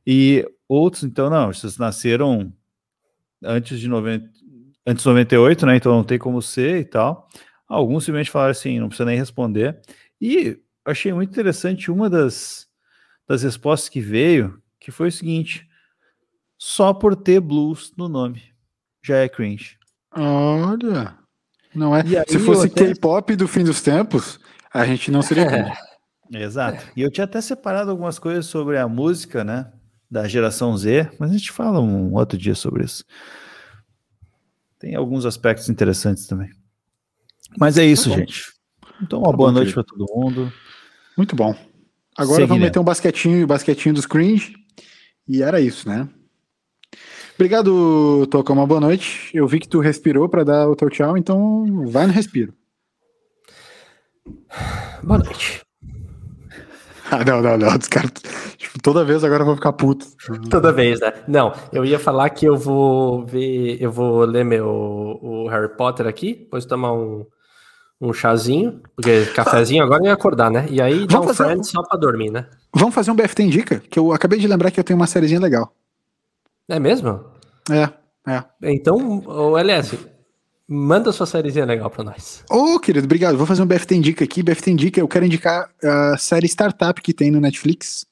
[0.07, 2.51] E outros, então, não, vocês nasceram
[3.45, 4.31] antes de 90,
[4.87, 5.77] antes de 98, né?
[5.77, 7.29] Então não tem como ser e tal.
[7.69, 9.79] Alguns simplesmente falaram assim, não precisa nem responder.
[10.19, 12.67] E achei muito interessante uma das,
[13.27, 15.69] das respostas que veio, que foi o seguinte:
[16.57, 18.43] só por ter blues no nome
[19.03, 19.79] já é cringe.
[20.11, 21.17] Olha,
[21.75, 22.03] não é.
[22.27, 22.89] Se fosse até...
[22.89, 24.41] K-pop do fim dos tempos,
[24.73, 25.79] a gente não seria cringe.
[26.33, 26.85] Exato.
[26.97, 29.73] E eu tinha até separado algumas coisas sobre a música, né,
[30.11, 33.05] da geração Z, mas a gente fala um outro dia sobre isso.
[34.79, 36.51] Tem alguns aspectos interessantes também.
[37.57, 38.53] Mas é isso, tá gente.
[39.01, 40.53] Então, uma tá boa noite para todo mundo.
[41.17, 41.55] Muito bom.
[42.17, 42.49] Agora Seguiremos.
[42.49, 44.55] vamos meter um basquetinho, basquetinho dos cringe.
[45.29, 46.09] E era isso, né?
[47.35, 48.53] Obrigado, Toca.
[48.53, 49.31] Uma boa noite.
[49.35, 52.55] Eu vi que tu respirou para dar o teu tchau, então vai no respiro.
[55.03, 55.63] Boa noite.
[57.09, 57.69] Ah, não, não, não.
[57.69, 58.11] Os caras,
[58.57, 60.05] tipo, toda vez agora eu vou ficar puto.
[60.51, 61.13] Toda vez, né?
[61.29, 66.05] Não, eu ia falar que eu vou ver, eu vou ler meu o Harry Potter
[66.09, 67.25] aqui, depois tomar um,
[68.01, 70.67] um chazinho, porque cafezinho agora ia acordar, né?
[70.69, 71.65] E aí dá um um...
[71.65, 72.47] só pra dormir, né?
[72.75, 75.41] Vamos fazer um BFT Indica, que eu acabei de lembrar que eu tenho uma sériezinha
[75.41, 75.73] legal.
[76.69, 77.25] É mesmo?
[77.71, 77.89] É,
[78.31, 78.45] é.
[78.63, 79.99] Então, o LS,
[80.69, 82.45] manda sua sériezinha legal pra nós.
[82.51, 83.39] Ô, oh, querido, obrigado.
[83.39, 84.43] Vou fazer um BFT Indica aqui.
[84.43, 88.05] BFT Indica, eu quero indicar a série Startup que tem no Netflix.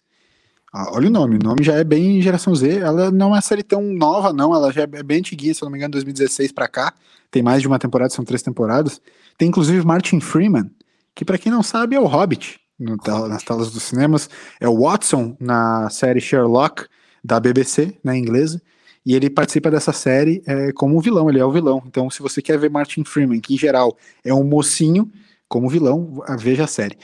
[0.73, 2.79] Ah, olha o nome, o nome já é bem geração Z.
[2.79, 4.55] Ela não é uma série tão nova, não.
[4.55, 6.93] Ela já é bem antiguinha, se eu não me engano, 2016 pra cá.
[7.31, 9.01] Tem mais de uma temporada, são três temporadas.
[9.37, 10.71] Tem inclusive Martin Freeman,
[11.15, 12.97] que para quem não sabe é o Hobbit no,
[13.29, 14.29] nas telas dos cinemas,
[14.61, 16.87] é o Watson na série Sherlock
[17.23, 18.61] da BBC, na inglesa,
[19.07, 21.83] e ele participa dessa série é, como vilão, ele é o vilão.
[21.87, 25.11] Então, se você quer ver Martin Freeman, que em geral é um mocinho,
[25.49, 26.97] como vilão, veja a série.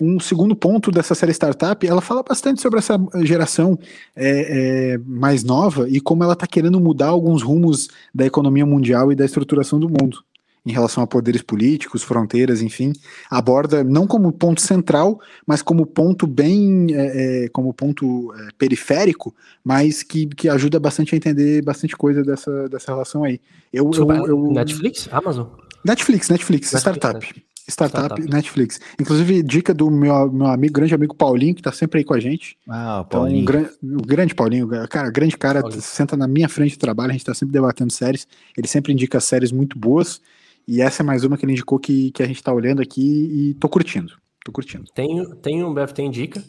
[0.00, 3.78] um segundo ponto dessa série startup, ela fala bastante sobre essa geração
[4.14, 9.10] é, é, mais nova e como ela está querendo mudar alguns rumos da economia mundial
[9.12, 10.24] e da estruturação do mundo
[10.68, 12.92] em relação a poderes políticos, fronteiras, enfim,
[13.30, 19.34] aborda não como ponto central, mas como ponto bem, é, é, como ponto é, periférico,
[19.64, 23.40] mas que, que ajuda bastante a entender bastante coisa dessa, dessa relação aí.
[23.72, 25.08] Eu, eu, eu, Netflix?
[25.10, 25.46] Amazon?
[25.82, 27.14] Netflix, Netflix, Netflix startup.
[27.14, 27.42] Né?
[27.68, 28.80] Startup, startup, Netflix.
[28.98, 32.20] Inclusive, dica do meu, meu amigo, grande amigo Paulinho, que tá sempre aí com a
[32.20, 32.56] gente.
[32.66, 33.42] Ah, o Paulinho.
[33.42, 35.82] Então, um, o grande Paulinho, cara, grande cara, Paulinho.
[35.82, 38.26] senta na minha frente de trabalho, a gente tá sempre debatendo séries.
[38.56, 40.20] Ele sempre indica séries muito boas.
[40.68, 43.00] E essa é mais uma que ele indicou que, que a gente tá olhando aqui
[43.00, 44.12] e tô curtindo.
[44.44, 44.84] Tô curtindo.
[44.94, 46.44] Tem, tem um BF tem dica,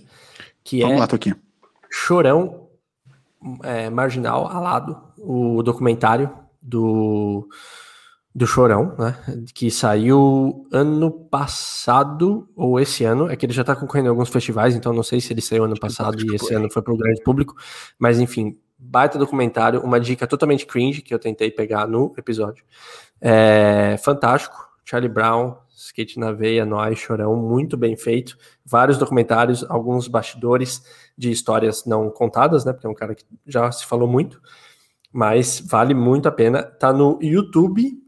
[0.62, 1.38] que Vamos é lá, Toquinho.
[1.90, 2.68] Chorão
[3.64, 6.30] é, Marginal Alado, o documentário
[6.62, 7.48] do
[8.36, 9.18] do Chorão, né?
[9.54, 13.30] Que saiu ano passado ou esse ano.
[13.30, 15.64] É que ele já tá concorrendo em alguns festivais, então não sei se ele saiu
[15.64, 17.56] ano passado e esse ano foi pro grande público.
[17.98, 22.64] Mas enfim, baita documentário, uma dica totalmente cringe que eu tentei pegar no episódio.
[23.22, 24.68] É fantástico.
[24.86, 28.38] Charlie Brown, Skate na Veia, Nós, Chorão, muito bem feito.
[28.66, 30.84] Vários documentários, alguns bastidores
[31.18, 32.74] de histórias não contadas, né?
[32.74, 34.42] Porque é um cara que já se falou muito.
[35.12, 36.64] Mas vale muito a pena.
[36.64, 38.00] Tá no YouTube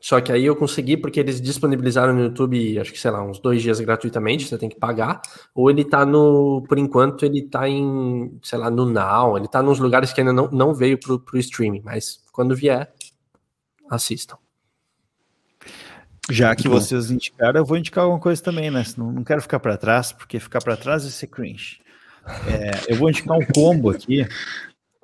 [0.00, 3.38] só que aí eu consegui, porque eles disponibilizaram no YouTube, acho que, sei lá, uns
[3.38, 5.20] dois dias gratuitamente, você tem que pagar.
[5.54, 9.62] Ou ele tá no, por enquanto, ele tá em, sei lá, no Now, ele tá
[9.62, 12.90] nos lugares que ainda não, não veio pro, pro streaming, mas quando vier,
[13.90, 14.38] assistam.
[16.30, 18.84] Já que vocês indicaram, eu vou indicar alguma coisa também, né?
[18.96, 21.80] Não, não quero ficar para trás, porque ficar para trás é ser cringe.
[22.46, 24.26] É, eu vou indicar um combo aqui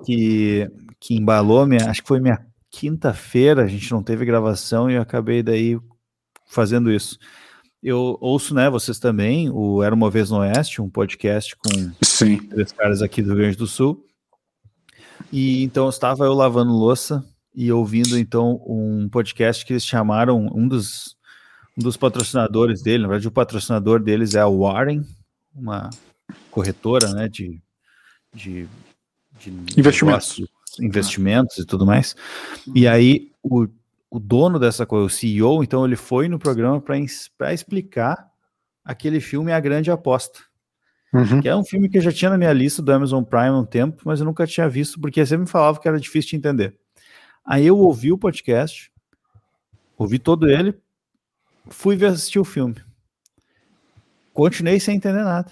[0.05, 0.69] que,
[0.99, 5.01] que embalou minha, acho que foi minha quinta-feira, a gente não teve gravação e eu
[5.01, 5.77] acabei daí
[6.45, 7.17] fazendo isso.
[7.83, 12.37] Eu ouço, né, vocês também, o Era Uma Vez no Oeste, um podcast com Sim.
[12.47, 14.05] três caras aqui do Rio Grande do Sul.
[15.31, 17.25] E então estava eu lavando louça
[17.57, 21.17] e ouvindo então um podcast que eles chamaram um dos
[21.75, 25.03] um dos patrocinadores dele, na verdade o patrocinador deles é a Warren,
[25.53, 25.89] uma
[26.49, 27.61] corretora, né, de,
[28.33, 28.67] de,
[29.39, 30.41] de investimentos
[30.79, 32.15] investimentos e tudo mais.
[32.75, 32.91] E uhum.
[32.91, 33.67] aí o,
[34.09, 38.29] o dono dessa coisa, o CEO, então ele foi no programa para explicar
[38.83, 40.39] aquele filme A Grande Aposta.
[41.13, 41.41] Uhum.
[41.41, 43.57] Que é um filme que eu já tinha na minha lista do Amazon Prime há
[43.57, 46.35] um tempo, mas eu nunca tinha visto, porque sempre me falava que era difícil de
[46.35, 46.77] entender.
[47.47, 48.91] Aí eu ouvi o podcast,
[49.97, 50.77] ouvi todo ele,
[51.69, 52.75] fui ver assistir o filme.
[54.33, 55.51] Continuei sem entender nada.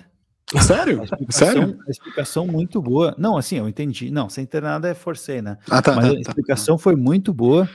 [0.62, 1.02] Sério?
[1.04, 1.80] A Sério?
[1.88, 3.16] A explicação muito boa.
[3.18, 4.12] Não, assim, eu entendi.
[4.12, 5.58] Não, sem ter nada é forcei, né?
[5.70, 6.20] Ah, tá, Mas tá, a tá.
[6.20, 6.84] explicação tá.
[6.84, 7.68] foi muito boa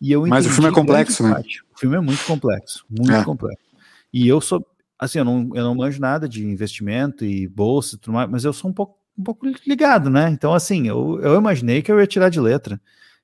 [0.00, 1.40] e eu Mas o filme é complexo, né?
[1.74, 3.24] O filme é muito complexo, muito é.
[3.24, 3.64] complexo.
[4.12, 4.66] E eu sou,
[4.98, 8.44] assim, eu não, eu não manjo nada de investimento e bolsa e tudo mais, mas
[8.44, 10.28] eu sou um pouco, um pouco ligado, né?
[10.30, 12.80] Então, assim, eu, eu imaginei que eu ia tirar de letra.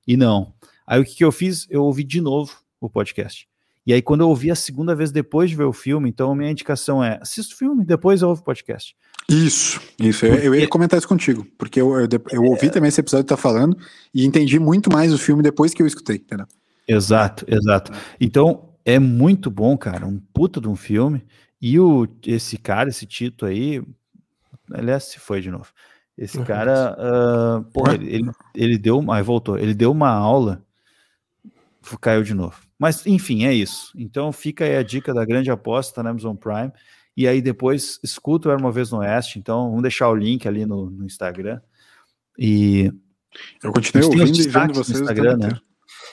[0.07, 0.53] E não.
[0.85, 1.67] Aí o que, que eu fiz?
[1.69, 3.47] Eu ouvi de novo o podcast.
[3.85, 6.35] E aí, quando eu ouvi a segunda vez depois de ver o filme, então a
[6.35, 8.95] minha indicação é: assista o filme, depois eu ouvo o podcast.
[9.29, 10.25] Isso, isso.
[10.25, 12.69] Eu, eu ia comentar isso contigo, porque eu, eu, eu ouvi é...
[12.69, 13.77] também esse episódio que tá falando
[14.13, 16.47] e entendi muito mais o filme depois que eu escutei, entendeu?
[16.87, 17.91] Exato, exato.
[18.19, 21.23] Então, é muito bom, cara, um puta de um filme.
[21.59, 23.81] E o, esse cara, esse Tito aí,
[24.71, 25.67] aliás, se foi de novo.
[26.17, 26.45] Esse uhum.
[26.45, 30.63] cara, uh, porra, ele, ele, ele deu, aí voltou, ele deu uma aula,
[31.99, 32.55] caiu de novo.
[32.79, 33.91] Mas, enfim, é isso.
[33.97, 36.71] Então, fica aí a dica da grande aposta na Amazon Prime.
[37.15, 39.39] E aí depois escuta o Era Uma Vez no Oeste.
[39.39, 41.61] Então, vamos deixar o link ali no, no Instagram.
[42.37, 42.91] E...
[43.63, 45.49] Eu continuei ouvindo e vendo vocês no Instagram, né?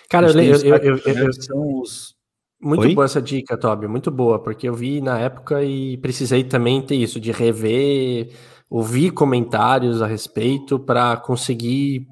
[0.09, 2.15] Cara, eu, eu, eu, eu, são os...
[2.61, 2.95] Muito Oi?
[2.95, 6.95] boa essa dica, Toby, muito boa, porque eu vi na época e precisei também ter
[6.95, 8.31] isso, de rever,
[8.73, 12.09] ouvir comentários a respeito para conseguir.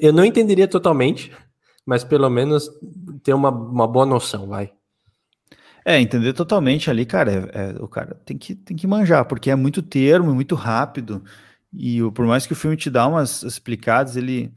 [0.00, 1.32] Eu não entenderia totalmente,
[1.84, 2.70] mas pelo menos
[3.24, 4.72] ter uma, uma boa noção, vai.
[5.84, 9.50] É, entender totalmente ali, cara, é, é, o cara tem que, tem que manjar, porque
[9.50, 11.24] é muito termo, muito rápido,
[11.72, 14.52] e por mais que o filme te dá umas explicadas, ele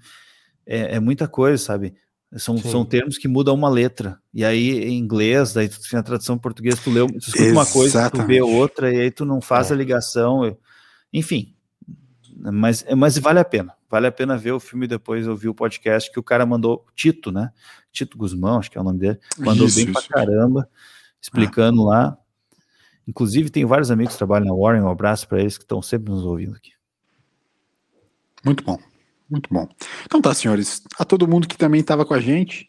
[0.67, 1.95] é, é muita coisa, sabe?
[2.37, 4.19] São, são termos que mudam uma letra.
[4.31, 7.51] E aí, em inglês, daí tu tem a tradução em português, tu leu, tu escuta
[7.51, 9.73] uma coisa, tu vê outra, e aí tu não faz é.
[9.73, 10.55] a ligação.
[11.11, 11.55] Enfim,
[12.39, 13.75] mas, mas vale a pena.
[13.89, 17.31] Vale a pena ver o filme depois ouvir o podcast que o cara mandou, Tito,
[17.31, 17.51] né?
[17.91, 20.07] Tito Guzmão, acho que é o nome dele, mandou isso, bem isso.
[20.07, 20.69] pra caramba,
[21.19, 22.15] explicando lá.
[23.07, 26.11] Inclusive, tem vários amigos que trabalham na Warren, um abraço para eles que estão sempre
[26.11, 26.71] nos ouvindo aqui.
[28.45, 28.77] Muito bom,
[29.29, 29.67] muito bom.
[30.05, 32.67] Então tá, senhores, a todo mundo que também estava com a gente,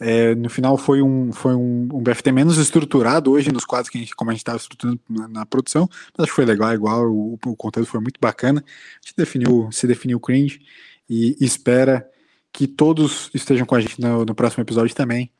[0.00, 3.96] É, no final foi um, foi um, um, BFT menos estruturado hoje nos quadros que
[3.96, 6.74] a gente, como a gente estava estruturando na, na, produção, mas acho que foi legal,
[6.74, 8.64] igual, o, o conteúdo foi muito bacana.
[8.66, 10.60] A gente definiu, se definiu cringe
[11.08, 12.04] e espera
[12.52, 15.30] que todos estejam com a gente no, no próximo episódio também.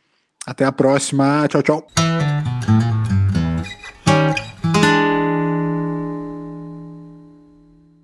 [0.47, 1.49] Até a próxima.
[1.49, 2.34] Tchau, tchau.